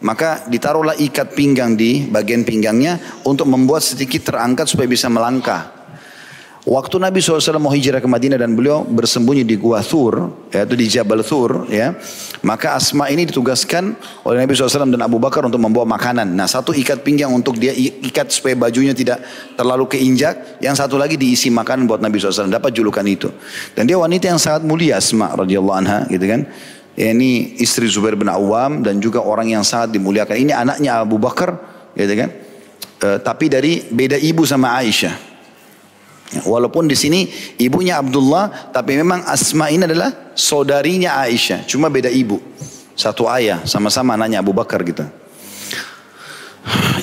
maka 0.00 0.44
ditaruhlah 0.48 0.96
ikat 0.98 1.32
pinggang 1.32 1.76
di 1.76 2.04
bagian 2.08 2.44
pinggangnya 2.44 3.20
untuk 3.24 3.48
membuat 3.48 3.84
sedikit 3.84 4.28
terangkat 4.28 4.68
supaya 4.68 4.88
bisa 4.88 5.08
melangkah. 5.08 5.75
Waktu 6.66 6.98
Nabi 6.98 7.22
SAW 7.22 7.62
mau 7.62 7.70
hijrah 7.70 8.02
ke 8.02 8.10
Madinah 8.10 8.42
dan 8.42 8.58
beliau 8.58 8.82
bersembunyi 8.82 9.46
di 9.46 9.54
Gua 9.54 9.86
Thur, 9.86 10.34
yaitu 10.50 10.74
di 10.74 10.90
Jabal 10.90 11.22
Thur, 11.22 11.62
ya, 11.70 11.94
maka 12.42 12.74
Asma 12.74 13.06
ini 13.06 13.22
ditugaskan 13.22 13.94
oleh 14.26 14.42
Nabi 14.42 14.50
SAW 14.50 14.90
dan 14.90 14.98
Abu 14.98 15.22
Bakar 15.22 15.46
untuk 15.46 15.62
membawa 15.62 15.86
makanan. 15.94 16.26
Nah 16.26 16.50
satu 16.50 16.74
ikat 16.74 17.06
pinggang 17.06 17.30
untuk 17.30 17.54
dia 17.54 17.70
ikat 17.70 18.34
supaya 18.34 18.58
bajunya 18.58 18.90
tidak 18.98 19.22
terlalu 19.54 19.86
keinjak, 19.94 20.58
yang 20.58 20.74
satu 20.74 20.98
lagi 20.98 21.14
diisi 21.14 21.54
makanan 21.54 21.86
buat 21.86 22.02
Nabi 22.02 22.18
SAW, 22.18 22.50
dapat 22.50 22.74
julukan 22.74 23.06
itu. 23.06 23.30
Dan 23.78 23.86
dia 23.86 23.94
wanita 24.02 24.26
yang 24.26 24.42
sangat 24.42 24.66
mulia 24.66 24.98
Asma 24.98 25.38
radhiyallahu 25.38 25.78
anha, 25.78 26.02
gitu 26.10 26.26
kan. 26.26 26.50
Ya, 26.98 27.14
ini 27.14 27.62
istri 27.62 27.86
Zubair 27.86 28.18
bin 28.18 28.26
Awam 28.26 28.82
dan 28.82 28.98
juga 28.98 29.22
orang 29.22 29.54
yang 29.54 29.62
sangat 29.62 29.94
dimuliakan. 29.94 30.34
Ini 30.34 30.50
anaknya 30.66 30.98
Abu 30.98 31.14
Bakar, 31.22 31.62
gitu 31.94 32.26
kan. 32.26 32.34
E, 32.98 33.08
tapi 33.22 33.46
dari 33.46 33.86
beda 33.86 34.18
ibu 34.18 34.42
sama 34.42 34.74
Aisyah. 34.82 35.35
Walaupun 36.26 36.90
di 36.90 36.98
sini 36.98 37.30
ibunya 37.56 38.02
Abdullah, 38.02 38.74
tapi 38.74 38.98
memang 38.98 39.22
Asma 39.30 39.70
ini 39.70 39.86
adalah 39.86 40.34
saudarinya 40.34 41.22
Aisyah, 41.22 41.62
cuma 41.70 41.86
beda 41.86 42.10
ibu. 42.10 42.42
Satu 42.96 43.28
ayah, 43.30 43.62
sama-sama 43.68 44.16
anaknya 44.16 44.42
Abu 44.42 44.50
Bakar 44.56 44.82
gitu. 44.82 45.06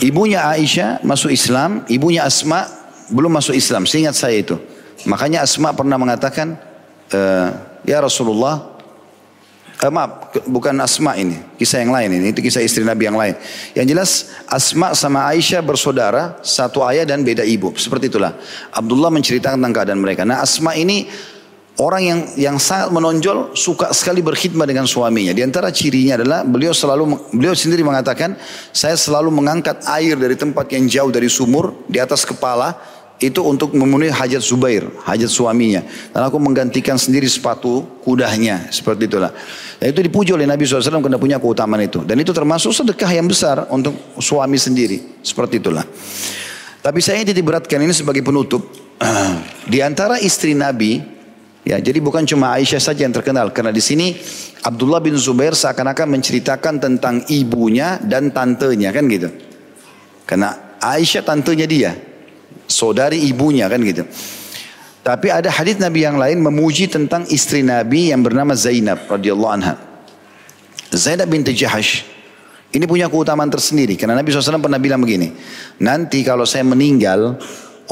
Ibunya 0.04 0.44
Aisyah 0.44 1.00
masuk 1.06 1.32
Islam, 1.32 1.88
ibunya 1.88 2.28
Asma 2.28 2.68
belum 3.08 3.32
masuk 3.32 3.56
Islam. 3.56 3.88
Seingat 3.88 4.18
saya 4.18 4.42
itu. 4.42 4.60
Makanya 5.08 5.46
Asma 5.46 5.72
pernah 5.72 5.96
mengatakan, 5.96 6.60
e, 7.08 7.22
ya 7.88 8.04
Rasulullah, 8.04 8.73
eh, 9.84 9.92
maaf, 9.92 10.32
bukan 10.48 10.72
Asma 10.80 11.20
ini, 11.20 11.36
kisah 11.60 11.84
yang 11.84 11.92
lain 11.92 12.10
ini, 12.16 12.26
itu 12.32 12.40
kisah 12.40 12.64
istri 12.64 12.88
Nabi 12.88 13.12
yang 13.12 13.20
lain. 13.20 13.36
Yang 13.76 13.86
jelas 13.92 14.12
Asma 14.48 14.96
sama 14.96 15.28
Aisyah 15.28 15.60
bersaudara, 15.60 16.40
satu 16.40 16.88
ayah 16.88 17.04
dan 17.04 17.28
beda 17.28 17.44
ibu. 17.44 17.76
Seperti 17.76 18.08
itulah. 18.08 18.32
Abdullah 18.72 19.12
menceritakan 19.12 19.60
tentang 19.60 19.76
keadaan 19.76 20.00
mereka. 20.00 20.24
Nah 20.24 20.40
Asma 20.40 20.74
ini 20.80 21.12
orang 21.82 22.02
yang 22.06 22.20
yang 22.38 22.58
sangat 22.62 22.94
menonjol, 22.94 23.58
suka 23.58 23.90
sekali 23.92 24.22
berkhidmat 24.22 24.70
dengan 24.70 24.86
suaminya. 24.86 25.34
Di 25.34 25.42
antara 25.42 25.74
cirinya 25.74 26.22
adalah 26.22 26.40
beliau 26.46 26.72
selalu, 26.72 27.34
beliau 27.34 27.58
sendiri 27.58 27.82
mengatakan, 27.82 28.38
saya 28.70 28.94
selalu 28.94 29.34
mengangkat 29.34 29.82
air 29.90 30.14
dari 30.16 30.38
tempat 30.38 30.70
yang 30.70 30.86
jauh 30.86 31.12
dari 31.12 31.30
sumur, 31.30 31.74
di 31.90 31.98
atas 31.98 32.24
kepala, 32.24 32.78
itu 33.24 33.40
untuk 33.40 33.72
memenuhi 33.72 34.12
hajat 34.12 34.44
Zubair, 34.44 34.84
hajat 35.08 35.32
suaminya. 35.32 35.80
Dan 36.12 36.28
aku 36.28 36.36
menggantikan 36.38 37.00
sendiri 37.00 37.24
sepatu 37.26 38.00
kudanya, 38.04 38.68
seperti 38.68 39.08
itulah. 39.08 39.32
Dan 39.80 39.96
itu 39.96 40.04
dipuji 40.04 40.36
oleh 40.36 40.44
Nabi 40.44 40.68
SAW 40.68 41.00
karena 41.00 41.16
punya 41.16 41.40
keutamaan 41.40 41.84
itu. 41.84 42.04
Dan 42.04 42.20
itu 42.20 42.36
termasuk 42.36 42.76
sedekah 42.76 43.12
yang 43.16 43.28
besar 43.28 43.66
untuk 43.72 43.96
suami 44.20 44.60
sendiri, 44.60 45.24
seperti 45.24 45.64
itulah. 45.64 45.88
Tapi 46.84 47.00
saya 47.00 47.24
tidak 47.24 47.48
beratkan 47.48 47.80
ini 47.80 47.96
sebagai 47.96 48.20
penutup. 48.20 48.68
Di 49.72 49.80
antara 49.80 50.20
istri 50.20 50.52
Nabi, 50.52 51.00
ya 51.64 51.80
jadi 51.80 52.04
bukan 52.04 52.28
cuma 52.28 52.60
Aisyah 52.60 52.84
saja 52.84 53.08
yang 53.08 53.16
terkenal. 53.16 53.56
Karena 53.56 53.72
di 53.72 53.80
sini 53.80 54.12
Abdullah 54.68 55.00
bin 55.00 55.16
Zubair 55.16 55.56
seakan-akan 55.56 56.20
menceritakan 56.20 56.84
tentang 56.84 57.24
ibunya 57.32 58.04
dan 58.04 58.36
tantenya 58.36 58.92
kan 58.92 59.08
gitu. 59.08 59.32
Karena 60.28 60.76
Aisyah 60.84 61.24
tantenya 61.24 61.64
dia, 61.64 61.96
saudari 62.68 63.24
ibunya 63.28 63.70
kan 63.70 63.80
gitu. 63.84 64.04
Tapi 65.04 65.28
ada 65.28 65.52
hadis 65.52 65.76
Nabi 65.84 66.08
yang 66.08 66.16
lain 66.16 66.40
memuji 66.40 66.88
tentang 66.88 67.28
istri 67.28 67.60
Nabi 67.60 68.16
yang 68.16 68.24
bernama 68.24 68.56
Zainab 68.56 69.04
radhiyallahu 69.12 69.52
anha. 69.52 69.76
Zainab 70.96 71.28
binti 71.28 71.52
Jahash 71.52 72.14
ini 72.74 72.90
punya 72.90 73.06
keutamaan 73.06 73.54
tersendiri 73.54 73.94
karena 73.94 74.18
Nabi 74.18 74.34
SAW 74.34 74.58
pernah 74.58 74.82
bilang 74.82 74.98
begini, 74.98 75.30
nanti 75.78 76.26
kalau 76.26 76.42
saya 76.42 76.66
meninggal, 76.66 77.38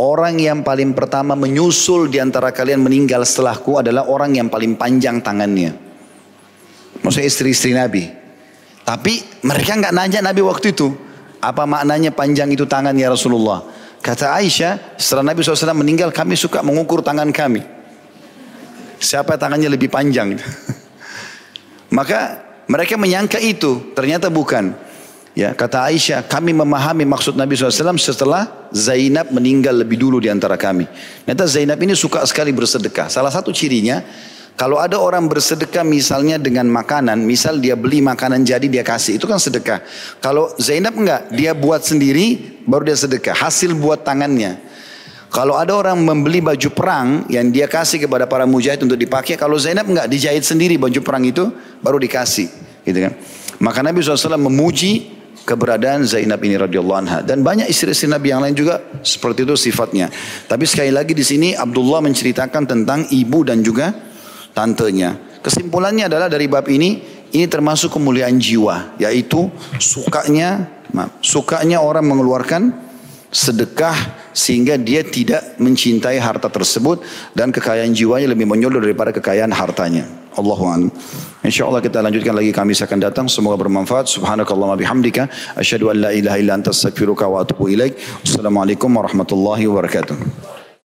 orang 0.01 0.41
yang 0.41 0.65
paling 0.65 0.97
pertama 0.97 1.37
menyusul 1.37 2.09
di 2.09 2.17
antara 2.17 2.49
kalian 2.49 2.81
meninggal 2.81 3.21
setelahku 3.21 3.77
adalah 3.77 4.09
orang 4.09 4.33
yang 4.33 4.49
paling 4.49 4.73
panjang 4.73 5.21
tangannya. 5.21 5.77
Maksudnya 7.05 7.29
istri-istri 7.29 7.77
Nabi. 7.77 8.09
Tapi 8.81 9.45
mereka 9.45 9.77
nggak 9.77 9.93
nanya 9.93 10.19
Nabi 10.25 10.41
waktu 10.41 10.73
itu, 10.73 10.89
apa 11.37 11.69
maknanya 11.69 12.09
panjang 12.09 12.49
itu 12.49 12.65
tangan 12.65 12.97
ya 12.97 13.13
Rasulullah? 13.13 13.61
Kata 14.01 14.33
Aisyah, 14.33 14.97
setelah 14.97 15.29
Nabi 15.29 15.45
SAW 15.45 15.77
meninggal 15.77 16.09
kami 16.09 16.33
suka 16.33 16.65
mengukur 16.65 17.05
tangan 17.05 17.29
kami. 17.29 17.61
Siapa 18.97 19.37
tangannya 19.37 19.69
lebih 19.69 19.93
panjang. 19.93 20.37
Maka 21.97 22.41
mereka 22.65 22.97
menyangka 22.97 23.37
itu, 23.37 23.93
ternyata 23.93 24.33
bukan. 24.33 24.73
Ya, 25.31 25.55
kata 25.55 25.87
Aisyah, 25.87 26.25
kami 26.27 26.51
memahami 26.51 27.07
maksud 27.07 27.37
Nabi 27.37 27.55
SAW 27.55 27.95
setelah 27.95 28.67
Zainab 28.73 29.31
meninggal 29.31 29.79
lebih 29.79 30.01
dulu 30.01 30.19
di 30.19 30.27
antara 30.27 30.59
kami. 30.59 30.89
Ternyata 31.23 31.45
Zainab 31.47 31.79
ini 31.79 31.95
suka 31.95 32.25
sekali 32.27 32.51
bersedekah. 32.51 33.07
Salah 33.07 33.31
satu 33.31 33.53
cirinya, 33.55 34.03
kalau 34.61 34.77
ada 34.77 35.01
orang 35.01 35.25
bersedekah 35.25 35.81
misalnya 35.81 36.37
dengan 36.37 36.69
makanan, 36.69 37.25
misal 37.25 37.57
dia 37.57 37.73
beli 37.73 37.97
makanan 37.97 38.45
jadi 38.45 38.69
dia 38.69 38.85
kasih, 38.85 39.17
itu 39.17 39.25
kan 39.25 39.41
sedekah. 39.41 39.81
Kalau 40.21 40.53
Zainab 40.61 40.93
enggak, 40.93 41.33
dia 41.33 41.57
buat 41.57 41.81
sendiri 41.81 42.61
baru 42.69 42.85
dia 42.85 42.93
sedekah, 42.93 43.33
hasil 43.33 43.73
buat 43.73 44.05
tangannya. 44.05 44.61
Kalau 45.33 45.57
ada 45.57 45.73
orang 45.73 45.97
membeli 46.05 46.45
baju 46.45 46.69
perang 46.77 47.25
yang 47.25 47.49
dia 47.49 47.65
kasih 47.65 48.05
kepada 48.05 48.29
para 48.29 48.45
mujahid 48.45 48.85
untuk 48.85 49.01
dipakai, 49.01 49.33
kalau 49.33 49.57
Zainab 49.57 49.89
enggak 49.89 50.05
dijahit 50.05 50.45
sendiri 50.45 50.77
baju 50.77 51.01
perang 51.01 51.25
itu 51.25 51.49
baru 51.81 51.97
dikasih, 51.97 52.53
gitu 52.85 53.01
kan. 53.01 53.17
Maka 53.57 53.81
Nabi 53.81 54.05
SAW 54.05 54.37
memuji 54.37 55.09
keberadaan 55.41 56.05
Zainab 56.05 56.37
ini 56.45 56.61
radhiyallahu 56.61 56.99
anha 57.01 57.25
dan 57.25 57.41
banyak 57.41 57.65
istri-istri 57.65 58.05
Nabi 58.05 58.29
yang 58.29 58.45
lain 58.45 58.53
juga 58.53 58.77
seperti 59.01 59.41
itu 59.41 59.57
sifatnya. 59.57 60.13
Tapi 60.45 60.69
sekali 60.69 60.93
lagi 60.93 61.17
di 61.17 61.25
sini 61.25 61.57
Abdullah 61.57 62.05
menceritakan 62.05 62.69
tentang 62.69 63.09
ibu 63.09 63.41
dan 63.41 63.65
juga 63.65 64.10
tantenya. 64.53 65.17
Kesimpulannya 65.41 66.05
adalah 66.05 66.29
dari 66.29 66.45
bab 66.45 66.69
ini, 66.69 67.01
ini 67.33 67.45
termasuk 67.49 67.95
kemuliaan 67.97 68.37
jiwa, 68.37 68.95
yaitu 69.01 69.49
sukanya, 69.81 70.69
sukanya 71.23 71.81
orang 71.81 72.05
mengeluarkan 72.05 72.91
sedekah 73.31 73.95
sehingga 74.35 74.75
dia 74.75 75.07
tidak 75.07 75.55
mencintai 75.55 76.19
harta 76.19 76.51
tersebut 76.51 76.99
dan 77.31 77.49
kekayaan 77.49 77.95
jiwanya 77.95 78.35
lebih 78.35 78.43
menyeluruh 78.43 78.83
daripada 78.83 79.15
kekayaan 79.15 79.55
hartanya. 79.55 80.03
Allahu 80.35 80.63
a'lam. 80.63 80.91
Insyaallah 81.43 81.83
kita 81.83 81.99
lanjutkan 81.99 82.31
lagi 82.31 82.55
kami 82.55 82.71
akan 82.71 82.99
datang. 83.03 83.25
Semoga 83.27 83.59
bermanfaat. 83.59 84.07
Subhanakallahumma 84.07 84.79
bihamdika 84.79 85.27
asyhadu 85.59 85.91
an 85.91 86.07
la 86.07 86.11
ilaha 86.15 86.37
illa 86.39 86.55
anta 86.55 86.71
astaghfiruka 86.71 87.27
wa 87.27 87.43
atubu 87.43 87.67
ilaik. 87.67 87.99
Wassalamualaikum 88.23 88.87
warahmatullahi 88.87 89.67
wabarakatuh. 89.67 90.60